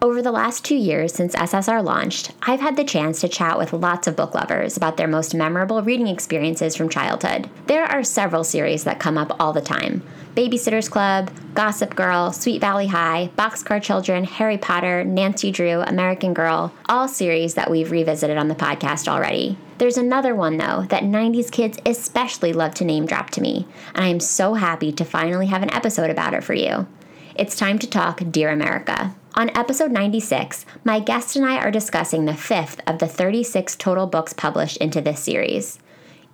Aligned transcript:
Over 0.00 0.22
the 0.22 0.30
last 0.30 0.64
two 0.64 0.76
years 0.76 1.12
since 1.12 1.34
SSR 1.34 1.82
launched, 1.82 2.30
I've 2.42 2.60
had 2.60 2.76
the 2.76 2.84
chance 2.84 3.20
to 3.20 3.28
chat 3.28 3.58
with 3.58 3.72
lots 3.72 4.06
of 4.06 4.14
book 4.14 4.32
lovers 4.32 4.76
about 4.76 4.96
their 4.96 5.08
most 5.08 5.34
memorable 5.34 5.82
reading 5.82 6.06
experiences 6.06 6.76
from 6.76 6.88
childhood. 6.88 7.50
There 7.66 7.84
are 7.84 8.04
several 8.04 8.44
series 8.44 8.84
that 8.84 9.00
come 9.00 9.18
up 9.18 9.34
all 9.40 9.52
the 9.52 9.60
time 9.60 10.04
Babysitter's 10.36 10.88
Club, 10.88 11.32
Gossip 11.54 11.96
Girl, 11.96 12.30
Sweet 12.30 12.60
Valley 12.60 12.86
High, 12.86 13.30
Boxcar 13.36 13.82
Children, 13.82 14.22
Harry 14.22 14.56
Potter, 14.56 15.02
Nancy 15.02 15.50
Drew, 15.50 15.80
American 15.80 16.32
Girl, 16.32 16.72
all 16.88 17.08
series 17.08 17.54
that 17.54 17.68
we've 17.68 17.90
revisited 17.90 18.38
on 18.38 18.46
the 18.46 18.54
podcast 18.54 19.08
already. 19.08 19.58
There's 19.78 19.96
another 19.96 20.32
one, 20.32 20.58
though, 20.58 20.82
that 20.90 21.02
90s 21.02 21.50
kids 21.50 21.76
especially 21.84 22.52
love 22.52 22.74
to 22.74 22.84
name 22.84 23.04
drop 23.04 23.30
to 23.30 23.40
me, 23.40 23.66
and 23.96 24.04
I 24.04 24.08
am 24.08 24.20
so 24.20 24.54
happy 24.54 24.92
to 24.92 25.04
finally 25.04 25.46
have 25.46 25.64
an 25.64 25.74
episode 25.74 26.10
about 26.10 26.34
it 26.34 26.44
for 26.44 26.54
you. 26.54 26.86
It's 27.34 27.56
time 27.56 27.80
to 27.80 27.90
talk 27.90 28.22
Dear 28.30 28.50
America. 28.50 29.16
On 29.38 29.56
episode 29.56 29.92
96, 29.92 30.66
my 30.82 30.98
guest 30.98 31.36
and 31.36 31.46
I 31.46 31.58
are 31.58 31.70
discussing 31.70 32.24
the 32.24 32.34
fifth 32.34 32.80
of 32.88 32.98
the 32.98 33.06
36 33.06 33.76
total 33.76 34.08
books 34.08 34.32
published 34.32 34.78
into 34.78 35.00
this 35.00 35.20
series. 35.20 35.78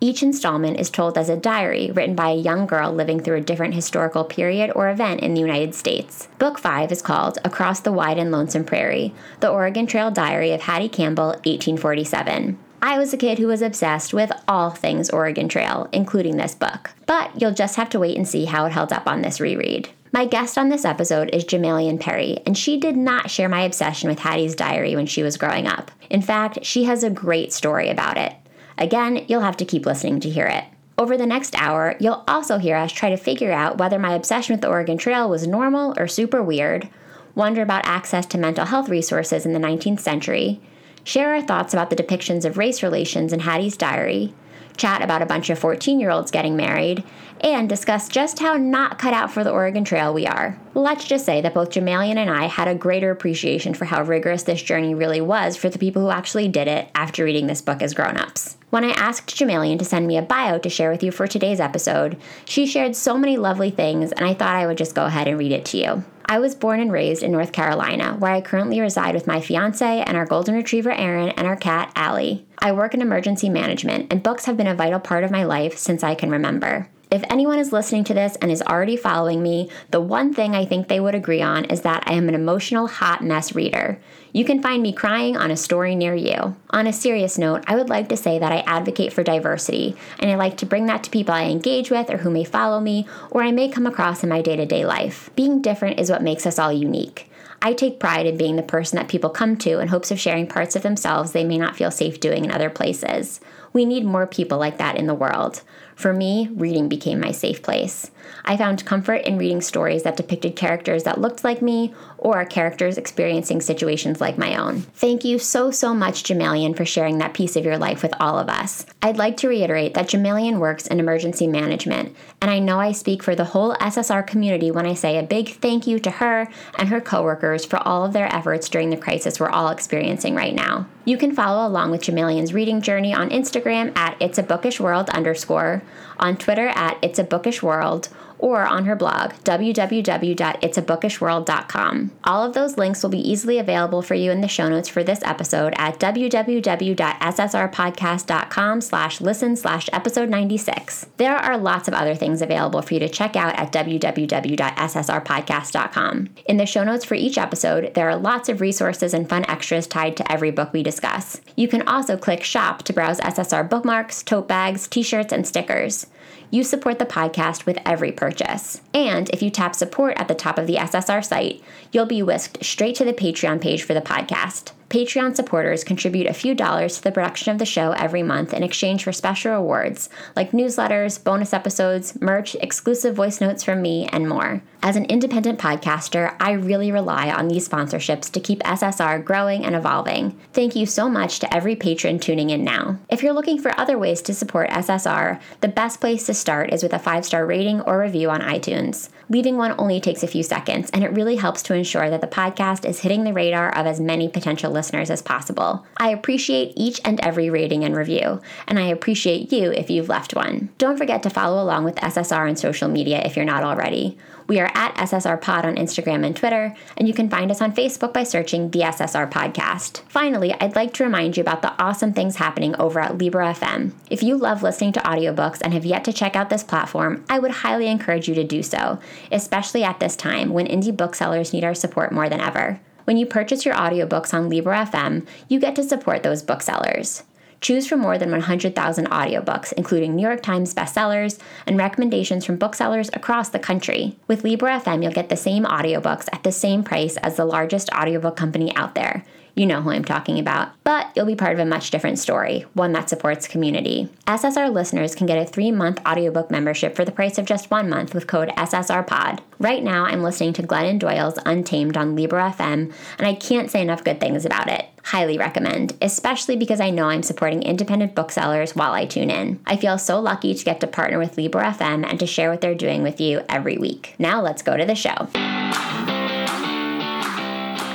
Each 0.00 0.22
installment 0.22 0.80
is 0.80 0.88
told 0.88 1.18
as 1.18 1.28
a 1.28 1.36
diary 1.36 1.90
written 1.90 2.14
by 2.14 2.30
a 2.30 2.34
young 2.34 2.66
girl 2.66 2.90
living 2.90 3.20
through 3.20 3.36
a 3.36 3.42
different 3.42 3.74
historical 3.74 4.24
period 4.24 4.72
or 4.74 4.88
event 4.88 5.20
in 5.20 5.34
the 5.34 5.42
United 5.42 5.74
States. 5.74 6.28
Book 6.38 6.58
5 6.58 6.90
is 6.90 7.02
called 7.02 7.36
Across 7.44 7.80
the 7.80 7.92
Wide 7.92 8.16
and 8.16 8.32
Lonesome 8.32 8.64
Prairie 8.64 9.12
The 9.40 9.50
Oregon 9.50 9.86
Trail 9.86 10.10
Diary 10.10 10.52
of 10.52 10.62
Hattie 10.62 10.88
Campbell, 10.88 11.26
1847. 11.44 12.58
I 12.80 12.98
was 12.98 13.12
a 13.12 13.18
kid 13.18 13.38
who 13.38 13.48
was 13.48 13.60
obsessed 13.60 14.14
with 14.14 14.32
all 14.48 14.70
things 14.70 15.10
Oregon 15.10 15.50
Trail, 15.50 15.90
including 15.92 16.38
this 16.38 16.54
book. 16.54 16.92
But 17.04 17.38
you'll 17.38 17.52
just 17.52 17.76
have 17.76 17.90
to 17.90 17.98
wait 17.98 18.16
and 18.16 18.26
see 18.26 18.46
how 18.46 18.64
it 18.64 18.72
held 18.72 18.94
up 18.94 19.06
on 19.06 19.20
this 19.20 19.40
reread. 19.40 19.90
My 20.14 20.26
guest 20.26 20.56
on 20.56 20.68
this 20.68 20.84
episode 20.84 21.30
is 21.32 21.44
Jimalion 21.44 21.98
Perry, 21.98 22.38
and 22.46 22.56
she 22.56 22.78
did 22.78 22.96
not 22.96 23.32
share 23.32 23.48
my 23.48 23.62
obsession 23.62 24.08
with 24.08 24.20
Hattie's 24.20 24.54
diary 24.54 24.94
when 24.94 25.06
she 25.06 25.24
was 25.24 25.36
growing 25.36 25.66
up. 25.66 25.90
In 26.08 26.22
fact, 26.22 26.64
she 26.64 26.84
has 26.84 27.02
a 27.02 27.10
great 27.10 27.52
story 27.52 27.90
about 27.90 28.16
it. 28.16 28.32
Again, 28.78 29.24
you'll 29.26 29.40
have 29.40 29.56
to 29.56 29.64
keep 29.64 29.86
listening 29.86 30.20
to 30.20 30.30
hear 30.30 30.46
it. 30.46 30.66
Over 30.96 31.16
the 31.16 31.26
next 31.26 31.60
hour, 31.60 31.96
you'll 31.98 32.22
also 32.28 32.58
hear 32.58 32.76
us 32.76 32.92
try 32.92 33.10
to 33.10 33.16
figure 33.16 33.50
out 33.50 33.78
whether 33.78 33.98
my 33.98 34.14
obsession 34.14 34.54
with 34.54 34.60
the 34.60 34.68
Oregon 34.68 34.98
Trail 34.98 35.28
was 35.28 35.48
normal 35.48 35.94
or 35.98 36.06
super 36.06 36.40
weird, 36.40 36.88
wonder 37.34 37.60
about 37.60 37.84
access 37.84 38.24
to 38.26 38.38
mental 38.38 38.66
health 38.66 38.88
resources 38.88 39.44
in 39.44 39.52
the 39.52 39.58
19th 39.58 39.98
century, 39.98 40.60
share 41.02 41.34
our 41.34 41.42
thoughts 41.42 41.74
about 41.74 41.90
the 41.90 41.96
depictions 41.96 42.44
of 42.44 42.56
race 42.56 42.84
relations 42.84 43.32
in 43.32 43.40
Hattie's 43.40 43.76
diary, 43.76 44.32
chat 44.76 45.02
about 45.02 45.22
a 45.22 45.26
bunch 45.26 45.50
of 45.50 45.58
14 45.58 46.00
year 46.00 46.10
olds 46.10 46.30
getting 46.30 46.56
married, 46.56 47.04
and 47.40 47.68
discuss 47.68 48.08
just 48.08 48.38
how 48.38 48.54
not 48.54 48.98
cut 48.98 49.12
out 49.12 49.30
for 49.30 49.44
the 49.44 49.50
Oregon 49.50 49.84
Trail 49.84 50.14
we 50.14 50.26
are. 50.26 50.58
Let's 50.74 51.04
just 51.04 51.26
say 51.26 51.40
that 51.40 51.54
both 51.54 51.70
Jimalion 51.70 52.16
and 52.16 52.30
I 52.30 52.46
had 52.46 52.68
a 52.68 52.74
greater 52.74 53.10
appreciation 53.10 53.74
for 53.74 53.84
how 53.84 54.02
rigorous 54.02 54.44
this 54.44 54.62
journey 54.62 54.94
really 54.94 55.20
was 55.20 55.56
for 55.56 55.68
the 55.68 55.78
people 55.78 56.02
who 56.02 56.10
actually 56.10 56.48
did 56.48 56.68
it 56.68 56.88
after 56.94 57.24
reading 57.24 57.46
this 57.46 57.62
book 57.62 57.82
as 57.82 57.94
grown 57.94 58.16
ups. 58.16 58.56
When 58.70 58.84
I 58.84 58.90
asked 58.90 59.36
Jimalion 59.36 59.78
to 59.78 59.84
send 59.84 60.06
me 60.06 60.16
a 60.16 60.22
bio 60.22 60.58
to 60.58 60.68
share 60.68 60.90
with 60.90 61.02
you 61.02 61.12
for 61.12 61.26
today's 61.26 61.60
episode, 61.60 62.16
she 62.44 62.66
shared 62.66 62.96
so 62.96 63.16
many 63.16 63.36
lovely 63.36 63.70
things, 63.70 64.10
and 64.10 64.24
I 64.24 64.34
thought 64.34 64.56
I 64.56 64.66
would 64.66 64.78
just 64.78 64.94
go 64.94 65.04
ahead 65.04 65.28
and 65.28 65.38
read 65.38 65.52
it 65.52 65.64
to 65.66 65.78
you. 65.78 66.04
I 66.26 66.38
was 66.38 66.54
born 66.54 66.80
and 66.80 66.90
raised 66.90 67.22
in 67.22 67.32
North 67.32 67.52
Carolina, 67.52 68.16
where 68.18 68.32
I 68.32 68.40
currently 68.40 68.80
reside 68.80 69.14
with 69.14 69.26
my 69.26 69.40
fiance 69.40 70.00
and 70.00 70.16
our 70.16 70.24
golden 70.24 70.54
retriever 70.54 70.90
Aaron 70.90 71.30
and 71.30 71.46
our 71.46 71.56
cat 71.56 71.92
Allie. 71.94 72.46
I 72.58 72.72
work 72.72 72.94
in 72.94 73.02
emergency 73.02 73.48
management, 73.50 74.10
and 74.10 74.22
books 74.22 74.46
have 74.46 74.56
been 74.56 74.66
a 74.66 74.74
vital 74.74 75.00
part 75.00 75.24
of 75.24 75.30
my 75.30 75.44
life 75.44 75.76
since 75.76 76.02
I 76.02 76.14
can 76.14 76.30
remember. 76.30 76.88
If 77.14 77.22
anyone 77.30 77.60
is 77.60 77.72
listening 77.72 78.02
to 78.04 78.14
this 78.14 78.34
and 78.42 78.50
is 78.50 78.60
already 78.60 78.96
following 78.96 79.40
me, 79.40 79.70
the 79.92 80.00
one 80.00 80.34
thing 80.34 80.56
I 80.56 80.64
think 80.64 80.88
they 80.88 80.98
would 80.98 81.14
agree 81.14 81.40
on 81.40 81.64
is 81.66 81.82
that 81.82 82.02
I 82.08 82.14
am 82.14 82.28
an 82.28 82.34
emotional 82.34 82.88
hot 82.88 83.22
mess 83.22 83.54
reader. 83.54 84.00
You 84.32 84.44
can 84.44 84.60
find 84.60 84.82
me 84.82 84.92
crying 84.92 85.36
on 85.36 85.52
a 85.52 85.56
story 85.56 85.94
near 85.94 86.16
you. 86.16 86.56
On 86.70 86.88
a 86.88 86.92
serious 86.92 87.38
note, 87.38 87.62
I 87.68 87.76
would 87.76 87.88
like 87.88 88.08
to 88.08 88.16
say 88.16 88.40
that 88.40 88.50
I 88.50 88.64
advocate 88.66 89.12
for 89.12 89.22
diversity, 89.22 89.94
and 90.18 90.28
I 90.28 90.34
like 90.34 90.56
to 90.56 90.66
bring 90.66 90.86
that 90.86 91.04
to 91.04 91.10
people 91.10 91.32
I 91.32 91.44
engage 91.44 91.88
with 91.88 92.10
or 92.10 92.16
who 92.16 92.30
may 92.32 92.42
follow 92.42 92.80
me 92.80 93.06
or 93.30 93.44
I 93.44 93.52
may 93.52 93.68
come 93.68 93.86
across 93.86 94.24
in 94.24 94.28
my 94.28 94.42
day 94.42 94.56
to 94.56 94.66
day 94.66 94.84
life. 94.84 95.30
Being 95.36 95.62
different 95.62 96.00
is 96.00 96.10
what 96.10 96.20
makes 96.20 96.46
us 96.46 96.58
all 96.58 96.72
unique. 96.72 97.30
I 97.62 97.74
take 97.74 98.00
pride 98.00 98.26
in 98.26 98.36
being 98.36 98.56
the 98.56 98.62
person 98.62 98.98
that 98.98 99.08
people 99.08 99.30
come 99.30 99.56
to 99.58 99.78
in 99.78 99.88
hopes 99.88 100.10
of 100.10 100.18
sharing 100.18 100.48
parts 100.48 100.74
of 100.74 100.82
themselves 100.82 101.30
they 101.30 101.44
may 101.44 101.58
not 101.58 101.76
feel 101.76 101.90
safe 101.90 102.18
doing 102.18 102.44
in 102.44 102.50
other 102.50 102.70
places. 102.70 103.40
We 103.72 103.84
need 103.84 104.04
more 104.04 104.26
people 104.26 104.58
like 104.58 104.78
that 104.78 104.96
in 104.96 105.06
the 105.06 105.14
world. 105.14 105.62
For 105.94 106.12
me, 106.12 106.48
reading 106.54 106.88
became 106.88 107.20
my 107.20 107.30
safe 107.30 107.62
place. 107.62 108.10
I 108.44 108.56
found 108.56 108.84
comfort 108.84 109.22
in 109.26 109.38
reading 109.38 109.60
stories 109.60 110.02
that 110.02 110.16
depicted 110.16 110.56
characters 110.56 111.04
that 111.04 111.20
looked 111.20 111.44
like 111.44 111.62
me 111.62 111.94
or 112.24 112.44
characters 112.46 112.96
experiencing 112.96 113.60
situations 113.60 114.18
like 114.18 114.38
my 114.38 114.56
own. 114.56 114.80
Thank 114.80 115.24
you 115.24 115.38
so, 115.38 115.70
so 115.70 115.94
much, 115.94 116.22
Jimalion, 116.22 116.74
for 116.74 116.86
sharing 116.86 117.18
that 117.18 117.34
piece 117.34 117.54
of 117.54 117.66
your 117.66 117.76
life 117.76 118.02
with 118.02 118.14
all 118.18 118.38
of 118.38 118.48
us. 118.48 118.86
I'd 119.02 119.18
like 119.18 119.36
to 119.36 119.48
reiterate 119.48 119.92
that 119.92 120.08
Jimalion 120.08 120.58
works 120.58 120.86
in 120.86 120.98
emergency 120.98 121.46
management, 121.46 122.16
and 122.40 122.50
I 122.50 122.60
know 122.60 122.80
I 122.80 122.92
speak 122.92 123.22
for 123.22 123.34
the 123.34 123.44
whole 123.44 123.74
SSR 123.74 124.26
community 124.26 124.70
when 124.70 124.86
I 124.86 124.94
say 124.94 125.18
a 125.18 125.22
big 125.22 125.50
thank 125.50 125.86
you 125.86 125.98
to 126.00 126.10
her 126.10 126.48
and 126.78 126.88
her 126.88 127.00
coworkers 127.00 127.66
for 127.66 127.76
all 127.86 128.06
of 128.06 128.14
their 128.14 128.34
efforts 128.34 128.70
during 128.70 128.88
the 128.88 128.96
crisis 128.96 129.38
we're 129.38 129.50
all 129.50 129.68
experiencing 129.68 130.34
right 130.34 130.54
now. 130.54 130.86
You 131.04 131.18
can 131.18 131.34
follow 131.34 131.68
along 131.68 131.90
with 131.90 132.00
Jimalion's 132.00 132.54
reading 132.54 132.80
journey 132.80 133.12
on 133.12 133.28
Instagram 133.28 133.94
at 133.98 134.16
It's 134.18 134.38
a 134.38 134.42
Bookish 134.42 134.80
World 134.80 135.10
underscore, 135.10 135.82
on 136.18 136.38
Twitter 136.38 136.68
at 136.68 136.96
It's 137.02 137.18
a 137.18 137.24
Bookish 137.24 137.62
World, 137.62 138.08
or 138.38 138.66
on 138.66 138.84
her 138.84 138.96
blog, 138.96 139.32
www.itsabookishworld.com. 139.44 142.10
All 142.24 142.44
of 142.44 142.54
those 142.54 142.76
links 142.76 143.02
will 143.02 143.10
be 143.10 143.30
easily 143.30 143.58
available 143.58 144.02
for 144.02 144.14
you 144.14 144.30
in 144.30 144.40
the 144.40 144.48
show 144.48 144.68
notes 144.68 144.88
for 144.88 145.04
this 145.04 145.22
episode 145.22 145.74
at 145.76 145.98
www.ssrpodcast.com 145.98 148.80
slash 148.80 149.20
listen 149.20 149.56
slash 149.56 149.90
episode 149.92 150.28
96. 150.28 151.06
There 151.16 151.36
are 151.36 151.58
lots 151.58 151.88
of 151.88 151.94
other 151.94 152.14
things 152.14 152.42
available 152.42 152.82
for 152.82 152.94
you 152.94 153.00
to 153.00 153.08
check 153.08 153.34
out 153.36 153.58
at 153.58 153.72
www.ssrpodcast.com. 153.72 156.28
In 156.46 156.56
the 156.56 156.66
show 156.66 156.84
notes 156.84 157.04
for 157.04 157.14
each 157.14 157.38
episode, 157.38 157.94
there 157.94 158.08
are 158.08 158.16
lots 158.16 158.48
of 158.48 158.60
resources 158.60 159.14
and 159.14 159.28
fun 159.28 159.44
extras 159.48 159.86
tied 159.86 160.16
to 160.16 160.32
every 160.32 160.50
book 160.50 160.72
we 160.72 160.82
discuss. 160.82 161.40
You 161.56 161.68
can 161.68 161.86
also 161.88 162.16
click 162.16 162.42
shop 162.42 162.82
to 162.84 162.92
browse 162.92 163.20
SSR 163.20 163.68
bookmarks, 163.68 164.22
tote 164.22 164.48
bags, 164.48 164.88
t-shirts, 164.88 165.32
and 165.32 165.46
stickers 165.46 166.06
you 166.50 166.62
support 166.64 166.98
the 166.98 167.06
podcast 167.06 167.66
with 167.66 167.78
every 167.84 168.12
purchase. 168.12 168.80
And 168.92 169.30
if 169.30 169.42
you 169.42 169.50
tap 169.50 169.74
support 169.74 170.16
at 170.16 170.28
the 170.28 170.34
top 170.34 170.58
of 170.58 170.66
the 170.66 170.76
SSR 170.76 171.24
site, 171.24 171.62
you'll 171.92 172.06
be 172.06 172.22
whisked 172.22 172.64
straight 172.64 172.94
to 172.96 173.04
the 173.04 173.12
Patreon 173.12 173.60
page 173.60 173.82
for 173.82 173.94
the 173.94 174.00
podcast. 174.00 174.72
Patreon 174.94 175.34
supporters 175.34 175.82
contribute 175.82 176.28
a 176.28 176.32
few 176.32 176.54
dollars 176.54 176.96
to 176.96 177.02
the 177.02 177.10
production 177.10 177.50
of 177.50 177.58
the 177.58 177.66
show 177.66 177.90
every 177.90 178.22
month 178.22 178.54
in 178.54 178.62
exchange 178.62 179.02
for 179.02 179.10
special 179.10 179.50
rewards 179.50 180.08
like 180.36 180.52
newsletters, 180.52 181.22
bonus 181.22 181.52
episodes, 181.52 182.16
merch, 182.20 182.54
exclusive 182.60 183.12
voice 183.12 183.40
notes 183.40 183.64
from 183.64 183.82
me, 183.82 184.06
and 184.12 184.28
more. 184.28 184.62
As 184.84 184.94
an 184.94 185.06
independent 185.06 185.58
podcaster, 185.58 186.36
I 186.38 186.52
really 186.52 186.92
rely 186.92 187.30
on 187.30 187.48
these 187.48 187.68
sponsorships 187.68 188.30
to 188.30 188.38
keep 188.38 188.60
SSR 188.60 189.24
growing 189.24 189.64
and 189.64 189.74
evolving. 189.74 190.38
Thank 190.52 190.76
you 190.76 190.86
so 190.86 191.08
much 191.08 191.40
to 191.40 191.52
every 191.52 191.74
patron 191.74 192.20
tuning 192.20 192.50
in 192.50 192.62
now. 192.62 192.98
If 193.08 193.22
you're 193.22 193.32
looking 193.32 193.60
for 193.60 193.76
other 193.80 193.98
ways 193.98 194.22
to 194.22 194.34
support 194.34 194.70
SSR, 194.70 195.40
the 195.60 195.68
best 195.68 196.00
place 196.00 196.26
to 196.26 196.34
start 196.34 196.72
is 196.72 196.84
with 196.84 196.92
a 196.92 196.98
five 197.00 197.24
star 197.24 197.46
rating 197.46 197.80
or 197.80 197.98
review 197.98 198.30
on 198.30 198.42
iTunes. 198.42 199.08
Leaving 199.30 199.56
one 199.56 199.74
only 199.78 200.00
takes 200.00 200.22
a 200.22 200.28
few 200.28 200.42
seconds, 200.42 200.90
and 200.90 201.02
it 201.02 201.14
really 201.14 201.36
helps 201.36 201.62
to 201.62 201.74
ensure 201.74 202.10
that 202.10 202.20
the 202.20 202.26
podcast 202.26 202.84
is 202.84 203.00
hitting 203.00 203.24
the 203.24 203.32
radar 203.32 203.74
of 203.74 203.86
as 203.86 203.98
many 203.98 204.28
potential 204.28 204.70
listeners 204.70 204.83
as 204.92 205.22
possible. 205.22 205.86
I 205.96 206.10
appreciate 206.10 206.72
each 206.76 207.00
and 207.04 207.20
every 207.20 207.48
rating 207.48 207.84
and 207.84 207.96
review, 207.96 208.40
and 208.66 208.78
I 208.78 208.86
appreciate 208.86 209.52
you 209.52 209.70
if 209.70 209.88
you've 209.88 210.08
left 210.08 210.34
one. 210.34 210.70
Don't 210.78 210.98
forget 210.98 211.22
to 211.22 211.30
follow 211.30 211.62
along 211.62 211.84
with 211.84 211.94
SSR 211.96 212.48
on 212.48 212.56
social 212.56 212.88
media 212.88 213.22
if 213.24 213.36
you're 213.36 213.44
not 213.44 213.62
already. 213.62 214.18
We 214.46 214.60
are 214.60 214.70
at 214.74 214.94
SSR 214.96 215.40
Pod 215.40 215.64
on 215.64 215.76
Instagram 215.76 216.24
and 216.26 216.36
Twitter, 216.36 216.74
and 216.98 217.08
you 217.08 217.14
can 217.14 217.30
find 217.30 217.50
us 217.50 217.62
on 217.62 217.74
Facebook 217.74 218.12
by 218.12 218.24
searching 218.24 218.70
the 218.70 218.80
SSR 218.80 219.30
Podcast. 219.30 220.02
Finally, 220.08 220.52
I'd 220.60 220.76
like 220.76 220.92
to 220.94 221.04
remind 221.04 221.36
you 221.36 221.40
about 221.40 221.62
the 221.62 221.72
awesome 221.82 222.12
things 222.12 222.36
happening 222.36 222.76
over 222.76 223.00
at 223.00 223.16
Libro 223.16 223.46
FM. 223.46 223.92
If 224.10 224.22
you 224.22 224.36
love 224.36 224.62
listening 224.62 224.92
to 224.92 225.00
audiobooks 225.00 225.60
and 225.62 225.72
have 225.72 225.86
yet 225.86 226.04
to 226.04 226.12
check 226.12 226.36
out 226.36 226.50
this 226.50 226.62
platform, 226.62 227.24
I 227.28 227.38
would 227.38 227.50
highly 227.50 227.86
encourage 227.86 228.28
you 228.28 228.34
to 228.34 228.44
do 228.44 228.62
so, 228.62 228.98
especially 229.32 229.82
at 229.82 229.98
this 229.98 230.16
time 230.16 230.50
when 230.50 230.66
indie 230.66 230.94
booksellers 230.94 231.52
need 231.52 231.64
our 231.64 231.74
support 231.74 232.12
more 232.12 232.28
than 232.28 232.40
ever. 232.40 232.80
When 233.04 233.18
you 233.18 233.26
purchase 233.26 233.66
your 233.66 233.74
audiobooks 233.74 234.32
on 234.32 234.48
Libro 234.48 234.74
FM, 234.74 235.26
you 235.48 235.60
get 235.60 235.76
to 235.76 235.82
support 235.82 236.22
those 236.22 236.42
booksellers. 236.42 237.22
Choose 237.60 237.86
from 237.86 238.00
more 238.00 238.16
than 238.16 238.30
100,000 238.30 239.06
audiobooks, 239.08 239.72
including 239.74 240.14
New 240.14 240.26
York 240.26 240.42
Times 240.42 240.74
bestsellers 240.74 241.38
and 241.66 241.76
recommendations 241.76 242.44
from 242.44 242.56
booksellers 242.56 243.10
across 243.12 243.50
the 243.50 243.58
country. 243.58 244.16
With 244.26 244.42
Libro 244.42 244.70
FM, 244.70 245.02
you'll 245.02 245.12
get 245.12 245.28
the 245.28 245.36
same 245.36 245.64
audiobooks 245.64 246.28
at 246.32 246.42
the 246.42 246.52
same 246.52 246.82
price 246.82 247.16
as 247.18 247.36
the 247.36 247.44
largest 247.44 247.90
audiobook 247.92 248.36
company 248.36 248.74
out 248.74 248.94
there. 248.94 249.24
You 249.54 249.66
know 249.66 249.82
who 249.82 249.90
I'm 249.90 250.04
talking 250.04 250.38
about. 250.38 250.72
But 250.82 251.10
you'll 251.14 251.26
be 251.26 251.36
part 251.36 251.52
of 251.52 251.60
a 251.60 251.64
much 251.64 251.90
different 251.90 252.18
story, 252.18 252.66
one 252.74 252.92
that 252.92 253.08
supports 253.08 253.46
community. 253.46 254.08
SSR 254.26 254.72
listeners 254.72 255.14
can 255.14 255.26
get 255.26 255.38
a 255.38 255.44
three 255.44 255.70
month 255.70 256.00
audiobook 256.06 256.50
membership 256.50 256.96
for 256.96 257.04
the 257.04 257.12
price 257.12 257.38
of 257.38 257.46
just 257.46 257.70
one 257.70 257.88
month 257.88 258.14
with 258.14 258.26
code 258.26 258.48
SSRPOD. 258.50 259.40
Right 259.60 259.82
now, 259.82 260.04
I'm 260.04 260.22
listening 260.22 260.52
to 260.54 260.62
Glennon 260.62 260.98
Doyle's 260.98 261.38
Untamed 261.46 261.96
on 261.96 262.16
Libro 262.16 262.42
FM, 262.50 262.92
and 263.18 263.26
I 263.26 263.34
can't 263.34 263.70
say 263.70 263.80
enough 263.80 264.02
good 264.02 264.20
things 264.20 264.44
about 264.44 264.68
it. 264.68 264.86
Highly 265.04 265.38
recommend, 265.38 265.96
especially 266.02 266.56
because 266.56 266.80
I 266.80 266.90
know 266.90 267.08
I'm 267.08 267.22
supporting 267.22 267.62
independent 267.62 268.14
booksellers 268.14 268.74
while 268.74 268.92
I 268.92 269.06
tune 269.06 269.30
in. 269.30 269.60
I 269.66 269.76
feel 269.76 269.98
so 269.98 270.18
lucky 270.18 270.54
to 270.54 270.64
get 270.64 270.80
to 270.80 270.86
partner 270.86 271.18
with 271.18 271.36
Libro 271.36 271.62
FM 271.62 272.04
and 272.08 272.18
to 272.18 272.26
share 272.26 272.50
what 272.50 272.60
they're 272.60 272.74
doing 272.74 273.02
with 273.02 273.20
you 273.20 273.42
every 273.48 273.78
week. 273.78 274.14
Now 274.18 274.40
let's 274.40 274.62
go 274.62 274.76
to 274.76 274.84
the 274.84 274.94
show. 274.94 276.23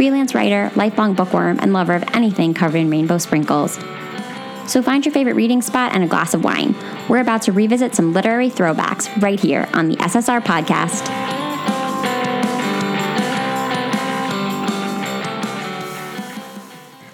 freelance 0.00 0.34
writer, 0.34 0.72
lifelong 0.76 1.12
bookworm, 1.12 1.58
and 1.60 1.74
lover 1.74 1.92
of 1.92 2.02
anything 2.14 2.54
covered 2.54 2.78
in 2.78 2.88
rainbow 2.88 3.18
sprinkles. 3.18 3.74
So 4.66 4.80
find 4.80 5.04
your 5.04 5.12
favorite 5.12 5.34
reading 5.34 5.60
spot 5.60 5.92
and 5.92 6.02
a 6.02 6.06
glass 6.06 6.32
of 6.32 6.42
wine. 6.42 6.74
We're 7.06 7.20
about 7.20 7.42
to 7.42 7.52
revisit 7.52 7.94
some 7.94 8.14
literary 8.14 8.48
throwbacks 8.48 9.14
right 9.20 9.38
here 9.38 9.68
on 9.74 9.90
the 9.90 9.96
SSR 9.96 10.40
podcast. 10.40 11.06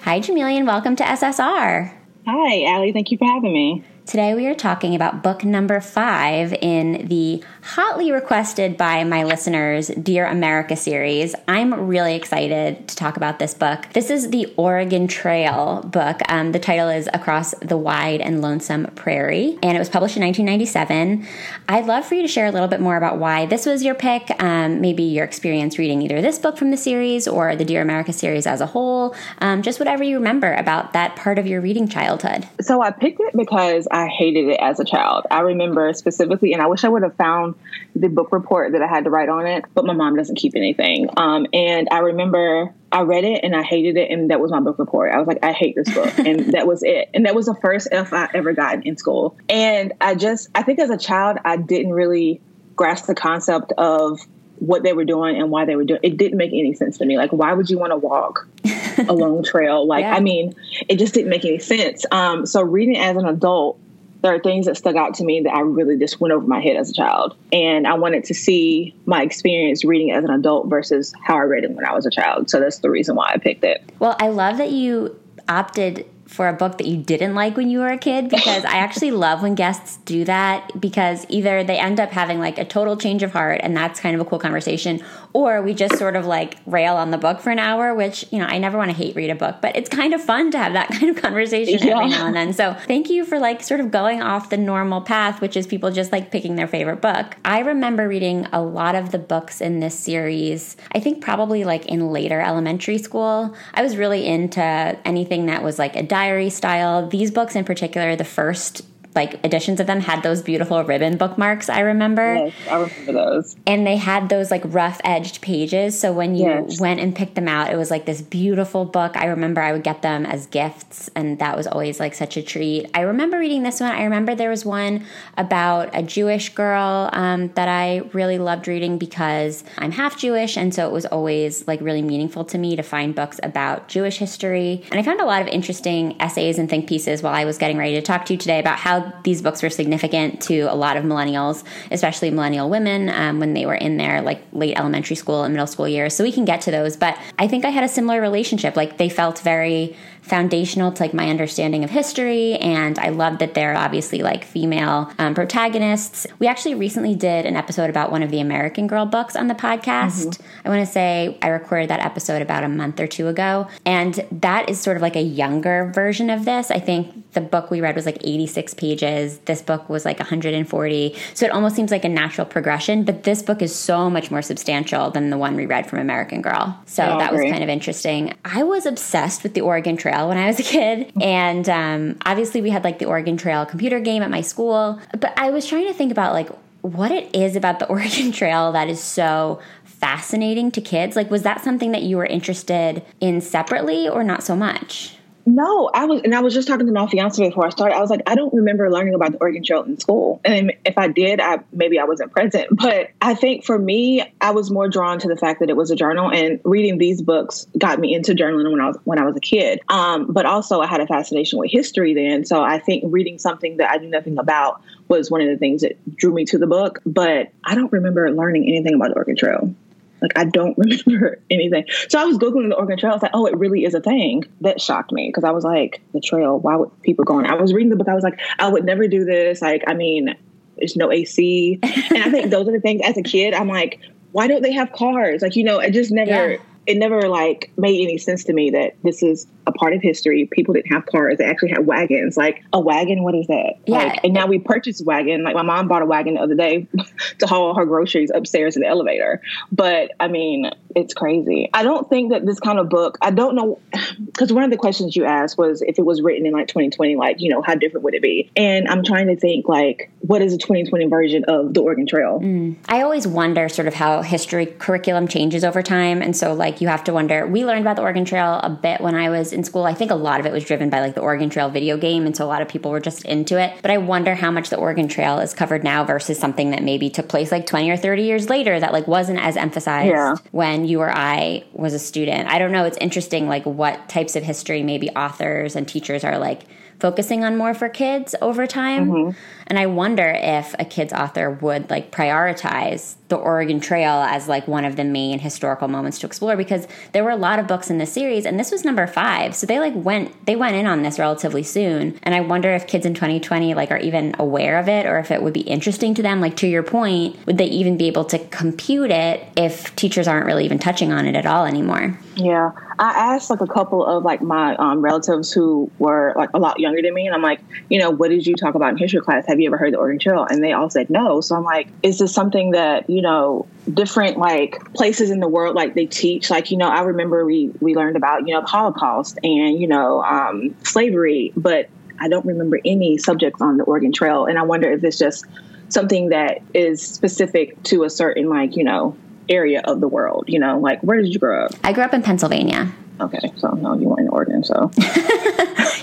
Hi, 0.03 0.21
Jimalion. 0.21 0.65
Welcome 0.65 0.95
to 0.95 1.03
SSR. 1.03 1.91
Hi, 2.25 2.63
Alli. 2.73 2.93
Thank 2.93 3.11
you 3.11 3.17
for 3.17 3.25
having 3.25 3.51
me. 3.51 3.83
Today 4.05 4.33
we 4.33 4.47
are 4.47 4.55
talking 4.55 4.95
about 4.95 5.21
book 5.21 5.43
number 5.43 5.81
five 5.81 6.53
in 6.61 7.09
the 7.09 7.43
hotly 7.67 8.13
requested 8.13 8.77
by 8.77 9.03
my 9.03 9.25
listeners 9.25 9.89
Dear 9.89 10.25
America 10.25 10.77
series. 10.77 11.35
I'm 11.49 11.73
really 11.73 12.15
excited 12.15 12.87
to 12.87 12.95
talk 12.95 13.17
about 13.17 13.39
this 13.39 13.53
book. 13.53 13.89
This 13.91 14.09
is 14.09 14.29
the 14.29 14.53
Oregon 14.55 15.05
Trail 15.05 15.81
book. 15.81 16.21
Um, 16.29 16.53
the 16.53 16.59
title 16.59 16.87
is 16.87 17.09
Across 17.13 17.55
the 17.59 17.75
Wide 17.75 18.21
and 18.21 18.41
Lonesome 18.41 18.85
Prairie, 18.95 19.59
and 19.61 19.75
it 19.75 19.79
was 19.79 19.89
published 19.89 20.15
in 20.15 20.23
1997. 20.23 21.27
I'd 21.67 21.85
love 21.85 22.05
for 22.05 22.15
you 22.15 22.21
to 22.21 22.27
share 22.29 22.45
a 22.45 22.51
little 22.51 22.69
bit 22.69 22.79
more 22.79 22.95
about 22.95 23.17
why 23.17 23.45
this 23.45 23.65
was 23.65 23.83
your 23.83 23.95
pick, 23.95 24.31
um, 24.41 24.79
maybe 24.79 25.03
your 25.03 25.25
experience 25.25 25.77
reading 25.77 26.01
either 26.01 26.21
this 26.21 26.39
book 26.39 26.57
from 26.57 26.71
the 26.71 26.77
series 26.77 27.27
or 27.27 27.57
the 27.57 27.65
Dear 27.65 27.81
America 27.81 28.13
series 28.13 28.47
as 28.47 28.61
a 28.61 28.65
whole, 28.65 29.13
um, 29.39 29.61
just 29.61 29.77
whatever 29.77 30.05
you 30.05 30.15
remember 30.15 30.53
about 30.53 30.93
that 30.93 31.17
part 31.17 31.37
of 31.37 31.45
your 31.45 31.59
reading 31.59 31.89
childhood. 31.89 32.47
So 32.61 32.81
I 32.81 32.91
picked 32.91 33.19
it 33.19 33.35
because 33.35 33.89
I 33.91 34.07
hated 34.07 34.47
it 34.47 34.59
as 34.61 34.79
a 34.79 34.85
child. 34.85 35.25
I 35.29 35.41
remember 35.41 35.91
specifically, 35.91 36.53
and 36.53 36.61
I 36.61 36.67
wish 36.67 36.85
I 36.85 36.87
would 36.87 37.03
have 37.03 37.15
found 37.17 37.55
the 37.95 38.09
book 38.09 38.31
report 38.31 38.73
that 38.73 38.81
I 38.81 38.87
had 38.87 39.05
to 39.05 39.09
write 39.09 39.29
on 39.29 39.45
it, 39.45 39.65
but 39.73 39.85
my 39.85 39.93
mom 39.93 40.15
doesn't 40.15 40.35
keep 40.35 40.55
anything. 40.55 41.09
Um, 41.17 41.47
and 41.53 41.87
I 41.91 41.99
remember 41.99 42.73
I 42.91 43.01
read 43.01 43.23
it 43.23 43.43
and 43.43 43.55
I 43.55 43.63
hated 43.63 43.97
it, 43.97 44.11
and 44.11 44.29
that 44.31 44.39
was 44.39 44.51
my 44.51 44.59
book 44.59 44.79
report. 44.79 45.11
I 45.11 45.17
was 45.17 45.27
like, 45.27 45.43
I 45.43 45.51
hate 45.51 45.75
this 45.75 45.93
book, 45.93 46.17
and 46.19 46.53
that 46.53 46.67
was 46.67 46.83
it. 46.83 47.09
And 47.13 47.25
that 47.25 47.35
was 47.35 47.47
the 47.47 47.55
first 47.55 47.87
F 47.91 48.13
I 48.13 48.29
ever 48.33 48.53
got 48.53 48.85
in 48.85 48.97
school. 48.97 49.37
And 49.49 49.93
I 49.99 50.15
just, 50.15 50.49
I 50.55 50.63
think 50.63 50.79
as 50.79 50.89
a 50.89 50.97
child, 50.97 51.37
I 51.43 51.57
didn't 51.57 51.91
really 51.91 52.41
grasp 52.75 53.07
the 53.07 53.15
concept 53.15 53.73
of 53.77 54.19
what 54.59 54.83
they 54.83 54.93
were 54.93 55.05
doing 55.05 55.39
and 55.39 55.51
why 55.51 55.65
they 55.65 55.75
were 55.75 55.83
doing 55.83 55.99
it 56.03 56.17
didn't 56.17 56.37
make 56.37 56.51
any 56.51 56.73
sense 56.73 56.97
to 56.97 57.05
me 57.05 57.17
like 57.17 57.31
why 57.31 57.53
would 57.53 57.69
you 57.69 57.77
want 57.77 57.91
to 57.91 57.97
walk 57.97 58.47
a 59.07 59.13
long 59.13 59.43
trail 59.43 59.85
like 59.85 60.01
yeah. 60.01 60.15
i 60.15 60.19
mean 60.19 60.55
it 60.89 60.97
just 60.97 61.13
didn't 61.13 61.29
make 61.29 61.45
any 61.45 61.59
sense 61.59 62.05
um, 62.11 62.45
so 62.45 62.61
reading 62.61 62.97
as 62.97 63.15
an 63.17 63.27
adult 63.27 63.79
there 64.21 64.33
are 64.33 64.39
things 64.39 64.65
that 64.65 64.77
stuck 64.77 64.95
out 64.95 65.13
to 65.15 65.23
me 65.23 65.41
that 65.41 65.53
I 65.53 65.61
really 65.61 65.97
just 65.97 66.19
went 66.19 66.33
over 66.33 66.45
my 66.45 66.59
head 66.59 66.75
as 66.75 66.89
a 66.89 66.93
child. 66.93 67.35
And 67.51 67.87
I 67.87 67.93
wanted 67.93 68.23
to 68.25 68.33
see 68.33 68.95
my 69.05 69.21
experience 69.21 69.85
reading 69.85 70.11
as 70.11 70.23
an 70.23 70.31
adult 70.31 70.67
versus 70.67 71.13
how 71.23 71.35
I 71.35 71.41
read 71.41 71.63
it 71.63 71.71
when 71.71 71.85
I 71.85 71.93
was 71.93 72.05
a 72.05 72.11
child. 72.11 72.49
So 72.49 72.59
that's 72.59 72.79
the 72.79 72.89
reason 72.89 73.15
why 73.15 73.31
I 73.33 73.37
picked 73.37 73.63
it. 73.63 73.83
Well, 73.99 74.15
I 74.19 74.29
love 74.29 74.57
that 74.57 74.71
you 74.71 75.19
opted 75.47 76.05
for 76.27 76.49
a 76.49 76.53
book 76.53 76.77
that 76.77 76.87
you 76.87 76.97
didn't 76.97 77.35
like 77.35 77.55
when 77.55 77.69
you 77.69 77.79
were 77.79 77.87
a 77.87 77.97
kid 77.97 78.29
because 78.29 78.65
I 78.65 78.77
actually 78.77 79.11
love 79.25 79.41
when 79.41 79.55
guests 79.55 79.97
do 80.03 80.25
that 80.25 80.79
because 80.79 81.25
either 81.29 81.63
they 81.63 81.79
end 81.79 81.99
up 81.99 82.11
having 82.11 82.39
like 82.39 82.57
a 82.57 82.65
total 82.65 82.97
change 82.97 83.23
of 83.23 83.31
heart 83.31 83.61
and 83.63 83.75
that's 83.75 83.99
kind 83.99 84.13
of 84.13 84.21
a 84.21 84.25
cool 84.25 84.39
conversation 84.39 85.01
or 85.37 85.61
we 85.61 85.71
just 85.75 85.97
sort 85.99 86.15
of 86.15 86.25
like 86.25 86.57
rail 86.65 86.95
on 86.95 87.11
the 87.11 87.17
book 87.17 87.39
for 87.39 87.51
an 87.51 87.59
hour 87.59 87.93
which 87.93 88.25
you 88.31 88.39
know 88.39 88.45
I 88.45 88.57
never 88.57 88.75
want 88.75 88.89
to 88.89 88.97
hate 88.97 89.15
read 89.15 89.29
a 89.29 89.35
book 89.35 89.57
but 89.61 89.75
it's 89.75 89.87
kind 89.87 90.15
of 90.15 90.21
fun 90.21 90.49
to 90.51 90.57
have 90.57 90.73
that 90.73 90.89
kind 90.91 91.15
of 91.15 91.21
conversation 91.21 91.87
yeah. 91.87 91.95
every 91.95 92.09
now 92.09 92.25
and 92.25 92.35
then 92.35 92.53
so 92.53 92.73
thank 92.87 93.09
you 93.09 93.23
for 93.23 93.37
like 93.37 93.61
sort 93.61 93.79
of 93.79 93.91
going 93.91 94.21
off 94.21 94.49
the 94.49 94.57
normal 94.57 95.01
path 95.01 95.39
which 95.39 95.55
is 95.55 95.67
people 95.67 95.91
just 95.91 96.11
like 96.11 96.31
picking 96.31 96.55
their 96.55 96.67
favorite 96.67 97.01
book 97.01 97.37
I 97.45 97.59
remember 97.59 98.07
reading 98.07 98.47
a 98.51 98.61
lot 98.63 98.95
of 98.95 99.11
the 99.11 99.19
books 99.19 99.61
in 99.61 99.79
this 99.79 99.97
series 99.97 100.75
I 100.93 100.99
think 100.99 101.21
probably 101.21 101.63
like 101.65 101.85
in 101.85 102.09
later 102.11 102.41
elementary 102.41 102.97
school 102.97 103.55
I 103.75 103.83
was 103.83 103.95
really 103.95 104.25
into 104.25 104.61
anything 105.05 105.45
that 105.45 105.63
was 105.63 105.77
like 105.77 105.95
a 105.95 106.03
diary 106.03 106.49
style. 106.49 107.07
These 107.07 107.31
books 107.31 107.55
in 107.55 107.65
particular, 107.65 108.15
the 108.15 108.25
first 108.25 108.81
like 109.17 109.43
editions 109.43 109.81
of 109.81 109.87
them 109.87 109.99
had 109.99 110.23
those 110.23 110.41
beautiful 110.41 110.81
ribbon 110.83 111.17
bookmarks. 111.17 111.67
I 111.67 111.81
remember. 111.81 112.35
Yes, 112.35 112.53
I 112.69 112.75
remember 112.75 113.11
those. 113.11 113.55
And 113.65 113.85
they 113.85 113.97
had 113.97 114.29
those 114.29 114.51
like 114.51 114.61
rough 114.65 115.01
edged 115.03 115.41
pages. 115.41 115.99
So 115.99 116.13
when 116.13 116.35
you 116.35 116.45
yes. 116.45 116.79
went 116.79 117.01
and 117.01 117.13
picked 117.13 117.35
them 117.35 117.49
out, 117.49 117.73
it 117.73 117.75
was 117.75 117.91
like 117.91 118.05
this 118.05 118.21
beautiful 118.21 118.85
book. 118.85 119.17
I 119.17 119.25
remember 119.25 119.59
I 119.59 119.73
would 119.73 119.83
get 119.83 120.01
them 120.01 120.25
as 120.25 120.45
gifts, 120.45 121.09
and 121.15 121.39
that 121.39 121.57
was 121.57 121.67
always 121.67 121.99
like 121.99 122.13
such 122.13 122.37
a 122.37 122.41
treat. 122.41 122.89
I 122.93 123.01
remember 123.01 123.39
reading 123.39 123.63
this 123.63 123.81
one. 123.81 123.91
I 123.91 124.03
remember 124.03 124.35
there 124.35 124.49
was 124.49 124.63
one 124.63 125.05
about 125.37 125.89
a 125.93 126.03
Jewish 126.03 126.53
girl 126.53 127.09
um, 127.11 127.49
that 127.55 127.67
I 127.67 128.03
really 128.13 128.37
loved 128.37 128.67
reading 128.67 128.97
because 128.97 129.63
I'm 129.77 129.91
half 129.91 130.17
Jewish, 130.17 130.55
and 130.57 130.73
so 130.73 130.87
it 130.87 130.91
was 130.93 131.07
always 131.07 131.67
like 131.67 131.81
really 131.81 132.03
meaningful 132.03 132.45
to 132.45 132.57
me 132.57 132.75
to 132.75 132.83
find 132.83 133.15
books 133.15 133.39
about 133.41 133.87
Jewish 133.87 134.19
history. 134.19 134.83
And 134.91 134.99
I 134.99 135.03
found 135.03 135.19
a 135.19 135.25
lot 135.25 135.41
of 135.41 135.47
interesting 135.47 136.21
essays 136.21 136.59
and 136.59 136.69
think 136.69 136.87
pieces 136.87 137.23
while 137.23 137.33
I 137.33 137.45
was 137.45 137.57
getting 137.57 137.77
ready 137.77 137.95
to 137.95 138.01
talk 138.03 138.25
to 138.25 138.33
you 138.33 138.39
today 138.39 138.59
about 138.59 138.77
how 138.77 139.06
these 139.23 139.41
books 139.41 139.63
were 139.63 139.69
significant 139.69 140.41
to 140.43 140.61
a 140.61 140.75
lot 140.75 140.97
of 140.97 141.03
millennials, 141.03 141.63
especially 141.91 142.31
millennial 142.31 142.69
women 142.69 143.09
um, 143.09 143.39
when 143.39 143.53
they 143.53 143.65
were 143.65 143.75
in 143.75 143.97
their 143.97 144.21
like 144.21 144.41
late 144.51 144.77
elementary 144.77 145.15
school 145.15 145.43
and 145.43 145.53
middle 145.53 145.67
school 145.67 145.87
years. 145.87 146.15
So 146.15 146.23
we 146.23 146.31
can 146.31 146.45
get 146.45 146.61
to 146.61 146.71
those, 146.71 146.95
but 146.95 147.17
I 147.39 147.47
think 147.47 147.65
I 147.65 147.69
had 147.69 147.83
a 147.83 147.87
similar 147.87 148.21
relationship. 148.21 148.75
Like 148.75 148.97
they 148.97 149.09
felt 149.09 149.39
very 149.39 149.95
foundational 150.27 150.91
to 150.91 151.03
like 151.03 151.13
my 151.13 151.29
understanding 151.29 151.83
of 151.83 151.89
history 151.89 152.55
and 152.55 152.99
i 152.99 153.09
love 153.09 153.39
that 153.39 153.53
they're 153.53 153.75
obviously 153.75 154.19
like 154.19 154.43
female 154.43 155.11
um, 155.19 155.33
protagonists. 155.33 156.27
We 156.39 156.47
actually 156.47 156.75
recently 156.75 157.15
did 157.15 157.45
an 157.45 157.55
episode 157.55 157.89
about 157.89 158.11
one 158.11 158.23
of 158.23 158.31
the 158.31 158.39
american 158.39 158.87
girl 158.87 159.05
books 159.05 159.35
on 159.35 159.47
the 159.47 159.55
podcast. 159.55 160.37
Mm-hmm. 160.37 160.67
i 160.67 160.69
want 160.69 160.85
to 160.85 160.91
say 160.91 161.37
i 161.41 161.47
recorded 161.47 161.89
that 161.89 161.99
episode 161.99 162.41
about 162.41 162.63
a 162.63 162.69
month 162.69 162.99
or 162.99 163.07
two 163.07 163.27
ago 163.27 163.67
and 163.85 164.25
that 164.31 164.69
is 164.69 164.79
sort 164.79 164.97
of 164.97 165.01
like 165.01 165.15
a 165.15 165.21
younger 165.21 165.91
version 165.93 166.29
of 166.29 166.45
this. 166.45 166.71
I 166.71 166.79
think 166.79 167.31
the 167.33 167.41
book 167.41 167.69
we 167.69 167.81
read 167.81 167.95
was 167.95 168.05
like 168.05 168.17
86 168.21 168.73
pages. 168.73 169.37
This 169.39 169.61
book 169.61 169.89
was 169.89 170.05
like 170.05 170.19
140 170.19 171.15
so 171.33 171.45
it 171.45 171.51
almost 171.51 171.75
seems 171.75 171.91
like 171.91 172.05
a 172.05 172.09
natural 172.09 172.45
progression 172.45 173.03
but 173.03 173.23
this 173.23 173.41
book 173.41 173.61
is 173.61 173.73
so 173.73 174.09
much 174.09 174.31
more 174.31 174.41
substantial 174.41 175.11
than 175.11 175.29
the 175.29 175.37
one 175.37 175.55
we 175.55 175.65
read 175.65 175.87
from 175.87 175.99
american 175.99 176.41
girl. 176.41 176.79
So 176.85 177.01
that 177.01 177.31
was 177.31 177.41
kind 177.41 177.63
of 177.63 177.69
interesting. 177.69 178.33
I 178.43 178.63
was 178.63 178.85
obsessed 178.85 179.43
with 179.43 179.53
the 179.53 179.61
oregon 179.61 179.97
trail 179.97 180.16
Trail 180.17 180.27
when 180.27 180.37
I 180.37 180.47
was 180.47 180.59
a 180.59 180.63
kid. 180.63 181.11
And 181.21 181.67
um, 181.69 182.17
obviously, 182.25 182.61
we 182.61 182.69
had 182.69 182.83
like 182.83 182.99
the 182.99 183.05
Oregon 183.05 183.37
Trail 183.37 183.65
computer 183.65 183.99
game 183.99 184.23
at 184.23 184.29
my 184.29 184.41
school. 184.41 184.99
But 185.19 185.33
I 185.37 185.51
was 185.51 185.67
trying 185.67 185.87
to 185.87 185.93
think 185.93 186.11
about 186.11 186.33
like 186.33 186.49
what 186.81 187.11
it 187.11 187.35
is 187.35 187.55
about 187.55 187.79
the 187.79 187.87
Oregon 187.89 188.31
Trail 188.31 188.71
that 188.71 188.89
is 188.89 189.01
so 189.01 189.59
fascinating 189.83 190.71
to 190.71 190.81
kids. 190.81 191.15
Like, 191.15 191.31
was 191.31 191.43
that 191.43 191.63
something 191.63 191.91
that 191.91 192.03
you 192.03 192.17
were 192.17 192.25
interested 192.25 193.03
in 193.19 193.41
separately 193.41 194.07
or 194.07 194.23
not 194.23 194.43
so 194.43 194.55
much? 194.55 195.16
No, 195.47 195.89
I 195.93 196.03
was, 196.03 196.23
and 196.23 196.35
I 196.35 196.41
was 196.41 196.53
just 196.53 196.67
talking 196.67 196.85
to 196.87 196.91
my 196.91 197.07
fiance 197.07 197.41
before 197.41 197.65
I 197.65 197.69
started. 197.69 197.95
I 197.95 198.01
was 198.01 198.09
like, 198.09 198.21
I 198.27 198.35
don't 198.35 198.53
remember 198.53 198.91
learning 198.91 199.13
about 199.13 199.31
the 199.31 199.37
Oregon 199.37 199.63
Trail 199.63 199.81
in 199.83 199.97
school, 199.97 200.41
and 200.43 200.73
if 200.83 200.97
I 200.97 201.07
did, 201.07 201.39
I 201.39 201.59
maybe 201.71 201.99
I 201.99 202.03
wasn't 202.03 202.33
present. 202.33 202.67
But 202.71 203.11
I 203.21 203.33
think 203.33 203.63
for 203.63 203.79
me, 203.79 204.29
I 204.41 204.51
was 204.51 204.69
more 204.69 204.89
drawn 204.89 205.19
to 205.19 205.29
the 205.29 205.37
fact 205.37 205.61
that 205.61 205.69
it 205.69 205.77
was 205.77 205.89
a 205.89 205.95
journal, 205.95 206.29
and 206.29 206.59
reading 206.65 206.97
these 206.97 207.21
books 207.21 207.65
got 207.77 207.97
me 207.97 208.13
into 208.13 208.33
journaling 208.33 208.73
when 208.73 208.81
I 208.81 208.87
was 208.87 208.97
when 209.05 209.19
I 209.19 209.23
was 209.23 209.37
a 209.37 209.39
kid. 209.39 209.79
Um, 209.87 210.25
but 210.29 210.45
also, 210.45 210.81
I 210.81 210.87
had 210.87 210.99
a 210.99 211.07
fascination 211.07 211.59
with 211.59 211.71
history 211.71 212.13
then, 212.13 212.43
so 212.43 212.61
I 212.61 212.79
think 212.79 213.05
reading 213.07 213.39
something 213.39 213.77
that 213.77 213.89
I 213.89 213.95
knew 213.99 214.09
nothing 214.09 214.37
about 214.39 214.81
was 215.07 215.31
one 215.31 215.39
of 215.39 215.47
the 215.47 215.55
things 215.55 215.81
that 215.81 215.95
drew 216.17 216.33
me 216.33 216.43
to 216.43 216.57
the 216.57 216.67
book. 216.67 216.99
But 217.05 217.53
I 217.63 217.73
don't 217.73 217.93
remember 217.93 218.29
learning 218.31 218.67
anything 218.67 218.95
about 218.95 219.11
the 219.11 219.15
Oregon 219.15 219.37
Trail. 219.37 219.73
Like 220.21 220.37
I 220.37 220.45
don't 220.45 220.77
remember 221.05 221.39
anything. 221.49 221.85
So 222.09 222.19
I 222.19 222.25
was 222.25 222.37
googling 222.37 222.69
the 222.69 222.75
Oregon 222.75 222.97
Trail. 222.97 223.11
I 223.11 223.15
was 223.15 223.23
like, 223.23 223.31
oh, 223.33 223.45
it 223.45 223.57
really 223.57 223.85
is 223.85 223.93
a 223.93 224.01
thing. 224.01 224.43
That 224.61 224.81
shocked 224.81 225.11
me 225.11 225.29
because 225.29 225.43
I 225.43 225.51
was 225.51 225.63
like, 225.63 226.01
the 226.13 226.19
trail. 226.19 226.59
Why 226.59 226.75
would 226.75 227.01
people 227.03 227.25
go 227.25 227.37
on? 227.37 227.45
I 227.45 227.55
was 227.55 227.73
reading 227.73 227.89
the 227.89 227.95
book. 227.95 228.07
I 228.07 228.15
was 228.15 228.23
like, 228.23 228.39
I 228.59 228.69
would 228.69 228.85
never 228.85 229.07
do 229.07 229.25
this. 229.25 229.61
Like, 229.61 229.83
I 229.87 229.93
mean, 229.93 230.35
there's 230.77 230.95
no 230.95 231.11
AC, 231.11 231.79
and 231.83 232.23
I 232.23 232.29
think 232.29 232.51
those 232.51 232.67
are 232.67 232.71
the 232.71 232.79
things. 232.79 233.01
As 233.03 233.17
a 233.17 233.23
kid, 233.23 233.53
I'm 233.53 233.67
like, 233.67 233.99
why 234.31 234.47
don't 234.47 234.61
they 234.61 234.73
have 234.73 234.91
cars? 234.91 235.41
Like, 235.41 235.55
you 235.55 235.63
know, 235.63 235.79
I 235.79 235.89
just 235.89 236.11
never. 236.11 236.53
Yeah. 236.53 236.57
It 236.87 236.97
never 236.97 237.27
like 237.27 237.71
made 237.77 238.01
any 238.01 238.17
sense 238.17 238.43
to 238.45 238.53
me 238.53 238.69
that 238.71 238.95
this 239.03 239.21
is 239.21 239.45
a 239.65 239.71
part 239.71 239.93
of 239.93 240.01
history. 240.01 240.47
People 240.51 240.73
didn't 240.73 240.91
have 240.91 241.05
cars; 241.05 241.37
they 241.37 241.45
actually 241.45 241.69
had 241.69 241.85
wagons. 241.85 242.37
Like 242.37 242.63
a 242.73 242.79
wagon, 242.79 243.23
what 243.23 243.35
is 243.35 243.47
that? 243.47 243.75
Yeah. 243.85 243.97
Like, 243.97 244.19
and 244.23 244.33
now 244.33 244.47
we 244.47 244.59
purchase 244.59 245.01
wagon. 245.01 245.43
Like 245.43 245.55
my 245.55 245.63
mom 245.63 245.87
bought 245.87 246.01
a 246.01 246.05
wagon 246.05 246.35
the 246.35 246.41
other 246.41 246.55
day 246.55 246.87
to 247.39 247.47
haul 247.47 247.75
her 247.75 247.85
groceries 247.85 248.31
upstairs 248.33 248.75
in 248.75 248.81
the 248.81 248.87
elevator. 248.87 249.41
But 249.71 250.11
I 250.19 250.27
mean, 250.27 250.71
it's 250.97 251.13
crazy. 251.13 251.69
I 251.73 251.83
don't 251.83 252.09
think 252.09 252.31
that 252.31 252.45
this 252.45 252.59
kind 252.59 252.79
of 252.79 252.89
book. 252.89 253.19
I 253.21 253.29
don't 253.29 253.55
know 253.55 253.79
because 254.25 254.51
one 254.51 254.63
of 254.63 254.71
the 254.71 254.77
questions 254.77 255.15
you 255.15 255.25
asked 255.25 255.57
was 255.57 255.83
if 255.83 255.99
it 255.99 256.05
was 256.05 256.21
written 256.23 256.47
in 256.47 256.53
like 256.53 256.67
2020, 256.67 257.15
like 257.15 257.39
you 257.39 257.49
know, 257.49 257.61
how 257.61 257.75
different 257.75 258.03
would 258.03 258.15
it 258.15 258.21
be? 258.23 258.49
And 258.55 258.87
I'm 258.87 259.03
trying 259.03 259.27
to 259.27 259.35
think 259.35 259.67
like, 259.67 260.11
what 260.21 260.41
is 260.41 260.53
a 260.53 260.57
2020 260.57 261.05
version 261.05 261.45
of 261.45 261.75
the 261.75 261.81
Oregon 261.81 262.07
Trail? 262.07 262.39
Mm. 262.39 262.77
I 262.89 263.03
always 263.03 263.27
wonder 263.27 263.69
sort 263.69 263.87
of 263.87 263.93
how 263.93 264.23
history 264.23 264.65
curriculum 264.65 265.27
changes 265.27 265.63
over 265.63 265.83
time, 265.83 266.23
and 266.23 266.35
so 266.35 266.53
like 266.53 266.81
you 266.81 266.87
have 266.87 267.03
to 267.03 267.13
wonder. 267.13 267.45
We 267.45 267.63
learned 267.63 267.81
about 267.81 267.95
the 267.95 268.01
Oregon 268.01 268.25
Trail 268.25 268.59
a 268.63 268.69
bit 268.69 268.99
when 268.99 269.13
I 269.13 269.29
was 269.29 269.53
in 269.53 269.63
school. 269.63 269.83
I 269.83 269.93
think 269.93 270.09
a 270.09 270.15
lot 270.15 270.39
of 270.39 270.47
it 270.47 270.51
was 270.51 270.65
driven 270.65 270.89
by 270.89 270.99
like 271.01 271.13
the 271.13 271.21
Oregon 271.21 271.51
Trail 271.51 271.69
video 271.69 271.95
game, 271.97 272.25
and 272.25 272.35
so 272.35 272.43
a 272.43 272.49
lot 272.49 272.63
of 272.63 272.67
people 272.67 272.89
were 272.89 272.99
just 272.99 273.23
into 273.25 273.59
it. 273.59 273.77
But 273.83 273.91
I 273.91 273.97
wonder 273.97 274.33
how 274.33 274.49
much 274.49 274.71
the 274.71 274.77
Oregon 274.77 275.07
Trail 275.07 275.37
is 275.39 275.53
covered 275.53 275.83
now 275.83 276.03
versus 276.03 276.39
something 276.39 276.71
that 276.71 276.81
maybe 276.81 277.11
took 277.11 277.29
place 277.29 277.51
like 277.51 277.67
20 277.67 277.91
or 277.91 277.97
30 277.97 278.23
years 278.23 278.49
later 278.49 278.79
that 278.79 278.93
like 278.93 279.07
wasn't 279.07 279.39
as 279.39 279.55
emphasized 279.55 280.09
yeah. 280.09 280.35
when 280.51 280.86
you 280.87 281.01
or 281.01 281.11
I 281.11 281.63
was 281.73 281.93
a 281.93 281.99
student. 281.99 282.49
I 282.49 282.59
don't 282.59 282.71
know. 282.71 282.85
It's 282.85 282.97
interesting 282.97 283.47
like 283.47 283.65
what 283.65 284.09
types 284.09 284.35
of 284.35 284.43
history 284.43 284.83
maybe 284.83 285.09
authors 285.11 285.75
and 285.75 285.87
teachers 285.87 286.23
are 286.23 286.37
like 286.37 286.63
focusing 286.99 287.43
on 287.43 287.57
more 287.57 287.73
for 287.73 287.89
kids 287.89 288.33
over 288.41 288.65
time. 288.65 289.09
Mm-hmm. 289.09 289.39
And 289.67 289.77
I 289.77 289.85
wonder 289.85 290.29
if 290.29 290.73
a 290.79 290.85
kids 290.85 291.13
author 291.13 291.51
would 291.51 291.89
like 291.89 292.11
prioritize 292.11 293.15
the 293.29 293.35
Oregon 293.35 293.79
Trail 293.79 294.21
as 294.21 294.47
like 294.47 294.67
one 294.67 294.85
of 294.85 294.95
the 294.95 295.03
main 295.03 295.39
historical 295.39 295.87
moments 295.87 296.19
to 296.19 296.27
explore 296.27 296.55
because 296.55 296.87
there 297.11 297.23
were 297.23 297.29
a 297.29 297.37
lot 297.37 297.59
of 297.59 297.67
books 297.67 297.89
in 297.89 297.97
this 297.97 298.11
series 298.11 298.45
and 298.45 298.59
this 298.59 298.71
was 298.71 298.85
number 298.85 299.05
5. 299.05 299.55
So 299.55 299.67
they 299.67 299.79
like 299.79 299.93
went 299.95 300.45
they 300.45 300.55
went 300.55 300.75
in 300.75 300.85
on 300.85 301.01
this 301.01 301.19
relatively 301.19 301.63
soon. 301.63 302.17
And 302.23 302.33
I 302.33 302.41
wonder 302.41 302.73
if 302.73 302.87
kids 302.87 303.05
in 303.05 303.13
2020 303.13 303.73
like 303.73 303.91
are 303.91 303.97
even 303.97 304.35
aware 304.39 304.79
of 304.79 304.87
it 304.87 305.05
or 305.05 305.19
if 305.19 305.31
it 305.31 305.41
would 305.41 305.53
be 305.53 305.61
interesting 305.61 306.13
to 306.15 306.21
them 306.21 306.39
like 306.39 306.55
to 306.57 306.67
your 306.67 306.83
point, 306.83 307.35
would 307.45 307.57
they 307.57 307.65
even 307.65 307.97
be 307.97 308.07
able 308.07 308.25
to 308.25 308.39
compute 308.47 309.11
it 309.11 309.45
if 309.55 309.95
teachers 309.95 310.27
aren't 310.27 310.45
really 310.45 310.65
even 310.65 310.79
touching 310.79 311.11
on 311.11 311.25
it 311.25 311.35
at 311.35 311.45
all 311.45 311.65
anymore? 311.65 312.17
Yeah. 312.35 312.71
I 312.99 313.35
asked 313.35 313.49
like 313.49 313.61
a 313.61 313.67
couple 313.67 314.05
of 314.05 314.23
like 314.23 314.41
my 314.41 314.75
um, 314.75 315.01
relatives 315.01 315.51
who 315.51 315.91
were 315.99 316.33
like 316.35 316.49
a 316.53 316.59
lot 316.59 316.79
younger 316.79 317.01
than 317.01 317.13
me, 317.13 317.27
and 317.27 317.35
I'm 317.35 317.41
like, 317.41 317.59
you 317.89 317.99
know, 317.99 318.09
what 318.09 318.29
did 318.29 318.47
you 318.47 318.55
talk 318.55 318.75
about 318.75 318.91
in 318.91 318.97
history 318.97 319.21
class? 319.21 319.45
Have 319.47 319.59
you 319.59 319.67
ever 319.67 319.77
heard 319.77 319.93
the 319.93 319.97
Oregon 319.97 320.19
Trail? 320.19 320.45
And 320.49 320.63
they 320.63 320.73
all 320.73 320.89
said 320.89 321.09
no. 321.09 321.41
So 321.41 321.55
I'm 321.55 321.63
like, 321.63 321.87
is 322.01 322.19
this 322.19 322.33
something 322.33 322.71
that 322.71 323.07
you 323.17 323.23
know 323.23 323.65
different 323.91 324.37
like 324.37 324.93
places 324.93 325.31
in 325.31 325.39
the 325.39 325.47
world 325.47 325.75
like 325.75 325.95
they 325.95 326.05
teach? 326.05 326.51
Like 326.51 326.69
you 326.69 326.77
know, 326.77 326.87
I 326.87 327.01
remember 327.01 327.43
we 327.43 327.71
we 327.79 327.95
learned 327.95 328.15
about 328.15 328.47
you 328.47 328.53
know 328.53 328.61
the 328.61 328.67
Holocaust 328.67 329.39
and 329.41 329.79
you 329.79 329.87
know 329.87 330.23
um, 330.23 330.75
slavery, 330.83 331.51
but 331.57 331.89
I 332.19 332.29
don't 332.29 332.45
remember 332.45 332.79
any 332.85 333.17
subjects 333.17 333.59
on 333.59 333.77
the 333.77 333.85
Oregon 333.85 334.11
Trail, 334.11 334.45
and 334.45 334.59
I 334.59 334.63
wonder 334.63 334.91
if 334.91 335.03
it's 335.03 335.17
just 335.17 335.45
something 335.89 336.29
that 336.29 336.61
is 336.75 337.01
specific 337.01 337.81
to 337.83 338.03
a 338.03 338.09
certain 338.11 338.49
like 338.49 338.75
you 338.75 338.83
know 338.83 339.17
area 339.49 339.81
of 339.83 339.99
the 339.99 340.07
world? 340.07 340.45
You 340.47 340.59
know, 340.59 340.77
like 340.77 341.01
where 341.01 341.19
did 341.19 341.33
you 341.33 341.39
grow 341.39 341.65
up? 341.65 341.71
I 341.83 341.93
grew 341.93 342.03
up 342.03 342.13
in 342.13 342.21
Pennsylvania. 342.21 342.91
Okay, 343.19 343.51
so 343.57 343.71
no, 343.71 343.97
you 343.97 344.07
weren't 344.07 344.21
in 344.21 344.29
Oregon, 344.29 344.63
so 344.63 344.91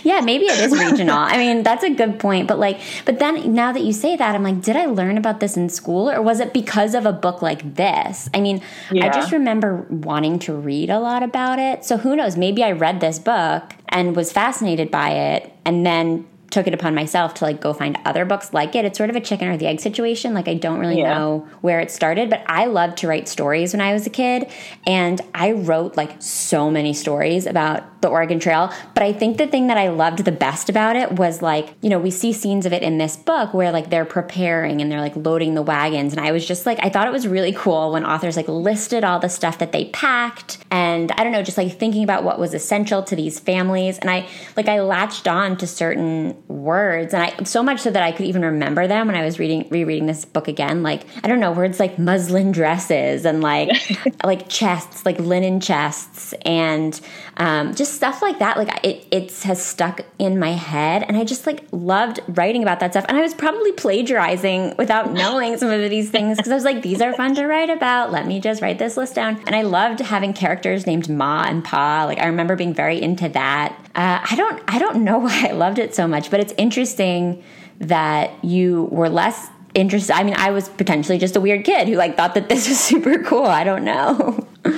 yeah, 0.05 0.21
maybe 0.21 0.45
it 0.45 0.61
is 0.61 0.73
regional. 0.73 1.17
I 1.17 1.37
mean, 1.37 1.63
that's 1.63 1.83
a 1.83 1.91
good 1.91 2.21
point, 2.21 2.47
but 2.47 2.59
like, 2.59 2.79
but 3.05 3.19
then 3.19 3.55
now 3.55 3.73
that 3.73 3.83
you 3.83 3.93
say 3.93 4.17
that, 4.17 4.35
I'm 4.35 4.43
like, 4.43 4.61
did 4.63 4.77
I 4.77 4.87
learn 4.87 5.19
about 5.19 5.41
this 5.41 5.57
in 5.57 5.69
school, 5.69 6.11
or 6.11 6.23
was 6.23 6.41
it 6.41 6.53
because 6.53 6.95
of 6.95 7.07
a 7.07 7.13
book 7.13 7.43
like 7.43 7.75
this? 7.75 8.29
I 8.33 8.41
mean, 8.41 8.63
yeah. 8.93 9.07
I 9.07 9.09
just 9.09 9.33
remember 9.33 9.87
wanting 9.89 10.39
to 10.41 10.53
read 10.55 10.91
a 10.91 11.01
lot 11.01 11.23
about 11.23 11.59
it. 11.59 11.85
So 11.85 11.97
who 11.97 12.15
knows? 12.15 12.37
Maybe 12.37 12.63
I 12.63 12.73
read 12.73 13.01
this 13.01 13.19
book 13.19 13.63
and 13.89 14.15
was 14.15 14.31
fascinated 14.31 14.91
by 14.91 15.11
it, 15.11 15.53
and 15.65 15.85
then 15.85 16.27
took 16.51 16.67
it 16.67 16.75
upon 16.75 16.95
myself 16.95 17.35
to 17.35 17.45
like 17.45 17.61
go 17.61 17.73
find 17.73 17.99
other 18.05 18.25
books 18.25 18.53
like 18.53 18.75
it. 18.75 18.85
It's 18.85 18.97
sort 18.97 19.11
of 19.11 19.17
a 19.17 19.21
chicken 19.21 19.49
or 19.49 19.57
the 19.57 19.67
egg 19.67 19.81
situation. 19.81 20.35
Like 20.35 20.49
I 20.49 20.55
don't 20.55 20.79
really 20.79 21.01
yeah. 21.01 21.15
know 21.15 21.49
where 21.61 21.81
it 21.81 21.91
started, 21.91 22.31
but 22.31 22.45
I 22.47 22.67
loved 22.67 22.99
to 22.99 23.09
write 23.09 23.29
stories 23.29 23.73
when 23.73 23.81
I 23.81 23.93
was 23.93 24.07
a 24.07 24.11
kid, 24.11 24.51
and 24.87 25.21
I 25.35 25.53
wrote 25.53 25.97
like 25.97 26.21
so 26.21 26.71
many 26.71 26.93
stories 26.95 27.47
about 27.47 28.01
the 28.05 28.09
Oregon 28.09 28.39
Trail. 28.39 28.71
But 28.93 29.03
I 29.03 29.13
think 29.15 29.39
the 29.39 29.47
thing 29.47 29.69
that 29.69 29.79
I 29.79 29.89
loved 29.89 30.25
the 30.25 30.33
best 30.33 30.69
about 30.69 30.95
it 30.95 31.13
was 31.13 31.41
like, 31.41 31.75
you 31.81 31.89
know, 31.89 31.99
we 31.99 32.11
see 32.11 32.35
scenes 32.35 32.67
of 32.67 32.73
it 32.73 32.83
in 32.83 32.99
this 32.99 33.17
book 33.17 33.55
where 33.55 33.73
like 33.73 33.89
they're 33.89 34.05
preparing 34.05 34.83
and 34.83 34.93
they're 34.93 35.01
like 35.01 35.17
loading 35.17 35.55
the 35.55 35.63
wagons. 35.63 36.13
And 36.13 36.25
I 36.25 36.31
was 36.31 36.47
just 36.47 36.67
like, 36.67 36.79
I 36.83 36.91
thought 36.91 37.09
it 37.09 37.13
was 37.13 37.27
really 37.27 37.53
cool 37.53 37.93
when 37.93 38.05
authors 38.05 38.37
like 38.37 38.47
listed 38.47 39.05
all 39.05 39.19
the 39.19 39.31
stuff 39.31 39.59
that 39.59 39.73
they 39.73 39.87
packed. 39.87 40.59
And 40.71 41.13
I 41.13 41.25
don't 41.25 41.33
know, 41.33 41.43
just 41.43 41.57
like 41.57 41.79
thinking 41.79 42.05
about 42.05 42.25
what 42.25 42.39
was 42.39 42.53
essential 42.53 43.03
to 43.05 43.17
these 43.17 43.41
families. 43.41 43.99
And 43.99 44.11
I 44.11 44.29
like, 44.55 44.69
I 44.69 44.81
latched 44.83 45.27
on 45.27 45.57
to 45.57 45.67
certain 45.67 46.34
words. 46.49 47.15
And 47.15 47.23
I 47.23 47.45
so 47.45 47.63
much 47.63 47.81
so 47.81 47.91
that 47.91 48.03
I 48.03 48.13
could 48.13 48.27
even 48.27 48.43
remember 48.43 48.87
them 48.87 49.07
when 49.07 49.17
I 49.17 49.25
was 49.25 49.39
reading, 49.39 49.69
rereading 49.71 50.07
this 50.07 50.25
book 50.25 50.49
again. 50.49 50.83
Like, 50.83 51.03
I 51.23 51.29
don't 51.29 51.41
know, 51.41 51.53
words 51.53 51.81
like 51.81 51.99
muslin 51.99 52.53
dresses 52.53 53.25
and 53.25 53.41
like, 53.41 53.71
like 54.25 54.49
chests, 54.49 55.05
like 55.05 55.19
linen 55.19 55.61
chests 55.61 56.33
and 56.43 57.01
um, 57.37 57.75
just 57.75 57.95
stuff 57.95 58.23
like 58.23 58.39
that. 58.39 58.57
Like 58.57 58.85
it 58.85 59.07
it 59.11 59.33
has 59.43 59.65
stuck 59.65 60.01
in 60.19 60.39
my 60.39 60.53
head. 60.53 61.05
And 61.07 61.17
i 61.17 61.25
just 61.25 61.47
like 61.47 61.65
loved 61.73 62.21
writing 62.29 62.63
about 62.63 62.81
that 62.81 62.93
stuff. 62.93 63.05
And 63.09 63.17
i 63.17 63.21
was 63.21 63.35
probably 63.35 63.73
plagiarizing 63.73 64.75
without 64.77 65.13
knowing 65.13 65.57
some 65.57 65.71
of 65.71 65.91
these 65.91 66.11
things 66.11 66.37
because 66.37 66.53
i 66.53 66.55
was 66.55 66.65
like 66.65 66.83
these 66.83 67.01
are 67.01 67.13
fun 67.15 67.35
to 67.35 67.47
write 67.47 67.71
about. 67.71 68.13
Let 68.13 68.27
me 68.27 68.41
just 68.41 68.63
write 68.63 68.79
this 68.79 68.97
list 68.97 69.15
down. 69.15 69.41
And 69.47 69.55
i 69.55 69.63
loved 69.63 70.01
having 70.01 70.33
characters 70.33 70.87
named 70.87 71.09
ma 71.09 71.45
and 71.45 71.65
pa. 71.65 72.05
Like 72.05 72.19
i 72.19 72.27
remember 72.27 72.57
being 72.57 72.75
very 72.75 73.01
into 73.01 73.29
that. 73.31 73.79
Uh, 73.95 74.19
i 74.29 74.35
don't 74.35 74.63
i 74.69 74.79
don't 74.79 75.05
know 75.05 75.19
why 75.27 75.49
i 75.49 75.53
loved 75.53 75.79
it 75.79 75.95
so 75.95 76.07
much 76.09 76.24
but 76.31 76.41
it's 76.41 76.55
interesting 76.57 77.43
that 77.81 78.45
you 78.45 78.85
were 78.85 79.09
less 79.09 79.49
interested. 79.75 80.15
I 80.15 80.23
mean, 80.23 80.35
I 80.37 80.51
was 80.51 80.69
potentially 80.69 81.19
just 81.19 81.37
a 81.37 81.41
weird 81.41 81.65
kid 81.65 81.89
who 81.89 81.95
like 81.95 82.17
thought 82.17 82.35
that 82.35 82.49
this 82.49 82.69
was 82.69 82.79
super 82.81 83.23
cool. 83.23 83.45
I 83.45 83.65
don't 83.65 83.85
know. 83.85 84.47
um, 84.65 84.75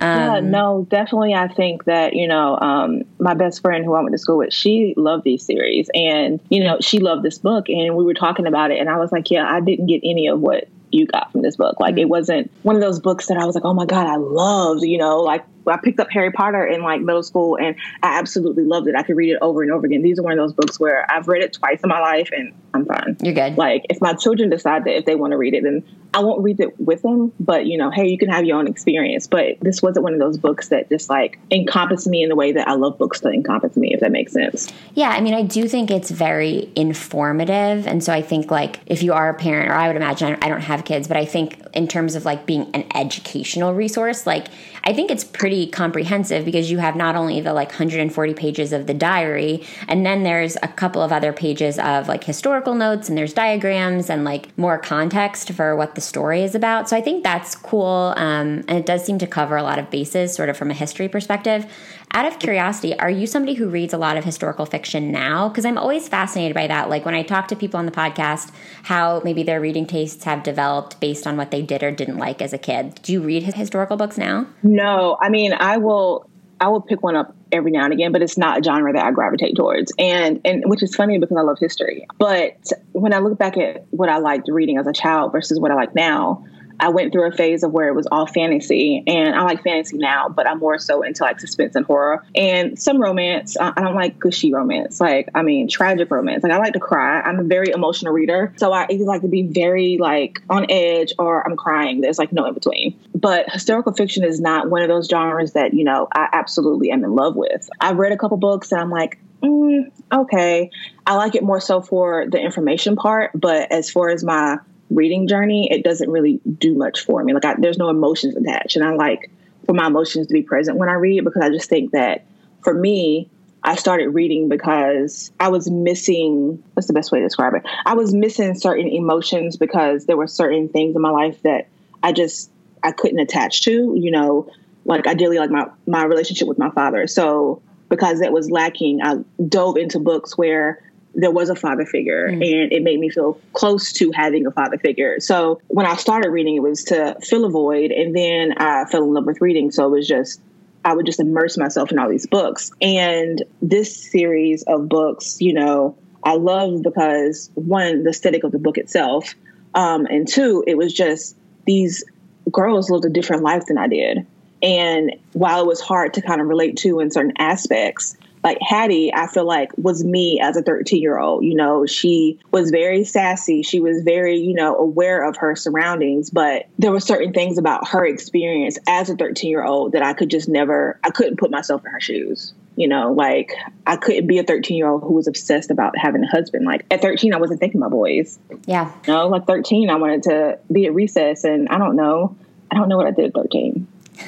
yeah, 0.00 0.40
no, 0.40 0.86
definitely. 0.90 1.34
I 1.34 1.48
think 1.48 1.84
that 1.84 2.14
you 2.14 2.28
know, 2.28 2.58
um, 2.60 3.02
my 3.18 3.34
best 3.34 3.62
friend 3.62 3.84
who 3.84 3.94
I 3.94 4.00
went 4.02 4.12
to 4.12 4.18
school 4.18 4.38
with, 4.38 4.52
she 4.52 4.94
loved 4.96 5.24
these 5.24 5.44
series, 5.44 5.88
and 5.94 6.40
you 6.50 6.62
know, 6.62 6.78
she 6.80 6.98
loved 6.98 7.22
this 7.22 7.38
book, 7.38 7.68
and 7.68 7.96
we 7.96 8.04
were 8.04 8.14
talking 8.14 8.46
about 8.46 8.70
it, 8.70 8.78
and 8.78 8.88
I 8.88 8.98
was 8.98 9.12
like, 9.12 9.30
yeah, 9.30 9.50
I 9.50 9.60
didn't 9.60 9.86
get 9.86 10.00
any 10.04 10.26
of 10.26 10.40
what 10.40 10.68
you 10.92 11.06
got 11.06 11.30
from 11.30 11.42
this 11.42 11.56
book. 11.56 11.78
Like, 11.78 11.92
mm-hmm. 11.92 12.00
it 12.00 12.08
wasn't 12.08 12.50
one 12.62 12.74
of 12.74 12.82
those 12.82 12.98
books 12.98 13.28
that 13.28 13.38
I 13.38 13.44
was 13.44 13.54
like, 13.54 13.64
oh 13.64 13.74
my 13.74 13.86
god, 13.86 14.06
I 14.06 14.16
loved. 14.16 14.82
You 14.82 14.98
know, 14.98 15.20
like 15.20 15.44
I 15.66 15.76
picked 15.76 16.00
up 16.00 16.10
Harry 16.10 16.30
Potter 16.30 16.66
in 16.66 16.82
like 16.82 17.00
middle 17.00 17.22
school 17.22 17.58
and 17.58 17.76
I 18.02 18.18
absolutely 18.18 18.64
loved 18.64 18.88
it. 18.88 18.94
I 18.96 19.02
could 19.02 19.16
read 19.16 19.30
it 19.30 19.38
over 19.40 19.62
and 19.62 19.70
over 19.72 19.86
again. 19.86 20.02
These 20.02 20.18
are 20.18 20.22
one 20.22 20.32
of 20.32 20.38
those 20.38 20.52
books 20.52 20.80
where 20.80 21.06
I've 21.10 21.28
read 21.28 21.42
it 21.42 21.52
twice 21.52 21.80
in 21.82 21.88
my 21.88 22.00
life 22.00 22.30
and 22.32 22.52
I'm 22.74 22.86
fine. 22.86 23.16
You're 23.22 23.34
good. 23.34 23.56
Like 23.56 23.86
if 23.90 24.00
my 24.00 24.14
children 24.14 24.50
decide 24.50 24.84
that 24.84 24.96
if 24.96 25.04
they 25.04 25.14
want 25.14 25.32
to 25.32 25.36
read 25.36 25.54
it, 25.54 25.62
then 25.62 25.84
I 26.12 26.20
won't 26.20 26.42
read 26.42 26.60
it 26.60 26.78
with 26.80 27.02
them. 27.02 27.32
But 27.38 27.66
you 27.66 27.78
know, 27.78 27.90
hey, 27.90 28.08
you 28.08 28.18
can 28.18 28.28
have 28.28 28.44
your 28.44 28.58
own 28.58 28.66
experience. 28.66 29.26
But 29.26 29.60
this 29.60 29.82
wasn't 29.82 30.04
one 30.04 30.12
of 30.12 30.20
those 30.20 30.38
books 30.38 30.68
that 30.68 30.88
just 30.88 31.10
like 31.10 31.38
encompassed 31.50 32.06
me 32.06 32.22
in 32.22 32.28
the 32.28 32.36
way 32.36 32.52
that 32.52 32.68
I 32.68 32.74
love 32.74 32.98
books 32.98 33.20
to 33.20 33.28
encompass 33.28 33.76
me, 33.76 33.94
if 33.94 34.00
that 34.00 34.12
makes 34.12 34.32
sense. 34.32 34.72
Yeah, 34.94 35.10
I 35.10 35.20
mean, 35.20 35.34
I 35.34 35.42
do 35.42 35.68
think 35.68 35.90
it's 35.90 36.10
very 36.10 36.70
informative, 36.76 37.86
and 37.86 38.02
so 38.02 38.12
I 38.12 38.22
think 38.22 38.50
like 38.50 38.80
if 38.86 39.02
you 39.02 39.12
are 39.12 39.28
a 39.28 39.34
parent, 39.34 39.70
or 39.70 39.74
I 39.74 39.86
would 39.86 39.96
imagine 39.96 40.38
I 40.42 40.48
don't 40.48 40.60
have 40.62 40.84
kids, 40.84 41.08
but 41.08 41.16
I 41.16 41.24
think 41.24 41.60
in 41.74 41.86
terms 41.88 42.14
of 42.14 42.24
like 42.24 42.46
being 42.46 42.70
an 42.74 42.84
educational 42.94 43.74
resource, 43.74 44.26
like 44.26 44.48
I 44.84 44.92
think 44.92 45.10
it's 45.10 45.24
pretty 45.24 45.66
comprehensive 45.66 46.44
because 46.44 46.70
you 46.70 46.78
have 46.78 46.96
not 46.96 47.16
only 47.16 47.40
the 47.40 47.52
like 47.52 47.68
140 47.68 48.34
pages 48.34 48.72
of 48.72 48.86
the 48.86 48.94
diary, 48.94 49.64
and 49.88 50.04
then 50.04 50.22
there's 50.22 50.56
a 50.62 50.68
couple 50.68 51.02
of 51.02 51.12
other 51.12 51.32
pages 51.32 51.78
of 51.78 52.08
like 52.08 52.24
historical 52.24 52.74
notes, 52.74 53.08
and 53.08 53.16
there's 53.16 53.32
diagrams 53.32 54.10
and 54.10 54.24
like 54.24 54.56
more 54.58 54.78
context 54.78 55.52
for 55.52 55.76
what 55.76 55.94
the 55.94 56.00
story 56.00 56.42
is 56.42 56.54
about. 56.54 56.88
So 56.88 56.96
I 56.96 57.00
think 57.00 57.24
that's 57.24 57.54
cool, 57.54 58.14
um, 58.16 58.64
and 58.68 58.72
it 58.72 58.86
does 58.86 59.04
seem 59.04 59.18
to 59.18 59.26
cover 59.26 59.56
a 59.56 59.62
lot 59.62 59.78
of 59.78 59.90
bases, 59.90 60.34
sort 60.34 60.48
of 60.48 60.56
from 60.56 60.70
a 60.70 60.74
history 60.74 61.08
perspective. 61.08 61.66
Out 62.12 62.26
of 62.26 62.40
curiosity, 62.40 62.98
are 62.98 63.10
you 63.10 63.24
somebody 63.24 63.54
who 63.54 63.68
reads 63.68 63.94
a 63.94 63.98
lot 63.98 64.16
of 64.16 64.24
historical 64.24 64.66
fiction 64.66 65.12
now? 65.12 65.48
Because 65.48 65.64
I'm 65.64 65.78
always 65.78 66.08
fascinated 66.08 66.56
by 66.56 66.66
that. 66.66 66.90
Like 66.90 67.04
when 67.04 67.14
I 67.14 67.22
talk 67.22 67.46
to 67.48 67.56
people 67.56 67.78
on 67.78 67.86
the 67.86 67.92
podcast, 67.92 68.50
how 68.82 69.22
maybe 69.24 69.44
their 69.44 69.60
reading 69.60 69.86
tastes 69.86 70.24
have 70.24 70.42
developed 70.42 70.98
based 70.98 71.24
on 71.24 71.36
what 71.36 71.52
they 71.52 71.62
did 71.62 71.84
or 71.84 71.92
didn't 71.92 72.18
like 72.18 72.42
as 72.42 72.52
a 72.52 72.58
kid. 72.58 72.98
Do 73.02 73.12
you 73.12 73.22
read 73.22 73.44
historical 73.44 73.96
books 73.96 74.18
now? 74.18 74.46
No, 74.64 75.18
I 75.20 75.28
mean, 75.28 75.52
I 75.52 75.76
will. 75.76 76.28
I 76.62 76.68
will 76.68 76.82
pick 76.82 77.02
one 77.02 77.16
up 77.16 77.34
every 77.52 77.70
now 77.70 77.84
and 77.84 77.92
again, 77.94 78.12
but 78.12 78.20
it's 78.20 78.36
not 78.36 78.58
a 78.58 78.62
genre 78.62 78.92
that 78.92 79.02
I 79.02 79.12
gravitate 79.12 79.56
towards. 79.56 79.94
And 79.98 80.42
and 80.44 80.62
which 80.66 80.82
is 80.82 80.94
funny 80.94 81.18
because 81.18 81.36
I 81.38 81.40
love 81.40 81.58
history. 81.58 82.06
But 82.18 82.70
when 82.92 83.14
I 83.14 83.18
look 83.20 83.38
back 83.38 83.56
at 83.56 83.86
what 83.90 84.10
I 84.10 84.18
liked 84.18 84.46
reading 84.48 84.76
as 84.76 84.86
a 84.86 84.92
child 84.92 85.32
versus 85.32 85.58
what 85.58 85.70
I 85.70 85.74
like 85.74 85.94
now, 85.94 86.44
I 86.80 86.88
went 86.88 87.12
through 87.12 87.28
a 87.28 87.32
phase 87.32 87.62
of 87.62 87.72
where 87.72 87.88
it 87.88 87.94
was 87.94 88.06
all 88.10 88.26
fantasy, 88.26 89.02
and 89.06 89.34
I 89.34 89.42
like 89.42 89.62
fantasy 89.62 89.98
now, 89.98 90.28
but 90.28 90.48
I'm 90.48 90.58
more 90.58 90.78
so 90.78 91.02
into 91.02 91.22
like 91.22 91.40
suspense 91.40 91.76
and 91.76 91.84
horror 91.84 92.24
and 92.34 92.78
some 92.78 93.00
romance. 93.00 93.56
I 93.60 93.72
don't 93.80 93.94
like 93.94 94.18
gushy 94.18 94.52
romance, 94.52 95.00
like 95.00 95.28
I 95.34 95.42
mean 95.42 95.68
tragic 95.68 96.10
romance. 96.10 96.42
Like 96.42 96.52
I 96.52 96.58
like 96.58 96.72
to 96.72 96.80
cry. 96.80 97.20
I'm 97.20 97.38
a 97.38 97.44
very 97.44 97.70
emotional 97.70 98.12
reader, 98.12 98.52
so 98.56 98.72
I 98.72 98.86
like 98.90 99.22
to 99.22 99.28
be 99.28 99.42
very 99.42 99.98
like 99.98 100.42
on 100.48 100.66
edge 100.70 101.12
or 101.18 101.46
I'm 101.46 101.56
crying. 101.56 102.00
There's 102.00 102.18
like 102.18 102.32
no 102.32 102.46
in 102.46 102.54
between. 102.54 102.98
But 103.14 103.50
historical 103.50 103.92
fiction 103.92 104.24
is 104.24 104.40
not 104.40 104.70
one 104.70 104.82
of 104.82 104.88
those 104.88 105.08
genres 105.08 105.52
that 105.52 105.74
you 105.74 105.84
know 105.84 106.08
I 106.14 106.28
absolutely 106.32 106.90
am 106.90 107.04
in 107.04 107.14
love 107.14 107.36
with. 107.36 107.68
I've 107.80 107.96
read 107.96 108.12
a 108.12 108.16
couple 108.16 108.36
books 108.36 108.72
and 108.72 108.80
I'm 108.80 108.90
like, 108.90 109.18
mm, 109.42 109.90
okay. 110.12 110.70
I 111.06 111.16
like 111.16 111.34
it 111.34 111.42
more 111.42 111.60
so 111.60 111.80
for 111.80 112.26
the 112.28 112.40
information 112.40 112.96
part, 112.96 113.32
but 113.34 113.70
as 113.72 113.90
far 113.90 114.10
as 114.10 114.24
my 114.24 114.58
reading 114.90 115.28
journey, 115.28 115.68
it 115.70 115.84
doesn't 115.84 116.10
really 116.10 116.40
do 116.58 116.74
much 116.74 117.00
for 117.00 117.22
me. 117.22 117.32
Like 117.32 117.44
I, 117.44 117.54
there's 117.58 117.78
no 117.78 117.88
emotions 117.88 118.36
attached, 118.36 118.76
and 118.76 118.84
I 118.84 118.94
like 118.94 119.30
for 119.66 119.72
my 119.72 119.86
emotions 119.86 120.26
to 120.26 120.32
be 120.32 120.42
present 120.42 120.76
when 120.76 120.88
I 120.88 120.94
read 120.94 121.24
because 121.24 121.42
I 121.42 121.50
just 121.50 121.68
think 121.68 121.92
that 121.92 122.26
for 122.62 122.74
me, 122.74 123.30
I 123.62 123.74
started 123.74 124.08
reading 124.10 124.48
because 124.48 125.30
I 125.38 125.48
was 125.48 125.70
missing. 125.70 126.62
What's 126.74 126.86
the 126.86 126.92
best 126.92 127.12
way 127.12 127.20
to 127.20 127.26
describe 127.26 127.54
it? 127.54 127.62
I 127.86 127.94
was 127.94 128.14
missing 128.14 128.54
certain 128.54 128.88
emotions 128.88 129.56
because 129.56 130.06
there 130.06 130.16
were 130.16 130.26
certain 130.26 130.68
things 130.68 130.96
in 130.96 131.02
my 131.02 131.10
life 131.10 131.40
that 131.42 131.68
I 132.02 132.12
just 132.12 132.50
I 132.82 132.92
couldn't 132.92 133.20
attach 133.20 133.62
to. 133.62 133.94
You 133.96 134.10
know, 134.10 134.50
like 134.84 135.06
ideally, 135.06 135.38
like 135.38 135.50
my 135.50 135.68
my 135.86 136.04
relationship 136.04 136.48
with 136.48 136.58
my 136.58 136.70
father. 136.70 137.06
So 137.06 137.62
because 137.88 138.20
that 138.20 138.32
was 138.32 138.50
lacking, 138.50 139.02
I 139.02 139.16
dove 139.46 139.76
into 139.76 139.98
books 139.98 140.38
where 140.38 140.82
there 141.14 141.30
was 141.30 141.50
a 141.50 141.56
father 141.56 141.84
figure 141.84 142.28
mm. 142.28 142.34
and 142.34 142.72
it 142.72 142.82
made 142.82 143.00
me 143.00 143.10
feel 143.10 143.40
close 143.52 143.92
to 143.94 144.10
having 144.12 144.46
a 144.46 144.50
father 144.50 144.78
figure. 144.78 145.18
So 145.20 145.60
when 145.68 145.86
I 145.86 145.96
started 145.96 146.30
reading, 146.30 146.56
it 146.56 146.62
was 146.62 146.84
to 146.84 147.16
fill 147.22 147.44
a 147.44 147.50
void. 147.50 147.90
And 147.90 148.14
then 148.14 148.52
I 148.58 148.84
fell 148.86 149.02
in 149.04 149.12
love 149.12 149.26
with 149.26 149.40
reading. 149.40 149.70
So 149.70 149.86
it 149.86 149.90
was 149.90 150.08
just, 150.08 150.40
I 150.84 150.94
would 150.94 151.06
just 151.06 151.20
immerse 151.20 151.58
myself 151.58 151.90
in 151.90 151.98
all 151.98 152.08
these 152.08 152.26
books. 152.26 152.70
And 152.80 153.42
this 153.60 154.10
series 154.10 154.62
of 154.64 154.88
books, 154.88 155.40
you 155.40 155.52
know, 155.52 155.96
I 156.22 156.34
love 156.34 156.82
because 156.82 157.50
one, 157.54 158.04
the 158.04 158.10
aesthetic 158.10 158.44
of 158.44 158.52
the 158.52 158.58
book 158.58 158.78
itself. 158.78 159.34
Um, 159.74 160.06
and 160.06 160.28
two, 160.28 160.64
it 160.66 160.76
was 160.76 160.92
just 160.92 161.36
these 161.66 162.04
girls 162.50 162.90
lived 162.90 163.04
a 163.04 163.10
different 163.10 163.42
life 163.42 163.66
than 163.66 163.78
I 163.78 163.88
did. 163.88 164.26
And 164.62 165.16
while 165.32 165.62
it 165.62 165.66
was 165.66 165.80
hard 165.80 166.14
to 166.14 166.22
kind 166.22 166.40
of 166.40 166.46
relate 166.46 166.76
to 166.78 167.00
in 167.00 167.10
certain 167.10 167.32
aspects, 167.38 168.16
like 168.42 168.58
Hattie, 168.60 169.12
I 169.12 169.26
feel 169.26 169.44
like 169.44 169.70
was 169.76 170.02
me 170.02 170.40
as 170.40 170.56
a 170.56 170.62
13 170.62 171.00
year 171.00 171.18
old. 171.18 171.44
You 171.44 171.54
know, 171.54 171.86
she 171.86 172.38
was 172.50 172.70
very 172.70 173.04
sassy. 173.04 173.62
She 173.62 173.80
was 173.80 174.02
very, 174.02 174.36
you 174.36 174.54
know, 174.54 174.76
aware 174.76 175.28
of 175.28 175.36
her 175.38 175.54
surroundings, 175.56 176.30
but 176.30 176.66
there 176.78 176.90
were 176.90 177.00
certain 177.00 177.32
things 177.32 177.58
about 177.58 177.88
her 177.88 178.04
experience 178.04 178.78
as 178.86 179.10
a 179.10 179.16
13 179.16 179.50
year 179.50 179.64
old 179.64 179.92
that 179.92 180.02
I 180.02 180.14
could 180.14 180.30
just 180.30 180.48
never, 180.48 180.98
I 181.04 181.10
couldn't 181.10 181.38
put 181.38 181.50
myself 181.50 181.84
in 181.84 181.90
her 181.90 182.00
shoes. 182.00 182.54
You 182.76 182.88
know, 182.88 183.12
like 183.12 183.52
I 183.86 183.96
couldn't 183.96 184.26
be 184.26 184.38
a 184.38 184.42
13 184.42 184.76
year 184.76 184.88
old 184.88 185.02
who 185.02 185.12
was 185.12 185.26
obsessed 185.26 185.70
about 185.70 185.98
having 185.98 186.24
a 186.24 186.28
husband. 186.28 186.64
Like 186.64 186.86
at 186.90 187.02
13, 187.02 187.34
I 187.34 187.36
wasn't 187.36 187.60
thinking 187.60 187.80
about 187.80 187.90
boys. 187.90 188.38
Yeah. 188.64 188.90
You 189.06 189.12
know, 189.12 189.28
like 189.28 189.46
13, 189.46 189.90
I 189.90 189.96
wanted 189.96 190.22
to 190.24 190.58
be 190.72 190.86
at 190.86 190.94
recess 190.94 191.44
and 191.44 191.68
I 191.68 191.76
don't 191.76 191.96
know. 191.96 192.36
I 192.70 192.76
don't 192.76 192.88
know 192.88 192.96
what 192.96 193.06
I 193.06 193.10
did 193.10 193.26
at 193.26 193.34
13 193.34 193.86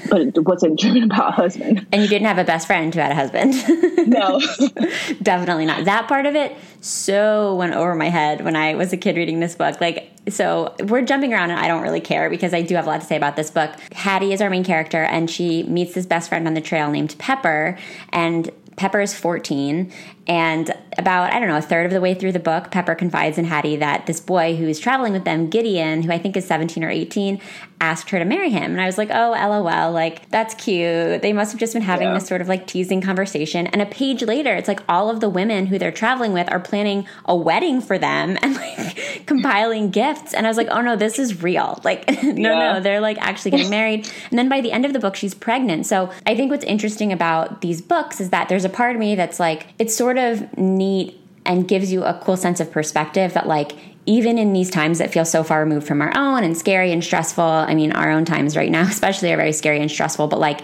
but 0.09 0.21
it 0.21 0.45
wasn't 0.45 0.79
driven 0.79 1.05
about 1.05 1.29
a 1.29 1.33
husband. 1.33 1.87
And 1.93 2.03
you 2.03 2.09
didn't 2.09 2.27
have 2.27 2.39
a 2.39 2.45
best 2.45 2.67
friend 2.67 2.95
who 2.95 3.01
had 3.01 3.13
a 3.13 3.15
husband. 3.15 3.55
no. 4.09 4.41
Definitely 5.23 5.67
not. 5.67 5.85
That 5.85 6.09
part 6.09 6.27
of 6.27 6.35
it 6.35 6.57
so 6.81 7.55
went 7.57 7.75
over 7.75 7.95
my 7.95 8.09
head 8.09 8.45
when 8.45 8.57
I 8.57 8.75
was 8.75 8.93
a 8.93 8.97
kid 8.97 9.17
reading 9.17 9.41
this 9.41 9.55
book. 9.55 9.81
Like, 9.81 10.11
so 10.29 10.75
we're 10.85 11.03
jumping 11.03 11.33
around 11.33 11.51
and 11.51 11.61
I 11.61 11.69
don't 11.69 11.83
really 11.83 12.01
care 12.01 12.31
because 12.31 12.55
I 12.55 12.63
do 12.63 12.75
have 12.75 12.87
a 12.87 12.89
lot 12.89 13.01
to 13.01 13.07
say 13.07 13.17
about 13.17 13.37
this 13.37 13.51
book. 13.51 13.73
Hattie 13.93 14.33
is 14.33 14.41
our 14.41 14.51
main 14.51 14.65
character 14.65 15.03
and 15.05 15.31
she 15.31 15.63
meets 15.65 15.95
this 15.95 16.07
best 16.07 16.29
friend 16.29 16.47
on 16.47 16.55
the 16.55 16.61
trail 16.61 16.91
named 16.91 17.17
Pepper. 17.19 17.79
And 18.11 18.51
Pepper 18.77 19.01
is 19.01 19.15
14, 19.15 19.93
and 20.27 20.73
about, 20.99 21.33
I 21.33 21.41
don't 21.41 21.49
know, 21.49 21.57
a 21.57 21.63
third 21.63 21.87
of 21.87 21.93
the 21.93 22.01
way 22.01 22.15
through 22.15 22.33
the 22.33 22.41
book, 22.41 22.71
Pepper 22.71 22.95
confides 22.95 23.39
in 23.39 23.45
Hattie 23.45 23.77
that 23.77 24.07
this 24.07 24.21
boy 24.21 24.57
who 24.57 24.69
is 24.69 24.79
traveling 24.79 25.13
with 25.13 25.25
them, 25.25 25.49
Gideon, 25.49 26.03
who 26.03 26.13
I 26.13 26.19
think 26.19 26.37
is 26.37 26.47
17 26.47 26.85
or 26.85 26.91
18, 26.91 27.41
asked 27.83 28.11
her 28.11 28.19
to 28.19 28.25
marry 28.25 28.49
him. 28.49 28.71
And 28.71 28.81
I 28.81 28.87
was 28.87 28.97
like, 28.97 29.11
oh, 29.11 29.33
lol, 29.33 29.91
like, 29.91 30.31
that's 30.31 30.55
cute. 30.55 31.21
They 31.21 31.33
must 31.33 31.51
have 31.51 31.59
just 31.59 31.73
been 31.73 31.83
having 31.83 32.09
yeah. 32.09 32.15
this 32.15 32.29
sort 32.29 32.41
of 32.41 32.47
like 32.47 32.69
teasing 32.69 33.01
conversation. 33.01 33.67
And 33.67 33.83
a 33.83 33.87
page 33.87 34.23
later, 34.23 34.55
it's 34.55 34.69
like 34.69 34.81
all 34.89 35.11
of 35.11 35.19
the 35.19 35.29
women 35.29 35.67
who 35.67 35.79
they're 35.79 35.91
traveling 35.91 36.33
with 36.33 36.51
are 36.53 36.61
planning 36.61 37.07
a 37.25 37.35
wedding 37.35 37.81
for 37.81 37.99
them 37.99 38.39
and 38.43 38.55
like 38.55 39.25
compiling 39.27 39.91
gifts. 39.91 40.33
And 40.33 40.47
I 40.47 40.51
was 40.51 40.57
like, 40.57 40.69
oh 40.71 40.81
no, 40.81 40.95
this 40.95 41.19
is 41.19 41.43
real. 41.43 41.81
Like, 41.83 42.09
no, 42.23 42.53
yeah. 42.53 42.73
no, 42.75 42.81
they're 42.81 43.01
like 43.01 43.19
actually 43.19 43.51
getting 43.51 43.71
married. 43.71 44.09
And 44.31 44.39
then 44.39 44.49
by 44.49 44.61
the 44.61 44.71
end 44.71 44.87
of 44.87 44.93
the 44.93 45.01
book, 45.01 45.17
she's 45.17 45.35
pregnant. 45.35 45.87
So 45.87 46.13
I 46.25 46.37
think 46.37 46.53
what's 46.53 46.65
interesting 46.65 47.13
about 47.13 47.63
these 47.63 47.83
books 47.83 48.21
is 48.21 48.31
that 48.31 48.49
there's 48.49 48.65
a 48.65 48.69
part 48.69 48.95
of 48.95 49.01
me 49.01 49.17
that's 49.17 49.41
like, 49.41 49.67
it's 49.81 49.97
sort 49.97 50.12
of 50.19 50.57
neat 50.57 51.19
and 51.45 51.67
gives 51.67 51.93
you 51.93 52.05
a 52.05 52.15
cool 52.23 52.37
sense 52.37 52.61
of 52.61 52.71
perspective 52.71 53.35
that 53.35 53.47
like 53.47 53.73
even 54.05 54.37
in 54.37 54.53
these 54.53 54.71
times 54.71 54.99
that 54.99 55.13
feel 55.13 55.25
so 55.25 55.45
far 55.45 55.61
removed 55.61 55.87
from 55.87 56.03
our 56.03 56.17
own 56.17 56.43
and 56.43 56.57
scary 56.57 56.93
and 56.93 57.03
stressful 57.03 57.45
i 57.45 57.75
mean 57.75 57.93
our 57.93 58.11
own 58.11 58.25
times 58.25 58.57
right 58.57 58.71
now 58.71 58.83
especially 58.89 59.33
are 59.33 59.37
very 59.37 59.53
scary 59.53 59.81
and 59.81 59.91
stressful 59.91 60.29
but 60.29 60.39
like 60.39 60.61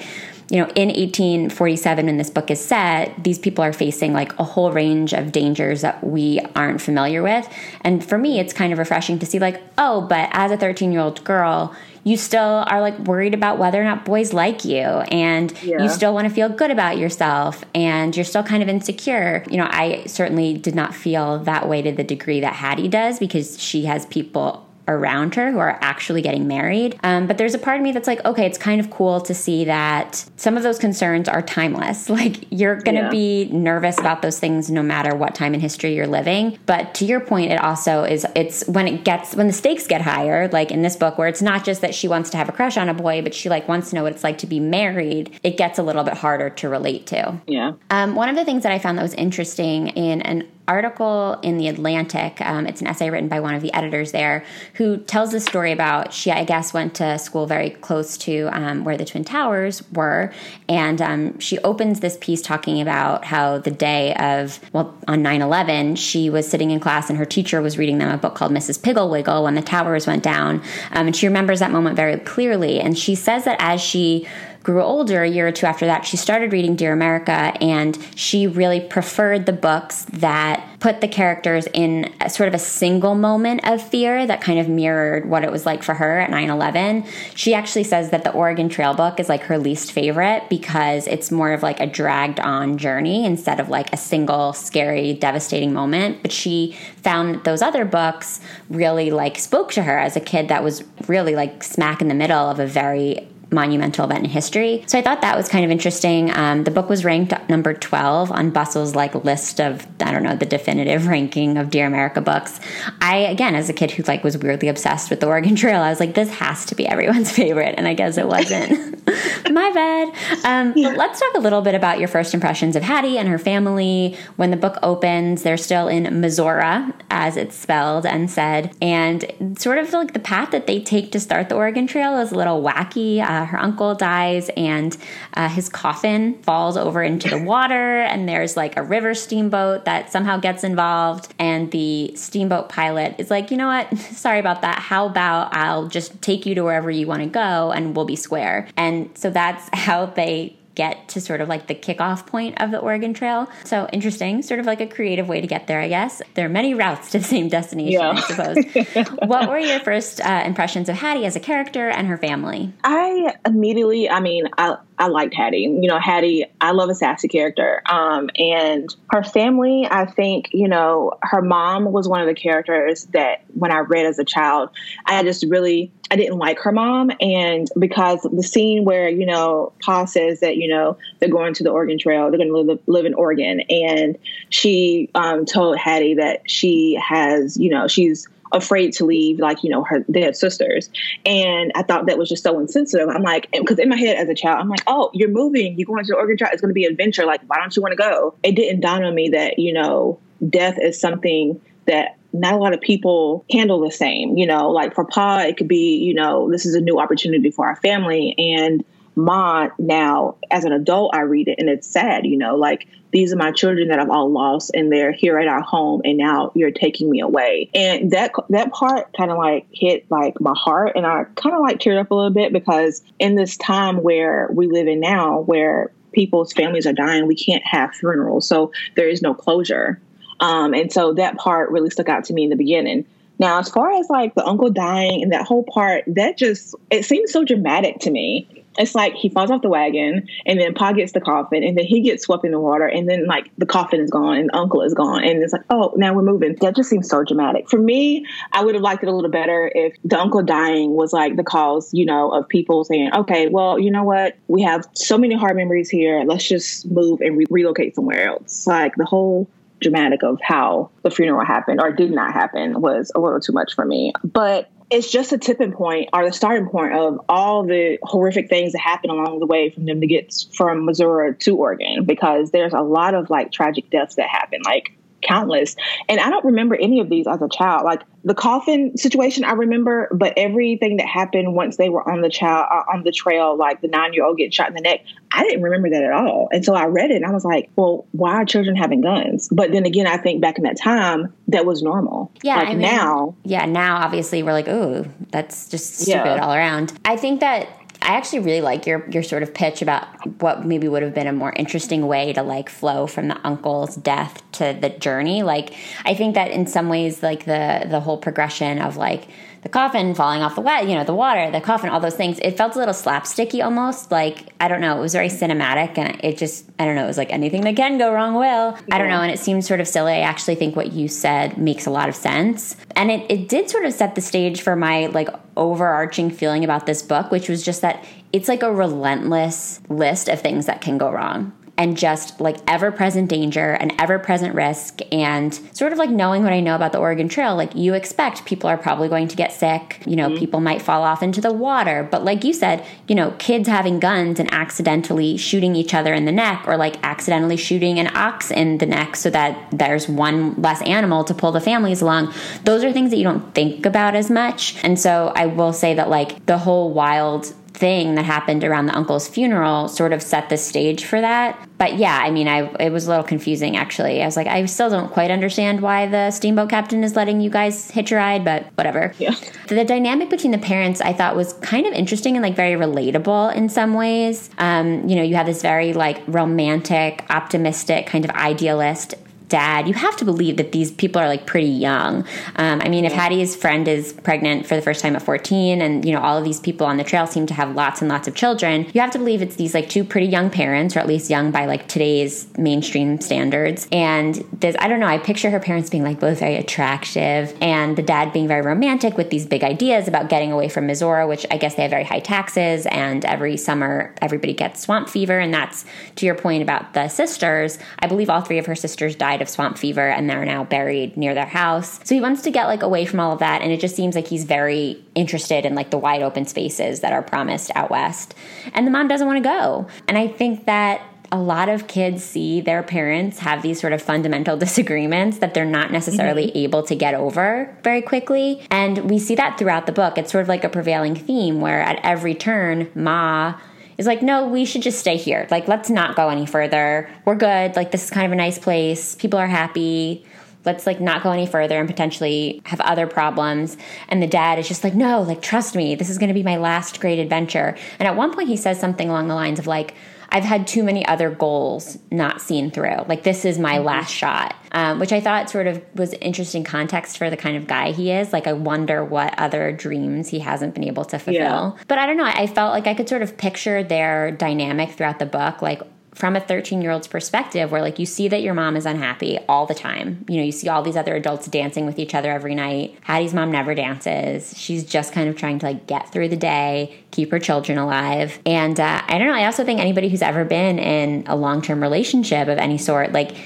you 0.51 0.57
know 0.57 0.69
in 0.75 0.89
1847 0.89 2.07
when 2.07 2.17
this 2.17 2.31
book 2.31 2.51
is 2.51 2.63
set 2.63 3.13
these 3.23 3.39
people 3.39 3.63
are 3.63 3.73
facing 3.73 4.13
like 4.13 4.37
a 4.39 4.45
whole 4.45 4.73
range 4.73 5.13
of 5.13 5.33
dangers 5.33 5.83
that 5.83 6.03
we 6.03 6.41
aren't 6.57 6.81
familiar 6.81 7.23
with. 7.23 7.49
And 7.83 8.05
for 8.05 8.19
me 8.19 8.41
it's 8.41 8.53
kind 8.53 8.73
of 8.73 8.79
refreshing 8.79 9.19
to 9.19 9.27
see 9.27 9.39
like 9.39 9.63
oh 9.77 10.03
but 10.03 10.29
as 10.33 10.51
a 10.51 10.57
13 10.57 10.93
year 10.93 11.01
old 11.01 11.23
girl 11.25 11.75
you 12.09 12.17
still 12.17 12.65
are 12.67 12.81
like 12.81 12.99
worried 13.01 13.35
about 13.35 13.59
whether 13.59 13.81
or 13.81 13.85
not 13.85 14.05
boys 14.05 14.33
like 14.33 14.65
you 14.65 14.83
and 14.83 15.53
yeah. 15.63 15.83
you 15.83 15.89
still 15.89 16.15
want 16.15 16.27
to 16.27 16.33
feel 16.33 16.49
good 16.49 16.71
about 16.71 16.97
yourself 16.97 17.65
and 17.75 18.17
you're 18.17 18.25
still 18.25 18.43
kind 18.43 18.63
of 18.63 18.69
insecure. 18.69 19.45
You 19.51 19.59
know, 19.59 19.69
I 19.71 20.05
certainly 20.07 20.57
did 20.57 20.75
not 20.75 20.95
feel 20.95 21.39
that 21.41 21.69
way 21.69 21.83
to 21.83 21.93
the 21.93 22.05
degree 22.05 22.41
that 22.41 22.55
Hattie 22.55 22.89
does 22.89 23.19
because 23.19 23.61
she 23.61 23.85
has 23.85 24.07
people 24.07 24.68
around 24.89 25.35
her 25.35 25.53
who 25.53 25.59
are 25.59 25.79
actually 25.81 26.23
getting 26.23 26.49
married. 26.49 26.99
Um, 27.03 27.27
but 27.27 27.39
there's 27.39 27.55
a 27.55 27.59
part 27.59 27.77
of 27.77 27.83
me 27.83 27.93
that's 27.93 28.09
like, 28.09 28.25
okay, 28.25 28.47
it's 28.47 28.59
kind 28.59 28.81
of 28.81 28.91
cool 28.91 29.21
to 29.21 29.35
see 29.35 29.65
that 29.67 30.25
some 30.37 30.57
of 30.57 30.63
those 30.63 30.79
concerns 30.79 31.29
are 31.29 31.43
timeless. 31.43 32.09
Like 32.19 32.47
you're 32.51 32.75
going 32.81 32.97
to 32.97 33.03
yeah. 33.03 33.11
be 33.11 33.45
nervous 33.53 33.97
about 33.97 34.23
those 34.23 34.41
things 34.41 34.71
no 34.71 34.83
matter 34.83 35.15
what 35.15 35.37
time 35.37 35.55
in 35.55 35.61
history 35.61 35.95
you're 35.95 36.09
living. 36.09 36.59
But 36.67 36.95
to 36.97 37.05
your 37.05 37.21
point, 37.21 37.53
it 37.53 37.61
also 37.61 38.03
is, 38.03 38.27
it's 38.35 38.67
when 38.67 38.89
it 38.89 39.05
gets, 39.05 39.37
when 39.37 39.47
the 39.47 39.53
stakes 39.53 39.87
get 39.87 40.01
higher, 40.01 40.49
like 40.49 40.73
in 40.73 40.83
this 40.83 40.97
book, 40.97 41.17
where 41.17 41.29
it's 41.29 41.43
not 41.43 41.65
just 41.65 41.81
that 41.83 41.95
she 41.95 42.09
wants 42.09 42.31
to 42.31 42.37
have 42.39 42.49
a 42.49 42.53
crush 42.53 42.77
on 42.77 42.89
a 42.89 42.95
boy, 42.95 43.23
but 43.23 43.35
she 43.35 43.49
like 43.49 43.69
wants 43.69 43.91
to 43.91 43.95
know 43.95 44.03
what 44.03 44.13
it's 44.13 44.25
like 44.25 44.39
to 44.39 44.49
be 44.49 44.59
married, 44.59 45.39
it 45.45 45.57
gets 45.57 45.79
a 45.79 45.83
little 45.83 46.03
bit 46.03 46.15
harder 46.15 46.51
to 46.51 46.69
relate 46.69 47.07
to. 47.07 47.41
Yeah. 47.47 47.75
Um, 47.91 48.17
one 48.17 48.29
of 48.29 48.35
the 48.35 48.45
things 48.45 48.65
that 48.65 48.73
I 48.73 48.81
found 48.81 48.99
that 48.99 49.03
was 49.03 49.15
interesting 49.15 49.89
in 49.89 50.23
an 50.23 50.49
article 50.69 51.39
in 51.43 51.57
the 51.57 51.67
Atlantic. 51.67 52.41
Um, 52.43 52.67
it's 52.67 52.81
an 52.81 52.87
essay 52.87 53.11
written 53.11 53.29
by 53.29 53.41
one 53.41 53.55
of 53.55 53.63
the 53.63 53.73
editors 53.73 54.13
there 54.13 54.45
who 54.75 54.99
tells 54.99 55.33
the 55.33 55.41
story 55.41 55.73
about 55.73 56.13
she, 56.13 56.31
I 56.31 56.45
guess, 56.45 56.73
went 56.73 56.95
to 56.97 57.19
school 57.19 57.47
very 57.47 57.71
close 57.71 58.17
to 58.19 58.49
um, 58.53 58.85
where 58.85 58.97
the 58.97 59.05
Twin 59.05 59.25
Towers 59.25 59.83
were. 59.93 60.33
And 60.69 61.01
um, 61.01 61.39
she 61.39 61.59
opens 61.61 62.01
this 62.01 62.19
piece 62.21 62.43
talking 62.43 62.81
about 62.81 63.25
how 63.25 63.59
the 63.59 63.71
day 63.71 64.15
of, 64.15 64.61
well, 64.73 64.95
on 65.09 65.23
9 65.23 65.43
11, 65.43 65.97
she 65.97 66.31
was 66.31 66.49
sitting 66.49 66.71
in 66.71 66.79
class 66.79 67.09
and 67.09 67.19
her 67.19 67.25
teacher 67.25 67.63
was 67.63 67.79
reading 67.79 67.99
them 67.99 68.13
a 68.13 68.19
book 68.19 68.35
called 68.35 68.53
Mrs. 68.53 68.81
Piggle 68.83 69.11
Wiggle 69.11 69.45
when 69.45 69.55
the 69.55 69.63
towers 69.63 70.07
went 70.07 70.23
down. 70.23 70.63
Um, 70.93 71.07
and 71.07 71.17
she 71.17 71.27
remembers 71.27 71.61
that 71.61 71.71
moment 71.71 71.97
very 71.97 72.19
clearly. 72.19 72.81
And 72.81 72.97
she 72.99 73.15
says 73.15 73.45
that 73.45 73.57
as 73.59 73.81
she 73.81 74.29
grew 74.69 74.83
older, 74.83 75.23
a 75.23 75.27
year 75.27 75.49
or 75.49 75.51
two 75.51 75.65
after 75.65 75.87
that, 75.87 76.05
she 76.05 76.19
started 76.19 76.53
reading 76.53 76.77
Dear 76.77 76.93
America, 76.93 77.33
and 77.63 77.97
she 78.15 78.47
really 78.47 78.83
preferred 78.83 79.47
the 79.47 79.53
books 79.55 80.05
that 80.13 80.63
put 80.79 81.01
the 81.01 81.09
characters 81.09 81.67
in 81.73 82.13
sort 82.29 82.49
of 82.49 82.55
a 82.55 82.59
single 82.59 83.15
moment 83.15 83.67
of 83.67 83.83
fear 83.83 84.27
that 84.27 84.43
kind 84.43 84.59
of 84.59 84.69
mirrored 84.69 85.27
what 85.27 85.43
it 85.43 85.51
was 85.51 85.65
like 85.65 85.83
for 85.83 85.95
her 85.95 86.19
at 86.19 86.29
9 86.29 86.51
11. 86.51 87.07
She 87.35 87.55
actually 87.55 87.85
says 87.85 88.11
that 88.11 88.25
the 88.25 88.33
Oregon 88.33 88.69
Trail 88.69 88.93
book 88.93 89.19
is 89.19 89.31
like 89.31 89.41
her 89.45 89.57
least 89.57 89.91
favorite 89.91 90.51
because 90.51 91.07
it's 91.07 91.31
more 91.31 91.55
of 91.55 91.63
like 91.63 91.81
a 91.81 91.87
dragged 91.87 92.39
on 92.39 92.77
journey 92.77 93.25
instead 93.25 93.61
of 93.61 93.71
like 93.71 93.91
a 93.95 93.97
single 93.97 94.53
scary, 94.53 95.15
devastating 95.15 95.73
moment. 95.73 96.21
But 96.21 96.31
she 96.31 96.77
found 96.99 97.37
that 97.37 97.45
those 97.45 97.63
other 97.63 97.87
books 97.87 98.39
really 98.69 99.11
like 99.11 99.39
spoke 99.39 99.73
to 99.73 99.85
her 99.85 99.99
as 99.99 100.15
a 100.15 100.21
kid 100.21 100.49
that 100.49 100.63
was 100.63 100.85
really 101.07 101.35
like 101.35 101.65
smack 101.65 102.03
in 102.03 102.09
the 102.09 102.15
middle 102.15 102.51
of 102.51 102.61
a 102.61 102.67
very 102.67 103.27
monumental 103.51 104.05
event 104.05 104.25
in 104.25 104.31
history. 104.31 104.85
So 104.87 104.99
I 104.99 105.03
thought 105.03 105.23
that 105.23 105.37
was 105.37 105.49
kind 105.49 105.65
of 105.65 105.71
interesting. 105.71 106.31
Um, 106.37 106.65
the 106.65 106.71
book 106.71 106.89
was 106.89 107.05
ranked 107.05 107.33
number 107.49 107.73
12 107.73 108.31
on 108.31 108.51
Bustle's 108.51 108.95
like 108.95 109.15
list 109.15 109.61
of, 109.61 109.87
I 110.01 110.13
don't 110.13 110.23
know, 110.23 110.37
the 110.37 110.47
definitive 110.47 111.07
ranking 111.09 111.57
of 111.57 111.71
Dear 111.71 111.87
America 111.87 112.21
books. 112.21 112.61
I, 113.01 113.19
again, 113.19 113.55
as 113.55 113.69
a 113.69 113.73
kid 113.73 113.91
who 113.91 114.03
like 114.05 114.23
was 114.25 114.37
weirdly 114.37 114.69
obsessed 114.69 115.11
with 115.11 115.21
the 115.21 115.27
Oregon 115.27 115.57
Trail, 115.57 115.81
I 115.81 115.91
was 115.91 116.01
like, 116.01 116.15
this 116.15 116.31
has 116.31 116.67
to 116.67 116.75
be 116.75 116.87
everyone's 116.87 117.31
favorite. 117.37 117.75
And 117.79 117.89
I 117.89 117.95
guess 117.95 118.19
it 118.19 118.27
wasn't. 118.27 119.07
My 119.51 119.71
bad. 119.73 120.45
Um, 120.45 120.75
but 120.75 120.97
let's 120.97 121.21
talk 121.21 121.35
a 121.35 121.41
little 121.41 121.63
bit 121.63 121.75
about 121.75 121.99
your 121.99 122.09
first 122.09 122.35
impressions 122.35 122.77
of 122.77 122.83
Hattie 122.83 123.19
and 123.19 123.29
her 123.29 123.39
family. 123.39 124.17
When 124.37 124.51
the 124.51 124.57
book 124.57 124.77
opens, 124.83 125.43
they're 125.43 125.57
still 125.57 125.89
in 125.89 126.21
Missouri, 126.21 126.93
as 127.11 127.37
it's 127.37 127.57
spelled 127.57 128.05
and 128.05 128.31
said. 128.31 128.75
And 128.83 129.57
sort 129.59 129.79
of 129.79 129.93
like 129.93 130.13
the 130.13 130.19
path 130.19 130.51
that 130.51 130.67
they 130.67 130.81
take 130.81 131.13
to 131.13 131.21
start 131.21 131.49
the 131.49 131.55
Oregon 131.55 131.87
Trail 131.87 132.19
is 132.19 132.33
a 132.33 132.35
little 132.35 132.63
wacky. 132.63 133.21
Uh, 133.39 133.45
her 133.45 133.59
uncle 133.61 133.95
dies, 133.95 134.51
and 134.57 134.97
uh, 135.35 135.49
his 135.49 135.69
coffin 135.69 136.35
falls 136.43 136.77
over 136.77 137.05
into 137.05 137.29
the 137.29 137.39
water, 137.39 138.01
and 138.01 138.29
there's 138.29 138.57
like 138.57 138.77
a 138.77 138.83
river 138.83 139.15
steamboat 139.15 139.85
that 139.85 140.11
somehow 140.11 140.37
gets 140.37 140.65
involved. 140.65 141.33
And 141.39 141.71
the 141.71 142.17
steamboat 142.17 142.69
pilot 142.69 143.15
is 143.19 143.31
like, 143.31 143.53
you 143.53 143.57
know 143.57 143.69
what? 143.69 143.97
Sorry 143.99 144.41
about 144.41 144.63
that. 144.63 144.81
How 144.81 145.07
about 145.07 145.55
I'll 145.55 145.87
just 145.87 146.21
take 146.21 146.47
you 146.47 146.57
to 146.57 146.63
wherever 146.63 146.91
you 146.91 147.07
want 147.07 147.23
to 147.23 147.29
go, 147.29 147.71
and 147.71 147.95
we'll 147.95 148.07
be 148.07 148.17
square. 148.17 148.67
And 148.77 149.17
so 149.17 149.31
that's 149.31 149.69
how 149.73 150.07
they 150.07 150.58
get 150.79 151.09
to 151.09 151.21
sort 151.21 151.41
of 151.41 151.49
like 151.49 151.67
the 151.67 151.75
kickoff 151.75 152.25
point 152.25 152.63
of 152.63 152.71
the 152.71 152.79
Oregon 152.79 153.13
Trail. 153.13 153.51
So 153.65 153.89
interesting, 153.93 154.43
sort 154.43 154.61
of 154.61 154.67
like 154.67 154.81
a 154.81 154.87
creative 154.87 155.29
way 155.29 155.41
to 155.41 155.47
get 155.47 155.67
there, 155.67 155.81
I 155.81 155.89
guess. 155.89 156.23
There 156.35 156.47
are 156.47 156.49
many 156.49 156.73
routes 156.73 157.11
to 157.11 157.19
the 157.19 157.25
same 157.25 157.49
destination, 157.49 158.01
yeah. 158.01 158.11
I 158.11 158.21
suppose. 158.21 159.09
what 159.27 159.49
were 159.49 159.59
your 159.59 159.81
first 159.81 160.21
uh, 160.21 160.45
impressions 160.47 160.89
of 160.89 160.95
Hattie 160.95 161.27
as 161.27 161.35
a 161.35 161.41
character 161.41 161.89
and 161.89 162.07
her 162.07 162.17
family? 162.17 162.73
I 162.85 163.35
immediately, 163.45 164.09
I 164.09 164.21
mean, 164.21 164.45
I, 164.57 164.77
I 164.99 165.07
liked 165.07 165.35
Hattie. 165.35 165.61
You 165.61 165.89
know, 165.89 165.99
Hattie, 165.99 166.45
I 166.61 166.73
love 166.73 166.91
a 166.91 166.95
sassy 166.95 167.29
character. 167.29 167.83
Um, 167.87 168.31
and 168.37 168.95
her 169.11 169.23
family, 169.23 169.87
I 169.89 170.07
think, 170.07 170.51
you 170.53 170.69
know, 170.69 171.13
her 171.23 171.41
mom 171.41 171.93
was 171.93 172.09
one 172.09 172.21
of 172.21 172.27
the 172.27 172.35
characters 172.35 173.05
that 173.13 173.43
when 173.55 173.71
I 173.71 173.79
read 173.79 174.07
as 174.07 174.19
a 174.19 174.25
child, 174.25 174.71
I 175.07 175.23
just 175.23 175.45
really, 175.49 175.93
I 176.11 176.17
didn't 176.17 176.39
like 176.39 176.59
her 176.61 176.73
mom. 176.73 177.13
And 177.21 177.69
because 177.79 178.23
the 178.23 178.43
scene 178.43 178.85
where, 178.85 179.09
you 179.09 179.27
know, 179.27 179.73
Pa 179.81 180.05
says 180.05 180.41
that, 180.41 180.57
you 180.57 180.69
know, 180.69 180.97
they're 181.21 181.29
going 181.29 181.55
to 181.55 181.63
the 181.63 181.71
Oregon 181.71 181.99
Trail, 181.99 182.31
they're 182.31 182.39
going 182.39 182.49
to 182.49 182.59
live, 182.59 182.81
live 182.87 183.07
in 183.07 183.15
Oregon. 183.15 183.61
And 183.71 184.19
she 184.51 185.11
um, 185.15 185.47
told 185.47 185.79
Hattie 185.79 186.15
that 186.15 186.51
she 186.51 186.99
has, 187.01 187.57
you 187.57 187.71
know, 187.71 187.87
she's, 187.87 188.29
afraid 188.53 188.93
to 188.95 189.05
leave 189.05 189.39
like 189.39 189.63
you 189.63 189.71
know 189.71 189.85
her 189.85 190.05
dead 190.11 190.37
sisters. 190.37 190.91
And 191.27 191.73
i 191.75 191.83
thought 191.83 192.07
that 192.07 192.19
was 192.19 192.29
just 192.29 192.43
so 192.43 192.59
insensitive. 192.59 193.09
I'm 193.09 193.23
like 193.23 193.49
because 193.53 193.79
in 193.79 193.89
my 193.89 193.97
head 193.97 194.17
as 194.17 194.29
a 194.29 194.35
child 194.35 194.61
i'm 194.61 194.69
like 194.69 194.83
oh 194.87 195.11
you're 195.15 195.29
moving. 195.29 195.79
You're 195.79 195.87
going 195.87 196.05
to 196.05 196.15
oregon 196.15 196.37
trail 196.37 196.51
it's 196.53 196.61
going 196.61 196.71
to 196.71 196.75
be 196.75 196.85
an 196.85 196.93
adventure. 196.93 197.25
Like 197.25 197.43
why 197.47 197.59
don't 197.59 197.75
you 197.75 197.83
want 197.83 197.93
to 197.93 197.97
go? 197.97 198.35
It 198.43 198.53
didn't 198.57 198.81
dawn 198.81 199.05
on 199.05 199.15
me 199.15 199.29
that 199.31 199.59
you 199.59 199.73
know 199.73 200.19
death 200.49 200.79
is 200.81 201.01
something 201.01 201.61
that 201.87 202.17
not 202.33 202.53
a 202.53 202.57
lot 202.59 202.75
of 202.75 202.81
people 202.81 203.45
handle 203.51 203.81
the 203.81 203.91
same 203.91 204.37
you 204.37 204.47
know? 204.47 204.71
Like 204.71 204.95
for 204.95 205.05
pa 205.05 205.39
it 205.41 205.57
could 205.57 205.69
be 205.69 205.97
you 205.97 206.15
know 206.15 206.51
this 206.51 206.67
is 206.67 206.75
a 206.75 206.81
new 206.81 206.99
opportunity 206.99 207.51
for 207.51 207.67
our 207.67 207.77
family. 207.77 208.35
And 208.39 208.85
Ma 209.19 209.69
now 209.79 210.37
as 210.53 210.65
an 210.65 210.73
adult 210.73 211.13
I 211.13 211.23
read 211.23 211.49
it 211.49 211.57
and 211.59 211.69
it's 211.69 211.89
sad, 211.89 212.25
you 212.25 212.39
know, 212.39 212.55
like 212.55 212.87
these 213.11 213.33
are 213.33 213.37
my 213.37 213.51
children 213.51 213.89
that 213.89 213.99
I've 213.99 214.11
all 214.11 214.31
lost 214.31 214.71
and 214.75 214.93
they're 214.93 215.11
here 215.11 215.39
at 215.41 215.49
our 215.49 215.61
home 215.61 216.03
and 216.05 216.17
now 216.17 216.53
you're 216.55 216.71
taking 216.71 217.11
me 217.11 217.21
away. 217.21 217.69
And 217.75 218.13
that 218.13 218.31
that 218.51 218.73
part 218.73 219.13
kind 219.17 219.33
of 219.33 219.37
like 219.37 219.67
hit 219.73 220.09
like 220.09 220.41
my 220.41 220.55
heart 220.57 220.93
and 220.95 221.05
I 221.05 221.25
kind 221.35 221.57
of 221.57 221.63
like 221.63 221.79
teared 221.81 221.99
up 221.99 222.13
a 222.13 222.15
little 222.15 222.31
bit 222.31 222.53
because 222.53 223.03
in 223.19 223.35
this 223.35 223.57
time 223.57 224.05
where 224.05 224.49
we 224.53 224.69
live 224.69 224.87
in 224.87 225.01
now 225.01 225.41
where 225.41 225.91
people's 226.13 226.53
families 226.53 226.87
are 226.87 226.93
dying, 226.93 227.27
we 227.27 227.35
can't 227.35 227.65
have 227.67 227.93
funerals. 227.95 228.47
So 228.47 228.71
there 228.95 229.09
is 229.09 229.21
no 229.21 229.35
closure. 229.35 230.01
Um, 230.39 230.75
and 230.75 230.93
so 230.93 231.13
that 231.15 231.37
part 231.39 231.73
really 231.73 231.91
stuck 231.91 232.09
out 232.09 232.23
to 232.27 232.33
me 232.33 232.45
in 232.45 232.51
the 232.51 232.57
beginning. 232.57 233.05
Now, 233.41 233.59
as 233.59 233.69
far 233.69 233.93
as 233.93 234.09
like 234.11 234.35
the 234.35 234.45
uncle 234.45 234.71
dying 234.71 235.23
and 235.23 235.33
that 235.33 235.47
whole 235.47 235.65
part, 235.65 236.05
that 236.07 236.37
just 236.37 236.77
it 236.91 237.05
seems 237.05 237.33
so 237.33 237.45
dramatic 237.45 237.99
to 238.01 238.11
me 238.11 238.58
it's 238.77 238.95
like 238.95 239.15
he 239.15 239.29
falls 239.29 239.51
off 239.51 239.63
the 239.63 239.69
wagon 239.69 240.29
and 240.47 240.61
then 240.61 240.75
Pa 240.75 240.93
gets 240.93 241.13
the 241.13 241.21
coffin 241.21 241.63
and 241.65 241.77
then 241.77 241.85
he 241.85 242.01
gets 242.01 242.25
swept 242.25 242.45
in 242.45 242.53
the 242.53 242.61
water 242.61 242.87
and 242.87 243.09
then 243.09 243.27
like 243.27 243.51
the 243.59 243.67
coffin 243.67 244.01
is 244.01 244.11
gone 244.11 244.37
and 244.37 244.51
uncle 244.53 244.83
is 244.83 244.95
gone 244.95 245.25
and 245.25 245.43
it's 245.43 245.53
like, 245.53 245.65
oh, 245.71 245.93
now 245.97 246.15
we're 246.15 246.23
moving. 246.23 246.57
That 246.61 246.77
just 246.77 246.91
seems 246.91 247.09
so 247.09 247.25
dramatic. 247.25 247.69
For 247.69 247.79
me, 247.79 248.27
I 248.53 248.65
would 248.65 248.75
have 248.75 248.83
liked 248.83 249.03
it 249.03 249.09
a 249.09 249.13
little 249.15 249.31
better 249.31 249.71
if 249.75 249.97
the 250.05 250.19
uncle 250.19 250.43
dying 250.43 250.93
was 250.93 251.13
like 251.13 251.37
the 251.37 251.45
cause, 251.45 251.93
you 251.93 252.07
know, 252.07 252.31
of 252.31 252.49
people 252.49 252.85
saying, 252.85 253.11
okay, 253.15 253.49
well, 253.49 253.79
you 253.79 253.91
know 253.91 254.05
what? 254.05 254.37
We 254.49 254.63
have 254.63 254.87
so 254.93 255.19
many 255.19 255.35
hard 255.37 255.57
memories 255.57 255.91
here. 255.91 256.25
Let's 256.27 256.47
just 256.47 256.87
move 256.91 257.21
and 257.21 257.37
re- 257.37 257.47
relocate 257.51 257.95
somewhere 257.95 258.29
else. 258.29 258.67
Like 258.67 258.95
the 258.97 259.05
whole 259.05 259.49
dramatic 259.81 260.23
of 260.23 260.39
how 260.43 260.91
the 261.03 261.11
funeral 261.11 261.45
happened 261.45 261.81
or 261.81 261.93
did 261.93 262.11
not 262.11 262.33
happen 262.33 262.81
was 262.81 263.13
a 263.15 263.21
little 263.21 263.41
too 263.41 263.53
much 263.53 263.75
for 263.75 263.85
me. 263.85 264.13
But 264.25 264.71
it's 264.91 265.11
just 265.11 265.33
a 265.33 265.39
tipping 265.39 265.73
point 265.73 266.09
or 266.13 266.25
the 266.25 266.33
starting 266.33 266.69
point 266.69 266.95
of 266.95 267.21
all 267.29 267.65
the 267.65 267.99
horrific 268.03 268.49
things 268.49 268.73
that 268.73 268.81
happen 268.81 269.11
along 269.11 269.39
the 269.39 269.47
way 269.47 269.71
from 269.71 269.85
them 269.85 270.01
to 270.01 270.07
get 270.07 270.35
from 270.55 270.87
Missouri 270.87 271.35
to 271.37 271.57
Oregon 271.57 272.05
because 272.05 272.51
there's 272.51 272.73
a 272.73 272.81
lot 272.81 273.15
of 273.15 273.29
like 273.29 273.53
tragic 273.53 273.91
deaths 273.91 274.15
that 274.15 274.29
happen. 274.29 274.61
Like 274.65 274.98
countless. 275.23 275.77
And 276.09 276.21
I 276.21 276.31
don't 276.31 276.45
remember 276.45 276.77
any 276.77 277.01
of 277.01 277.09
these 277.09 277.27
as 277.27 277.43
a 277.43 277.49
child. 277.49 277.85
Like 277.85 278.03
the 278.25 278.35
coffin 278.35 278.97
situation, 278.97 279.45
I 279.45 279.53
remember, 279.53 280.09
but 280.13 280.35
everything 280.37 280.97
that 280.99 281.07
happened 281.07 281.55
once 281.55 281.77
they 281.77 281.89
were 281.89 282.09
on 282.09 282.21
the 282.21 282.29
child 282.29 282.67
uh, 282.71 282.93
on 282.93 283.05
the 283.05 283.13
trail, 283.13 283.57
like 283.57 283.81
the 283.81 283.89
nine 283.89 284.13
year 284.13 284.25
old 284.25 284.37
getting 284.37 284.51
shot 284.51 284.69
in 284.69 284.75
the 284.75 284.81
neck, 284.81 285.01
I 285.33 285.43
didn't 285.43 285.63
remember 285.63 285.91
that 285.91 286.03
at 286.03 286.13
all. 286.13 286.49
And 286.53 286.65
so 286.65 286.75
I 286.75 286.87
read 286.87 287.11
it 287.11 287.17
and 287.17 287.27
I 287.27 287.31
was 287.31 287.45
like, 287.45 287.71
well, 287.77 288.07
why 288.13 288.35
are 288.35 288.45
children 288.45 288.77
having 288.77 289.01
guns? 289.01 289.49
But 289.51 289.73
then 289.73 289.87
again, 289.87 290.07
I 290.07 290.17
think 290.17 290.41
back 290.41 290.59
in 290.59 290.65
that 290.65 290.79
time, 290.79 291.33
that 291.49 291.65
was 291.65 291.83
normal. 291.83 292.33
Yeah. 292.43 292.57
Like 292.57 292.69
I 292.69 292.71
mean, 292.71 292.81
now. 292.81 293.37
Yeah. 293.45 293.65
Now, 293.67 293.97
obviously, 293.99 294.43
we're 294.43 294.53
like, 294.53 294.69
oh, 294.69 295.07
that's 295.31 295.69
just 295.69 295.99
stupid 295.99 296.25
yeah. 296.25 296.45
all 296.45 296.53
around. 296.53 296.93
I 297.05 297.17
think 297.17 297.41
that 297.41 297.69
I 298.01 298.17
actually 298.17 298.41
really 298.41 298.61
like 298.61 298.87
your 298.87 299.09
your 299.11 299.23
sort 299.23 299.43
of 299.43 299.53
pitch 299.53 299.83
about 299.83 300.07
what 300.41 300.65
maybe 300.65 300.89
would 300.89 301.03
have 301.03 301.15
been 301.15 301.27
a 301.27 301.33
more 301.33 301.53
interesting 301.57 302.07
way 302.07 302.33
to 302.33 302.43
like 302.43 302.69
flow 302.69 303.07
from 303.07 303.29
the 303.29 303.39
uncle's 303.47 303.97
death 303.97 304.43
to 304.53 304.77
the 304.81 304.89
journey. 304.89 305.43
Like 305.43 305.75
I 306.05 306.15
think 306.15 306.35
that 306.35 306.51
in 306.51 306.67
some 306.67 306.89
ways 306.89 307.23
like 307.23 307.45
the 307.45 307.87
the 307.89 308.01
whole 308.01 308.17
progression 308.17 308.81
of 308.81 308.97
like 308.97 309.29
the 309.63 309.69
coffin 309.69 310.15
falling 310.15 310.43
off 310.43 310.55
the 310.55 310.61
wet, 310.61 310.89
you 310.89 310.95
know, 310.95 311.05
the 311.05 311.15
water, 311.15 311.51
the 311.51 311.61
coffin, 311.61 311.91
all 311.91 312.01
those 312.01 312.15
things. 312.15 312.39
It 312.41 312.57
felt 312.57 312.75
a 312.77 312.79
little 312.79 312.95
slapsticky 312.95 313.65
almost. 313.65 314.11
Like, 314.11 314.53
I 314.61 314.69
don't 314.69 314.81
know, 314.81 314.97
it 314.97 315.01
was 315.01 315.13
very 315.13 315.29
cinematic 315.29 315.99
and 315.99 316.19
it 316.23 316.37
just, 316.37 316.69
I 316.79 316.85
don't 316.85 316.95
know, 316.95 317.05
it 317.05 317.09
was 317.09 317.19
like 317.19 317.33
anything 317.33 317.63
that 317.63 317.77
can 317.77 317.99
go 317.99 318.13
wrong 318.13 318.35
will. 318.35 318.79
I 318.93 318.99
don't 318.99 319.09
know. 319.09 319.21
And 319.21 319.33
it 319.33 319.39
seemed 319.39 319.65
sort 319.65 319.81
of 319.81 319.89
silly. 319.89 320.13
I 320.13 320.21
actually 320.21 320.55
think 320.55 320.77
what 320.77 320.93
you 320.93 321.09
said 321.09 321.59
makes 321.59 321.87
a 321.87 321.91
lot 321.91 322.09
of 322.09 322.15
sense. 322.15 322.77
And 322.95 323.11
it, 323.11 323.31
it 323.31 323.49
did 323.49 323.69
sort 323.69 323.85
of 323.85 323.93
set 323.93 324.15
the 324.15 324.21
stage 324.21 324.61
for 324.61 324.77
my 324.77 325.07
like 325.07 325.29
overarching 325.57 326.31
feeling 326.31 326.65
about 326.65 326.87
this 326.87 327.03
book, 327.03 327.31
which 327.31 327.49
was 327.49 327.63
just 327.63 327.83
that 327.83 328.05
it's 328.33 328.49
like 328.49 328.63
a 328.63 328.73
relentless 328.73 329.81
list 329.89 330.29
of 330.29 330.41
things 330.41 330.67
that 330.67 330.81
can 330.81 330.99
go 330.99 331.11
wrong 331.11 331.53
and 331.79 331.97
just 331.97 332.41
like 332.41 332.57
ever 332.67 332.91
present 332.91 333.31
danger 333.31 333.73
and 333.73 333.95
ever 333.99 334.19
present 334.19 334.53
risk 334.53 335.01
and 335.13 335.55
sort 335.73 335.93
of 335.93 335.99
like 335.99 336.11
knowing 336.11 336.43
what 336.43 336.53
I 336.53 336.59
know 336.59 336.75
about 336.75 336.91
the 336.91 336.99
Oregon 336.99 337.29
Trail, 337.29 337.55
like 337.55 337.75
you 337.77 337.95
expect 337.95 338.45
people 338.45 338.69
are 338.69 338.77
probably 338.77 339.09
going 339.09 339.29
to 339.29 339.37
get 339.37 339.53
sick, 339.53 340.03
you 340.05 340.17
know, 340.17 340.29
mm-hmm. 340.29 340.39
people 340.39 340.61
might 340.61 340.83
fall 340.83 341.05
off 341.05 341.23
into 341.23 341.41
the 341.41 341.53
water. 341.53 342.07
But 342.11 342.25
like 342.25 342.43
you 342.43 342.53
said, 342.53 342.85
you 343.07 343.15
know, 343.15 343.31
kids 343.39 343.69
having 343.69 344.01
guns 344.01 344.41
and 344.41 344.53
accidentally 344.53 345.37
shooting 345.37 345.77
each 345.77 345.95
other 345.95 346.13
in 346.13 346.25
the 346.25 346.33
neck 346.33 346.65
or 346.67 346.77
like 346.77 346.97
accidentally 347.05 347.57
shooting 347.57 348.01
an 348.01 348.15
ox 348.17 348.51
in 348.51 348.79
the 348.79 348.87
neck 348.87 349.15
so 349.15 349.31
that 349.31 349.71
there's 349.71 350.09
one 350.09 350.61
less 350.61 350.83
animal 350.83 351.23
to 351.25 351.33
pull 351.33 351.53
the 351.53 351.61
families 351.61 352.03
along. 352.03 352.35
Those 352.65 352.83
are 352.83 352.93
things 352.93 353.11
that 353.11 353.19
you 353.19 353.25
don't 353.25 353.55
think 353.55 353.87
about 353.87 354.17
as 354.17 354.31
much. 354.31 354.83
And 354.83 354.99
so 354.99 355.33
I 355.37 355.47
will 355.47 355.73
say 355.73 355.95
that 355.95 356.11
like 356.11 356.45
the 356.47 356.59
whole 356.59 356.93
wild 356.93 357.55
thing 357.79 358.17
that 358.17 358.25
happened 358.25 358.65
around 358.65 358.87
the 358.87 358.97
uncle's 358.97 359.29
funeral 359.29 359.89
sort 359.89 360.13
of 360.13 360.23
set 360.23 360.49
the 360.49 360.57
stage 360.57 361.05
for 361.05 361.21
that. 361.21 361.69
But 361.79 361.97
yeah, 361.97 362.19
I 362.23 362.31
mean, 362.31 362.49
I 362.49 362.63
it 362.81 362.91
was 362.91 363.07
a 363.07 363.11
little 363.11 363.25
confusing 363.25 363.77
actually. 363.77 364.21
I 364.21 364.27
was 364.27 364.37
like, 364.37 364.49
I 364.49 364.65
still 364.67 364.91
don't 364.91 365.11
quite 365.13 365.31
understand 365.31 365.81
why 365.81 366.07
the 366.07 366.31
steamboat 366.31 366.71
captain 366.71 367.05
is 367.05 367.15
letting 367.15 367.41
you 367.41 367.51
guys 367.51 367.91
hitch 367.91 368.11
a 368.11 368.17
ride, 368.17 368.45
but 368.45 368.67
whatever. 368.75 369.15
Yeah. 369.19 369.35
The 369.69 369.85
dynamic 369.85 370.31
between 370.31 370.53
the 370.53 370.59
parents 370.59 371.01
I 371.01 371.13
thought 371.13 371.37
was 371.37 371.53
kind 371.55 371.87
of 371.87 371.93
interesting 371.93 372.37
and 372.37 372.43
like 372.43 372.57
very 372.57 372.75
relatable 372.75 373.55
in 373.55 373.69
some 373.69 373.95
ways. 373.95 374.51
Um, 374.59 375.09
you 375.09 375.15
know, 375.17 375.23
you 375.23 375.37
have 375.37 375.47
this 375.47 375.63
very 375.63 375.93
like 375.93 376.23
romantic, 376.27 377.25
optimistic 377.31 378.07
kind 378.07 378.25
of 378.25 378.31
idealist 378.33 379.15
dad, 379.49 379.89
you 379.89 379.95
have 379.95 380.17
to 380.17 380.25
believe 380.25 380.57
that 380.59 380.73
these 380.73 380.91
people 380.91 381.21
are 381.21 381.29
like 381.29 381.47
pretty 381.47 381.69
young. 381.69 382.25
Um, 382.57 382.81
I 382.83 382.89
mean, 382.89 383.05
if 383.05 383.13
Hattie's 383.13 383.57
friend 383.57 383.89
is 383.89 384.13
pregnant 384.13 384.67
for 384.67 384.77
the 384.77 384.83
first 384.83 385.01
time 385.01 385.17
at 385.17 385.23
14, 385.23 385.81
and 385.81 386.05
you 386.05 386.13
know 386.13 386.21
all 386.21 386.37
of 386.39 386.45
these 386.45 386.61
people 386.61 386.87
on 386.87 386.97
the 386.97 387.05
trail 387.05 387.27
seem 387.27 387.47
to 387.47 387.55
have 387.55 387.75
lots 387.75 388.01
and 388.01 388.09
lots 388.09 388.29
of 388.29 388.35
children, 388.35 388.87
you 388.93 389.01
have 389.01 389.11
to 389.13 389.19
believe 389.19 389.43
it's 389.43 389.57
these 389.57 389.75
like 389.75 389.89
two 389.89 390.05
pretty 390.05 390.27
young 390.27 390.51
parents, 390.51 390.97
or 390.97 391.01
at 391.01 391.07
least 391.07 391.31
young 391.31 391.51
by 391.51 391.67
like 391.67 391.89
today's 391.89 392.47
mainstream 392.59 393.21
standards. 393.21 393.89
And 393.91 394.37
there's, 394.53 394.77
I 394.79 394.89
don't 394.89 395.01
know, 395.01 395.07
I 395.07 395.19
picture 395.19 395.51
her 395.51 395.61
parents 395.61 395.91
being 395.91 396.05
like 396.05 396.21
both 396.21 396.41
very 396.41 396.57
attractive, 396.57 397.57
and 397.61 397.97
the 397.97 398.03
dad 398.03 398.33
being 398.33 398.49
very 398.49 398.63
romantic 398.63 399.17
with 399.17 399.31
these 399.31 399.47
big 399.47 399.65
ideas 399.65 400.09
about 400.09 400.29
getting 400.29 400.53
away 400.53 400.69
from 400.69 400.87
Missouri, 400.87 401.27
which 401.27 401.47
I 401.51 401.57
guess 401.57 401.75
they 401.75 401.83
have 401.83 401.91
very 401.91 402.05
high 402.05 402.21
taxes, 402.21 402.87
and 402.87 403.25
every 403.25 403.57
summer 403.57 404.15
everybody 404.21 404.53
gets 404.53 404.83
swamp 404.83 405.09
fever, 405.09 405.39
and 405.39 405.53
that's 405.53 405.85
to 406.17 406.27
your 406.27 406.35
point 406.35 406.63
about 406.63 406.95
the 406.95 407.09
sisters. 407.09 407.79
I 407.99 408.07
believe 408.07 408.31
all 408.31 408.41
three 408.41 408.59
of 408.59 408.67
her 408.67 408.75
sisters 408.75 409.17
died 409.17 409.38
died 409.39 409.43
of 409.43 409.49
swamp 409.49 409.79
fever 409.79 410.09
and 410.09 410.29
they're 410.29 410.45
now 410.45 410.65
buried 410.65 411.17
near 411.17 411.35
their 411.35 411.47
house. 411.47 412.01
So 412.05 412.15
he 412.15 412.21
wants 412.21 412.43
to 412.43 412.51
get 412.51 412.67
like 412.67 412.83
away 412.83 413.05
from 413.05 413.21
all 413.21 413.33
of 413.33 413.39
that 413.39 413.63
and 413.63 413.73
it 413.73 413.81
just 413.81 413.97
seems 413.97 414.15
like 414.15 414.27
he's 414.27 414.45
very 414.45 415.03
interested 415.15 415.65
in 415.65 415.75
like 415.75 415.91
the 415.91 415.99
wide 415.99 416.23
open 416.23 416.47
spaces 416.47 417.01
that 417.01 417.13
are 417.13 417.23
promised 417.23 417.71
out 417.75 417.91
west. 417.91 418.35
And 418.75 418.87
the 418.87 418.91
mom 418.91 419.09
doesn't 419.09 419.27
want 419.27 419.43
to 419.43 419.49
go. 419.49 419.87
And 420.07 420.19
I 420.19 420.29
think 420.29 420.67
that 420.67 421.03
a 421.31 421.39
lot 421.39 421.69
of 421.69 421.87
kids 421.87 422.25
see 422.25 422.63
their 422.63 422.83
parents 422.83 423.41
have 423.41 423.61
these 423.63 423.79
sort 423.79 423.93
of 423.93 424.01
fundamental 424.01 424.57
disagreements 424.67 425.39
that 425.39 425.55
they're 425.55 425.65
not 425.65 425.93
necessarily 425.93 426.49
mm-hmm. 426.49 426.59
able 426.59 426.83
to 426.85 426.95
get 426.95 427.15
over 427.15 427.77
very 427.85 428.03
quickly. 428.03 428.67
And 428.71 429.11
we 429.11 429.19
see 429.19 429.35
that 429.35 429.59
throughout 429.59 429.87
the 429.87 429.93
book. 429.93 430.17
It's 430.17 430.33
sort 430.33 430.43
of 430.43 430.49
like 430.49 430.65
a 430.65 430.69
prevailing 430.69 431.15
theme 431.15 431.61
where 431.61 431.81
at 431.81 432.01
every 432.03 432.35
turn, 432.35 432.91
Ma 432.95 433.59
is 433.99 434.07
like, 434.07 434.23
no, 434.23 434.47
we 434.47 434.65
should 434.65 434.83
just 434.83 434.99
stay 434.99 435.17
here. 435.17 435.47
Like, 435.51 435.69
let's 435.69 435.91
not 435.91 436.17
go 436.17 436.29
any 436.29 436.47
further. 436.47 437.11
We're 437.25 437.35
good. 437.35 437.77
Like, 437.77 437.91
this 437.91 438.05
is 438.05 438.11
kind 438.11 438.25
of 438.25 438.33
a 438.33 438.37
nice 438.37 438.59
place. 438.59 439.17
People 439.17 439.39
are 439.39 439.49
happy. 439.49 440.25
Let's 440.65 440.87
like 440.87 441.01
not 441.01 441.23
go 441.23 441.31
any 441.31 441.47
further 441.47 441.79
and 441.79 441.89
potentially 441.89 442.63
have 442.65 442.81
other 442.81 443.07
problems. 443.07 443.77
And 444.09 444.23
the 444.23 444.27
dad 444.27 444.59
is 444.59 444.69
just 444.69 444.85
like, 444.85 444.95
no, 444.95 445.23
like, 445.23 445.43
trust 445.43 445.75
me, 445.75 445.95
this 445.95 446.11
is 446.11 446.19
going 446.19 446.29
to 446.29 446.35
be 446.35 446.43
my 446.43 446.57
last 446.57 447.01
great 447.01 447.19
adventure. 447.19 447.77
And 447.99 448.07
at 448.07 448.17
one 448.17 448.33
point, 448.33 448.49
he 448.49 448.57
says 448.57 448.79
something 448.79 449.09
along 449.09 449.29
the 449.29 449.35
lines 449.35 449.59
of 449.59 449.67
like, 449.67 449.95
I've 450.31 450.45
had 450.45 450.67
too 450.67 450.83
many 450.83 451.07
other 451.07 451.31
goals 451.31 451.99
not 452.11 452.41
seen 452.41 452.71
through. 452.71 453.05
Like 453.09 453.23
this 453.23 453.45
is 453.45 453.59
my 453.59 453.77
mm-hmm. 453.77 453.87
last 453.87 454.13
shot, 454.13 454.55
um, 454.73 454.99
which 454.99 455.13
I 455.13 455.21
thought 455.21 455.49
sort 455.49 455.67
of 455.67 455.83
was 455.95 456.13
interesting 456.15 456.65
context 456.65 457.17
for 457.17 457.31
the 457.31 457.37
kind 457.37 457.57
of 457.57 457.67
guy 457.67 457.93
he 457.93 458.11
is. 458.11 458.33
Like 458.33 458.47
I 458.47 458.53
wonder 458.53 459.05
what 459.05 459.39
other 459.39 459.73
dreams 459.73 460.29
he 460.29 460.41
hasn't 460.41 460.75
been 460.75 460.85
able 460.85 461.05
to 461.07 461.19
fulfill. 461.19 461.35
Yeah. 461.77 461.83
But 461.89 461.99
I 461.99 462.07
don't 462.07 462.17
know. 462.17 462.25
I 462.25 462.47
felt 462.47 462.73
like 462.73 462.87
I 462.87 462.95
could 462.95 463.09
sort 463.09 463.23
of 463.23 463.37
picture 463.37 463.83
their 463.83 464.31
dynamic 464.31 464.91
throughout 464.91 465.19
the 465.19 465.27
book. 465.27 465.63
Like 465.63 465.83
from 466.19 466.35
a 466.35 466.41
13 466.41 466.83
year 466.83 466.91
old's 466.91 467.07
perspective 467.07 467.71
where 467.71 467.81
like 467.81 468.01
you 468.01 468.05
see 468.05 468.27
that 468.27 468.43
your 468.43 468.53
mom 468.53 468.77
is 468.77 468.85
unhappy 468.85 469.39
all 469.49 469.67
the 469.67 469.75
time. 469.75 470.25
You 470.29 470.39
know 470.39 470.43
you 470.43 470.53
see 470.53 470.69
all 470.69 470.83
these 470.83 470.97
other 470.97 471.15
adults 471.15 471.47
dancing 471.47 471.87
with 471.87 471.99
each 471.99 472.13
other 472.13 472.33
every 472.33 472.57
night. 472.57 472.99
Hattie's 473.03 473.33
mom 473.33 473.53
never 473.53 473.73
dances. 473.75 474.53
She's 474.57 474.83
just 474.83 475.13
kind 475.13 475.29
of 475.29 475.37
trying 475.37 475.61
to 475.61 475.67
like 475.67 475.87
get 475.87 476.13
through 476.13 476.29
the 476.29 476.37
day 476.37 477.05
keep 477.13 477.31
her 477.31 477.39
children 477.39 477.79
alive. 477.79 478.39
And 478.45 478.79
uh, 478.79 479.03
i 479.07 479.19
don't 479.19 479.29
know 479.29 479.35
i 479.35 479.45
also 479.45 479.65
think 479.65 479.81
anybody 479.81 480.09
who's 480.09 480.23
ever 480.23 480.45
been 480.45 480.79
in 480.79 481.25
a 481.27 481.37
long-term 481.37 481.81
relationship 481.81 482.49
of 482.49 482.59
any 482.59 482.79
sort 482.79 483.13
like 483.13 483.37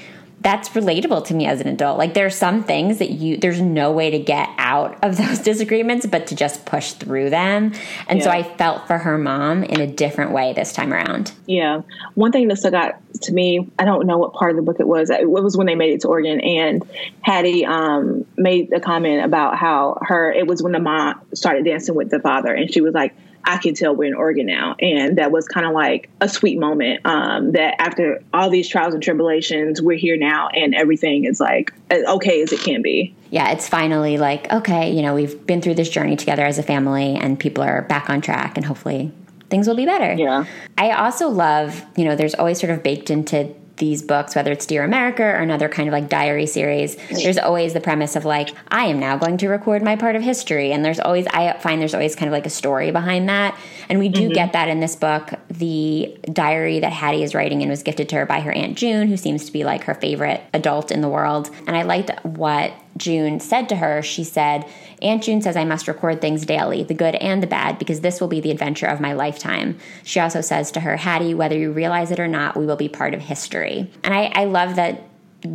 that's 0.43 0.69
relatable 0.69 1.25
to 1.25 1.33
me 1.33 1.47
as 1.47 1.61
an 1.61 1.67
adult. 1.67 1.97
Like 1.97 2.13
there 2.13 2.25
are 2.25 2.29
some 2.29 2.63
things 2.63 2.99
that 2.99 3.11
you 3.11 3.37
there's 3.37 3.61
no 3.61 3.91
way 3.91 4.11
to 4.11 4.19
get 4.19 4.49
out 4.57 5.01
of 5.03 5.17
those 5.23 5.39
disagreements 5.39 6.05
but 6.05 6.27
to 6.27 6.35
just 6.35 6.65
push 6.65 6.91
through 6.91 7.29
them. 7.29 7.73
And 8.07 8.19
yeah. 8.19 8.25
so 8.25 8.29
I 8.29 8.43
felt 8.43 8.85
for 8.85 8.97
her 8.97 9.17
mom 9.17 9.63
in 9.63 9.79
a 9.79 9.87
different 9.87 10.31
way 10.31 10.53
this 10.53 10.73
time 10.73 10.93
around. 10.93 11.31
Yeah. 11.47 11.81
One 12.15 12.31
thing 12.31 12.49
that 12.49 12.57
stuck 12.57 12.73
out 12.73 12.95
to 13.21 13.33
me, 13.33 13.69
I 13.79 13.85
don't 13.85 14.05
know 14.05 14.17
what 14.17 14.33
part 14.33 14.51
of 14.51 14.57
the 14.57 14.63
book 14.63 14.79
it 14.79 14.87
was. 14.87 15.09
It 15.09 15.29
was 15.29 15.55
when 15.55 15.67
they 15.67 15.75
made 15.75 15.93
it 15.93 16.01
to 16.01 16.09
Oregon 16.09 16.41
and 16.41 16.83
Hattie 17.21 17.65
um, 17.65 18.25
made 18.37 18.73
a 18.73 18.81
comment 18.81 19.23
about 19.23 19.57
how 19.57 19.97
her 20.01 20.31
it 20.31 20.45
was 20.45 20.61
when 20.61 20.73
the 20.73 20.79
mom 20.79 21.21
started 21.33 21.63
dancing 21.63 21.95
with 21.95 22.09
the 22.09 22.19
father 22.19 22.53
and 22.53 22.71
she 22.71 22.81
was 22.81 22.93
like 22.93 23.15
I 23.45 23.57
can 23.57 23.73
tell 23.73 23.95
we're 23.95 24.05
in 24.05 24.13
Oregon 24.13 24.45
now. 24.45 24.75
And 24.79 25.17
that 25.17 25.31
was 25.31 25.47
kind 25.47 25.65
of 25.65 25.73
like 25.73 26.09
a 26.21 26.29
sweet 26.29 26.59
moment 26.59 27.05
um, 27.05 27.51
that 27.53 27.81
after 27.81 28.23
all 28.33 28.49
these 28.49 28.67
trials 28.67 28.93
and 28.93 29.03
tribulations, 29.03 29.81
we're 29.81 29.97
here 29.97 30.17
now 30.17 30.47
and 30.49 30.73
everything 30.73 31.25
is 31.25 31.39
like 31.39 31.73
as 31.89 32.03
okay 32.05 32.41
as 32.41 32.51
it 32.51 32.59
can 32.59 32.81
be. 32.81 33.15
Yeah, 33.29 33.51
it's 33.51 33.67
finally 33.67 34.17
like, 34.17 34.51
okay, 34.51 34.91
you 34.91 35.01
know, 35.01 35.15
we've 35.15 35.45
been 35.45 35.61
through 35.61 35.75
this 35.75 35.89
journey 35.89 36.15
together 36.15 36.45
as 36.45 36.57
a 36.57 36.63
family 36.63 37.15
and 37.15 37.39
people 37.39 37.63
are 37.63 37.81
back 37.83 38.09
on 38.09 38.21
track 38.21 38.57
and 38.57 38.65
hopefully 38.65 39.11
things 39.49 39.67
will 39.67 39.75
be 39.75 39.85
better. 39.85 40.13
Yeah. 40.13 40.45
I 40.77 40.91
also 40.91 41.29
love, 41.29 41.85
you 41.95 42.05
know, 42.05 42.15
there's 42.15 42.35
always 42.35 42.59
sort 42.59 42.71
of 42.71 42.81
baked 42.81 43.09
into 43.09 43.53
these 43.83 44.01
books, 44.01 44.33
whether 44.33 44.49
it's 44.49 44.65
Dear 44.65 44.85
America 44.85 45.23
or 45.23 45.35
another 45.35 45.67
kind 45.67 45.89
of 45.89 45.91
like 45.91 46.07
diary 46.07 46.45
series, 46.45 46.95
there's 47.21 47.37
always 47.37 47.73
the 47.73 47.81
premise 47.81 48.15
of 48.15 48.23
like, 48.23 48.55
I 48.69 48.85
am 48.85 48.97
now 48.97 49.17
going 49.17 49.35
to 49.39 49.49
record 49.49 49.83
my 49.83 49.97
part 49.97 50.15
of 50.15 50.21
history. 50.21 50.71
And 50.71 50.85
there's 50.85 51.01
always, 51.01 51.27
I 51.27 51.57
find 51.59 51.81
there's 51.81 51.93
always 51.93 52.15
kind 52.15 52.29
of 52.29 52.31
like 52.31 52.45
a 52.45 52.49
story 52.49 52.91
behind 52.91 53.27
that. 53.27 53.59
And 53.89 53.99
we 53.99 54.07
do 54.07 54.21
mm-hmm. 54.21 54.33
get 54.35 54.53
that 54.53 54.69
in 54.69 54.79
this 54.79 54.95
book. 54.95 55.33
The 55.49 56.17
diary 56.31 56.79
that 56.79 56.93
Hattie 56.93 57.23
is 57.23 57.35
writing 57.35 57.61
and 57.61 57.69
was 57.69 57.83
gifted 57.83 58.07
to 58.09 58.15
her 58.15 58.25
by 58.25 58.39
her 58.39 58.53
Aunt 58.53 58.77
June, 58.77 59.09
who 59.09 59.17
seems 59.17 59.45
to 59.47 59.51
be 59.51 59.65
like 59.65 59.83
her 59.83 59.95
favorite 59.95 60.41
adult 60.53 60.89
in 60.89 61.01
the 61.01 61.09
world. 61.09 61.49
And 61.67 61.75
I 61.75 61.81
liked 61.81 62.09
what 62.23 62.73
June 62.97 63.39
said 63.39 63.69
to 63.69 63.75
her, 63.77 64.01
she 64.01 64.23
said, 64.23 64.65
Aunt 65.01 65.23
June 65.23 65.41
says 65.41 65.57
I 65.57 65.65
must 65.65 65.87
record 65.87 66.21
things 66.21 66.45
daily, 66.45 66.83
the 66.83 66.93
good 66.93 67.15
and 67.15 67.41
the 67.41 67.47
bad, 67.47 67.79
because 67.79 68.01
this 68.01 68.21
will 68.21 68.27
be 68.27 68.39
the 68.39 68.51
adventure 68.51 68.85
of 68.85 69.01
my 69.01 69.13
lifetime. 69.13 69.77
She 70.03 70.19
also 70.19 70.41
says 70.41 70.71
to 70.71 70.81
her, 70.81 70.97
Hattie, 70.97 71.33
whether 71.33 71.57
you 71.57 71.71
realize 71.71 72.11
it 72.11 72.19
or 72.19 72.27
not, 72.27 72.55
we 72.55 72.65
will 72.65 72.75
be 72.75 72.89
part 72.89 73.13
of 73.13 73.21
history. 73.21 73.89
And 74.03 74.13
I, 74.13 74.31
I 74.35 74.45
love 74.45 74.75
that 74.75 75.03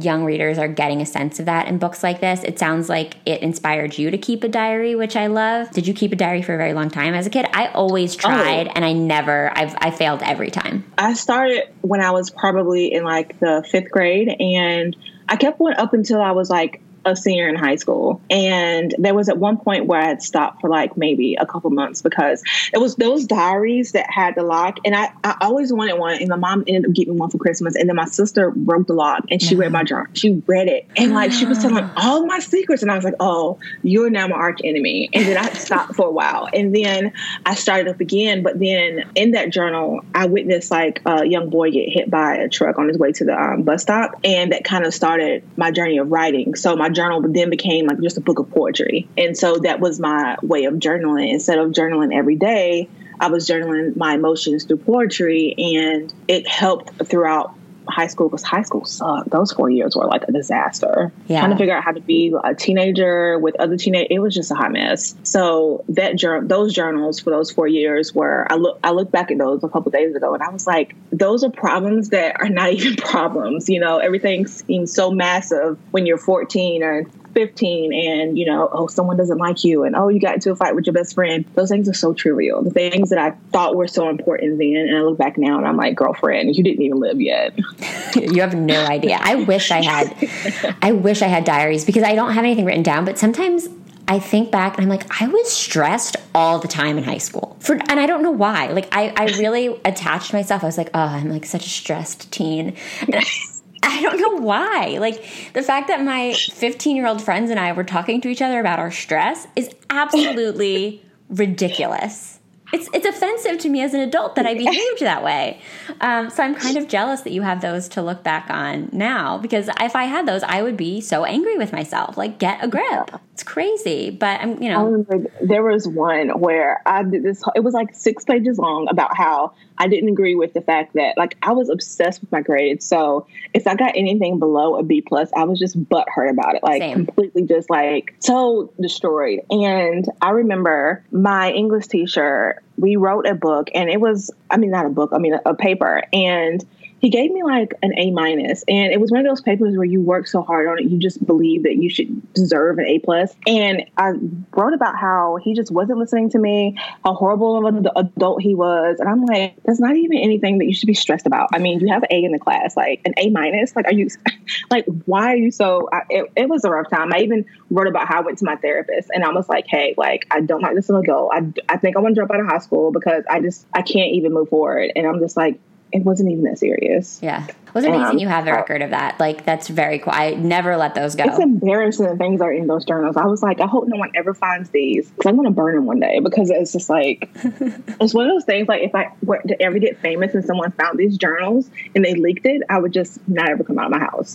young 0.00 0.24
readers 0.24 0.58
are 0.58 0.68
getting 0.68 1.00
a 1.00 1.06
sense 1.06 1.40
of 1.40 1.46
that 1.46 1.66
in 1.66 1.78
books 1.78 2.02
like 2.02 2.20
this. 2.20 2.44
It 2.44 2.58
sounds 2.58 2.88
like 2.88 3.16
it 3.24 3.42
inspired 3.42 3.96
you 3.96 4.10
to 4.10 4.18
keep 4.18 4.44
a 4.44 4.48
diary, 4.48 4.94
which 4.94 5.16
I 5.16 5.28
love. 5.28 5.70
Did 5.70 5.86
you 5.86 5.94
keep 5.94 6.12
a 6.12 6.16
diary 6.16 6.42
for 6.42 6.54
a 6.54 6.58
very 6.58 6.74
long 6.74 6.90
time 6.90 7.14
as 7.14 7.26
a 7.26 7.30
kid? 7.30 7.46
I 7.52 7.68
always 7.68 8.14
oh. 8.16 8.20
tried 8.20 8.68
oh. 8.68 8.72
and 8.74 8.84
I 8.84 8.92
never 8.92 9.50
I've 9.56 9.74
I 9.78 9.90
failed 9.90 10.22
every 10.22 10.50
time. 10.50 10.84
I 10.98 11.14
started 11.14 11.68
when 11.80 12.00
I 12.00 12.10
was 12.10 12.30
probably 12.30 12.92
in 12.92 13.04
like 13.04 13.38
the 13.40 13.64
5th 13.72 13.90
grade 13.90 14.28
and 14.40 14.96
I 15.28 15.36
kept 15.36 15.60
one 15.60 15.74
up 15.74 15.92
until 15.92 16.20
I 16.20 16.32
was 16.32 16.50
like 16.50 16.80
a 17.08 17.16
senior 17.16 17.48
in 17.48 17.56
high 17.56 17.76
school. 17.76 18.20
And 18.30 18.94
there 18.98 19.14
was 19.14 19.28
at 19.28 19.38
one 19.38 19.58
point 19.58 19.86
where 19.86 20.00
I 20.00 20.06
had 20.06 20.22
stopped 20.22 20.60
for 20.60 20.70
like 20.70 20.96
maybe 20.96 21.34
a 21.34 21.46
couple 21.46 21.70
months 21.70 22.02
because 22.02 22.42
it 22.72 22.78
was 22.78 22.96
those 22.96 23.26
diaries 23.26 23.92
that 23.92 24.10
had 24.10 24.34
the 24.34 24.42
lock. 24.42 24.78
And 24.84 24.94
I, 24.94 25.12
I 25.24 25.36
always 25.40 25.72
wanted 25.72 25.98
one. 25.98 26.20
And 26.20 26.28
my 26.28 26.36
mom 26.36 26.64
ended 26.66 26.90
up 26.90 26.94
getting 26.94 27.16
one 27.16 27.30
for 27.30 27.38
Christmas. 27.38 27.74
And 27.74 27.88
then 27.88 27.96
my 27.96 28.06
sister 28.06 28.50
broke 28.50 28.86
the 28.86 28.94
lock 28.94 29.24
and 29.30 29.42
she 29.42 29.56
read 29.56 29.72
my 29.72 29.84
journal. 29.84 30.06
She 30.14 30.42
read 30.46 30.68
it. 30.68 30.86
And 30.96 31.12
like 31.14 31.32
she 31.32 31.46
was 31.46 31.58
telling 31.58 31.88
all 31.96 32.26
my 32.26 32.38
secrets. 32.38 32.82
And 32.82 32.90
I 32.90 32.94
was 32.94 33.04
like, 33.04 33.14
oh, 33.20 33.58
you're 33.82 34.10
now 34.10 34.28
my 34.28 34.36
arch 34.36 34.60
enemy. 34.64 35.10
And 35.12 35.26
then 35.26 35.36
I 35.36 35.52
stopped 35.52 35.94
for 35.94 36.06
a 36.06 36.10
while. 36.10 36.48
And 36.52 36.74
then 36.74 37.12
I 37.46 37.54
started 37.54 37.88
up 37.88 38.00
again. 38.00 38.42
But 38.42 38.58
then 38.58 39.10
in 39.14 39.32
that 39.32 39.50
journal, 39.50 40.00
I 40.14 40.26
witnessed 40.26 40.70
like 40.70 41.00
a 41.06 41.24
young 41.24 41.50
boy 41.50 41.70
get 41.70 41.88
hit 41.88 42.10
by 42.10 42.36
a 42.36 42.48
truck 42.48 42.78
on 42.78 42.88
his 42.88 42.98
way 42.98 43.12
to 43.12 43.24
the 43.24 43.38
um, 43.38 43.62
bus 43.62 43.82
stop. 43.82 44.20
And 44.24 44.52
that 44.52 44.64
kind 44.64 44.84
of 44.84 44.94
started 44.94 45.42
my 45.56 45.70
journey 45.70 45.98
of 45.98 46.10
writing. 46.10 46.54
So 46.54 46.76
my 46.76 46.88
journal 46.98 47.22
but 47.22 47.32
then 47.32 47.48
became 47.48 47.86
like 47.86 48.00
just 48.00 48.16
a 48.16 48.20
book 48.20 48.40
of 48.40 48.50
poetry. 48.50 49.08
And 49.16 49.36
so 49.36 49.58
that 49.58 49.78
was 49.78 50.00
my 50.00 50.36
way 50.42 50.64
of 50.64 50.74
journaling. 50.74 51.32
Instead 51.32 51.58
of 51.58 51.70
journaling 51.70 52.12
every 52.14 52.36
day, 52.36 52.88
I 53.20 53.28
was 53.28 53.48
journaling 53.48 53.96
my 53.96 54.14
emotions 54.14 54.64
through 54.64 54.78
poetry, 54.78 55.54
and 55.58 56.12
it 56.28 56.46
helped 56.46 57.06
throughout 57.06 57.54
high 57.88 58.06
school 58.06 58.28
because 58.28 58.42
high 58.42 58.62
school 58.62 58.84
sucked. 58.84 59.30
Those 59.30 59.52
four 59.52 59.70
years 59.70 59.96
were 59.96 60.06
like 60.06 60.24
a 60.28 60.32
disaster. 60.32 61.12
Yeah. 61.26 61.40
Trying 61.40 61.52
to 61.52 61.56
figure 61.56 61.76
out 61.76 61.84
how 61.84 61.92
to 61.92 62.00
be 62.00 62.34
a 62.42 62.54
teenager 62.54 63.38
with 63.38 63.58
other 63.60 63.76
teenage, 63.76 64.08
it 64.10 64.18
was 64.18 64.34
just 64.34 64.50
a 64.50 64.54
hot 64.54 64.72
mess. 64.72 65.14
So 65.22 65.84
that 65.88 66.16
journal, 66.16 66.46
those 66.48 66.74
journals 66.74 67.20
for 67.20 67.30
those 67.30 67.50
four 67.50 67.66
years 67.66 68.14
were 68.14 68.46
I 68.50 68.56
look 68.56 68.78
I 68.82 68.90
look 68.90 69.10
back 69.10 69.30
at 69.30 69.38
those 69.38 69.62
a 69.64 69.68
couple 69.68 69.90
days 69.90 70.14
ago 70.14 70.34
and 70.34 70.42
I 70.42 70.50
was 70.50 70.66
like, 70.66 70.94
those 71.10 71.44
are 71.44 71.50
problems 71.50 72.10
that 72.10 72.40
are 72.40 72.48
not 72.48 72.72
even 72.72 72.96
problems. 72.96 73.68
You 73.68 73.80
know, 73.80 73.98
everything 73.98 74.46
seems 74.46 74.92
so 74.92 75.10
massive 75.10 75.78
when 75.90 76.06
you're 76.06 76.18
14 76.18 76.82
or 76.82 77.04
15 77.34 77.92
and 77.92 78.38
you 78.38 78.46
know 78.46 78.68
oh 78.72 78.86
someone 78.86 79.16
doesn't 79.16 79.38
like 79.38 79.64
you 79.64 79.84
and 79.84 79.94
oh 79.96 80.08
you 80.08 80.20
got 80.20 80.34
into 80.34 80.50
a 80.50 80.56
fight 80.56 80.74
with 80.74 80.86
your 80.86 80.92
best 80.92 81.14
friend 81.14 81.44
those 81.54 81.68
things 81.68 81.88
are 81.88 81.94
so 81.94 82.12
trivial 82.12 82.62
the 82.62 82.70
things 82.70 83.10
that 83.10 83.18
i 83.18 83.30
thought 83.52 83.76
were 83.76 83.88
so 83.88 84.08
important 84.08 84.58
then 84.58 84.76
and 84.76 84.96
i 84.96 85.00
look 85.00 85.18
back 85.18 85.38
now 85.38 85.58
and 85.58 85.66
i'm 85.66 85.76
like 85.76 85.94
girlfriend 85.94 86.56
you 86.56 86.64
didn't 86.64 86.82
even 86.82 86.98
live 86.98 87.20
yet 87.20 87.56
you 88.14 88.40
have 88.40 88.54
no 88.54 88.84
idea 88.86 89.18
i 89.20 89.34
wish 89.34 89.70
i 89.70 89.82
had 89.82 90.76
i 90.82 90.92
wish 90.92 91.22
i 91.22 91.26
had 91.26 91.44
diaries 91.44 91.84
because 91.84 92.02
i 92.02 92.14
don't 92.14 92.32
have 92.32 92.44
anything 92.44 92.64
written 92.64 92.82
down 92.82 93.04
but 93.04 93.18
sometimes 93.18 93.68
I 94.10 94.18
think 94.18 94.50
back 94.50 94.78
and 94.78 94.84
I'm 94.84 94.88
like, 94.88 95.20
I 95.20 95.26
was 95.26 95.52
stressed 95.52 96.16
all 96.34 96.58
the 96.58 96.66
time 96.66 96.96
in 96.96 97.04
high 97.04 97.18
school. 97.18 97.58
For 97.60 97.74
and 97.74 98.00
I 98.00 98.06
don't 98.06 98.22
know 98.22 98.30
why. 98.30 98.68
Like 98.68 98.88
I, 98.90 99.12
I 99.14 99.26
really 99.38 99.66
attached 99.84 100.32
myself. 100.32 100.62
I 100.62 100.66
was 100.66 100.78
like, 100.78 100.88
oh, 100.94 101.00
I'm 101.00 101.28
like 101.28 101.44
such 101.44 101.66
a 101.66 101.68
stressed 101.68 102.32
teen. 102.32 102.74
I 103.88 104.02
don't 104.02 104.20
know 104.20 104.42
why. 104.44 104.98
Like 105.00 105.52
the 105.54 105.62
fact 105.62 105.88
that 105.88 106.04
my 106.04 106.34
15 106.34 106.94
year 106.94 107.06
old 107.06 107.22
friends 107.22 107.50
and 107.50 107.58
I 107.58 107.72
were 107.72 107.84
talking 107.84 108.20
to 108.20 108.28
each 108.28 108.42
other 108.42 108.60
about 108.60 108.78
our 108.78 108.90
stress 108.90 109.46
is 109.56 109.70
absolutely 109.90 111.02
ridiculous. 111.30 112.38
it's 112.72 112.88
it's 112.92 113.06
offensive 113.06 113.58
to 113.60 113.70
me 113.70 113.80
as 113.82 113.94
an 113.94 114.00
adult 114.00 114.34
that 114.34 114.46
I 114.46 114.54
behaved 114.64 115.00
that 115.00 115.24
way. 115.24 115.60
Um, 116.02 116.28
so 116.28 116.42
I'm 116.42 116.54
kind 116.54 116.76
of 116.76 116.86
jealous 116.86 117.22
that 117.22 117.32
you 117.32 117.42
have 117.42 117.62
those 117.62 117.88
to 117.90 118.02
look 118.02 118.22
back 118.22 118.50
on 118.50 118.90
now 118.92 119.38
because 119.38 119.70
if 119.80 119.96
I 119.96 120.04
had 120.04 120.26
those, 120.26 120.42
I 120.42 120.62
would 120.62 120.76
be 120.76 121.00
so 121.00 121.24
angry 121.24 121.56
with 121.56 121.72
myself. 121.72 122.18
Like, 122.18 122.38
get 122.38 122.62
a 122.62 122.68
grip. 122.68 123.20
It's 123.38 123.44
crazy, 123.44 124.10
but 124.10 124.40
I'm 124.40 124.60
you 124.60 124.68
know. 124.68 125.04
there 125.40 125.62
was 125.62 125.86
one 125.86 126.30
where 126.40 126.82
I 126.84 127.04
did 127.04 127.22
this. 127.22 127.40
It 127.54 127.60
was 127.60 127.72
like 127.72 127.94
six 127.94 128.24
pages 128.24 128.58
long 128.58 128.88
about 128.90 129.16
how 129.16 129.52
I 129.78 129.86
didn't 129.86 130.08
agree 130.08 130.34
with 130.34 130.54
the 130.54 130.60
fact 130.60 130.94
that 130.94 131.16
like 131.16 131.36
I 131.42 131.52
was 131.52 131.68
obsessed 131.68 132.20
with 132.20 132.32
my 132.32 132.40
grades. 132.40 132.84
So 132.84 133.28
if 133.54 133.68
I 133.68 133.76
got 133.76 133.92
anything 133.94 134.40
below 134.40 134.76
a 134.76 134.82
B 134.82 135.02
plus, 135.02 135.30
I 135.36 135.44
was 135.44 135.60
just 135.60 135.80
butthurt 135.84 136.30
about 136.30 136.56
it, 136.56 136.64
like 136.64 136.82
Same. 136.82 137.06
completely 137.06 137.44
just 137.44 137.70
like 137.70 138.16
so 138.18 138.72
destroyed. 138.80 139.42
And 139.50 140.04
I 140.20 140.30
remember 140.30 141.04
my 141.12 141.52
English 141.52 141.86
teacher. 141.86 142.60
We 142.76 142.96
wrote 142.96 143.24
a 143.24 143.36
book, 143.36 143.70
and 143.72 143.88
it 143.88 144.00
was 144.00 144.32
I 144.50 144.56
mean 144.56 144.72
not 144.72 144.84
a 144.84 144.90
book, 144.90 145.10
I 145.12 145.18
mean 145.18 145.34
a, 145.34 145.42
a 145.46 145.54
paper, 145.54 146.02
and 146.12 146.66
he 147.00 147.10
gave 147.10 147.30
me 147.30 147.42
like 147.42 147.74
an 147.82 147.92
A 147.98 148.10
minus, 148.10 148.64
and 148.68 148.92
it 148.92 149.00
was 149.00 149.10
one 149.10 149.20
of 149.20 149.26
those 149.26 149.40
papers 149.40 149.76
where 149.76 149.84
you 149.84 150.00
work 150.00 150.26
so 150.26 150.42
hard 150.42 150.68
on 150.68 150.78
it, 150.78 150.84
you 150.84 150.98
just 150.98 151.24
believe 151.24 151.62
that 151.62 151.76
you 151.76 151.90
should 151.90 152.32
deserve 152.34 152.78
an 152.78 152.86
A 152.86 152.98
plus. 152.98 153.34
And 153.46 153.84
I 153.96 154.12
wrote 154.52 154.74
about 154.74 154.96
how 154.96 155.38
he 155.42 155.54
just 155.54 155.70
wasn't 155.70 155.98
listening 155.98 156.30
to 156.30 156.38
me, 156.38 156.76
how 157.04 157.14
horrible 157.14 157.66
of 157.66 157.74
an 157.74 157.86
adult 157.96 158.42
he 158.42 158.54
was, 158.54 158.98
and 159.00 159.08
I'm 159.08 159.24
like, 159.24 159.54
that's 159.64 159.80
not 159.80 159.96
even 159.96 160.18
anything 160.18 160.58
that 160.58 160.66
you 160.66 160.74
should 160.74 160.86
be 160.86 160.94
stressed 160.94 161.26
about. 161.26 161.50
I 161.52 161.58
mean, 161.58 161.80
you 161.80 161.88
have 161.88 162.02
an 162.02 162.08
A 162.10 162.24
in 162.24 162.32
the 162.32 162.38
class, 162.38 162.76
like 162.76 163.00
an 163.04 163.14
A 163.16 163.30
minus. 163.30 163.74
Like, 163.76 163.86
are 163.86 163.92
you 163.92 164.08
like 164.70 164.84
why 165.04 165.32
are 165.32 165.36
you 165.36 165.50
so? 165.50 165.88
I, 165.92 166.00
it, 166.10 166.32
it 166.36 166.48
was 166.48 166.64
a 166.64 166.70
rough 166.70 166.90
time. 166.90 167.12
I 167.12 167.20
even 167.20 167.44
wrote 167.70 167.86
about 167.86 168.08
how 168.08 168.18
I 168.18 168.20
went 168.20 168.38
to 168.38 168.44
my 168.44 168.56
therapist, 168.56 169.10
and 169.12 169.24
I 169.24 169.30
was 169.30 169.48
like, 169.48 169.66
hey, 169.68 169.94
like 169.96 170.26
I 170.30 170.40
don't 170.40 170.62
like 170.62 170.74
this 170.74 170.90
adult. 170.90 171.30
I 171.32 171.52
I 171.68 171.76
think 171.76 171.96
I 171.96 172.00
want 172.00 172.14
to 172.14 172.20
drop 172.20 172.30
out 172.30 172.40
of 172.40 172.46
high 172.46 172.58
school 172.58 172.90
because 172.90 173.24
I 173.30 173.40
just 173.40 173.66
I 173.72 173.82
can't 173.82 174.12
even 174.12 174.32
move 174.32 174.48
forward, 174.48 174.92
and 174.96 175.06
I'm 175.06 175.20
just 175.20 175.36
like 175.36 175.60
it 175.92 176.04
wasn't 176.04 176.30
even 176.30 176.44
that 176.44 176.58
serious. 176.58 177.20
Yeah. 177.22 177.46
It 177.68 177.74
was 177.74 177.84
amazing 177.84 178.04
um, 178.04 178.18
you 178.18 178.28
have 178.28 178.44
the 178.44 178.52
record 178.52 178.82
of 178.82 178.90
that. 178.90 179.20
Like, 179.20 179.44
that's 179.44 179.68
very 179.68 179.98
cool. 179.98 180.12
I 180.14 180.30
never 180.30 180.76
let 180.76 180.94
those 180.94 181.14
go. 181.14 181.24
It's 181.24 181.38
embarrassing 181.38 182.06
the 182.06 182.16
things 182.16 182.40
are 182.40 182.52
in 182.52 182.66
those 182.66 182.84
journals. 182.84 183.16
I 183.16 183.26
was 183.26 183.42
like, 183.42 183.60
I 183.60 183.66
hope 183.66 183.86
no 183.86 183.96
one 183.98 184.10
ever 184.14 184.34
finds 184.34 184.70
these 184.70 185.10
because 185.10 185.26
I'm 185.26 185.36
going 185.36 185.48
to 185.48 185.54
burn 185.54 185.74
them 185.74 185.86
one 185.86 186.00
day 186.00 186.20
because 186.20 186.50
it's 186.50 186.72
just 186.72 186.88
like, 186.88 187.28
it's 187.44 188.14
one 188.14 188.26
of 188.26 188.32
those 188.32 188.44
things 188.44 188.68
like 188.68 188.82
if 188.82 188.94
I 188.94 189.12
were 189.22 189.38
to 189.46 189.62
ever 189.62 189.78
get 189.78 189.98
famous 189.98 190.34
and 190.34 190.44
someone 190.44 190.72
found 190.72 190.98
these 190.98 191.16
journals 191.18 191.70
and 191.94 192.04
they 192.04 192.14
leaked 192.14 192.46
it, 192.46 192.62
I 192.68 192.78
would 192.78 192.92
just 192.92 193.26
not 193.28 193.48
ever 193.50 193.64
come 193.64 193.78
out 193.78 193.86
of 193.86 193.92
my 193.92 193.98
house. 193.98 194.34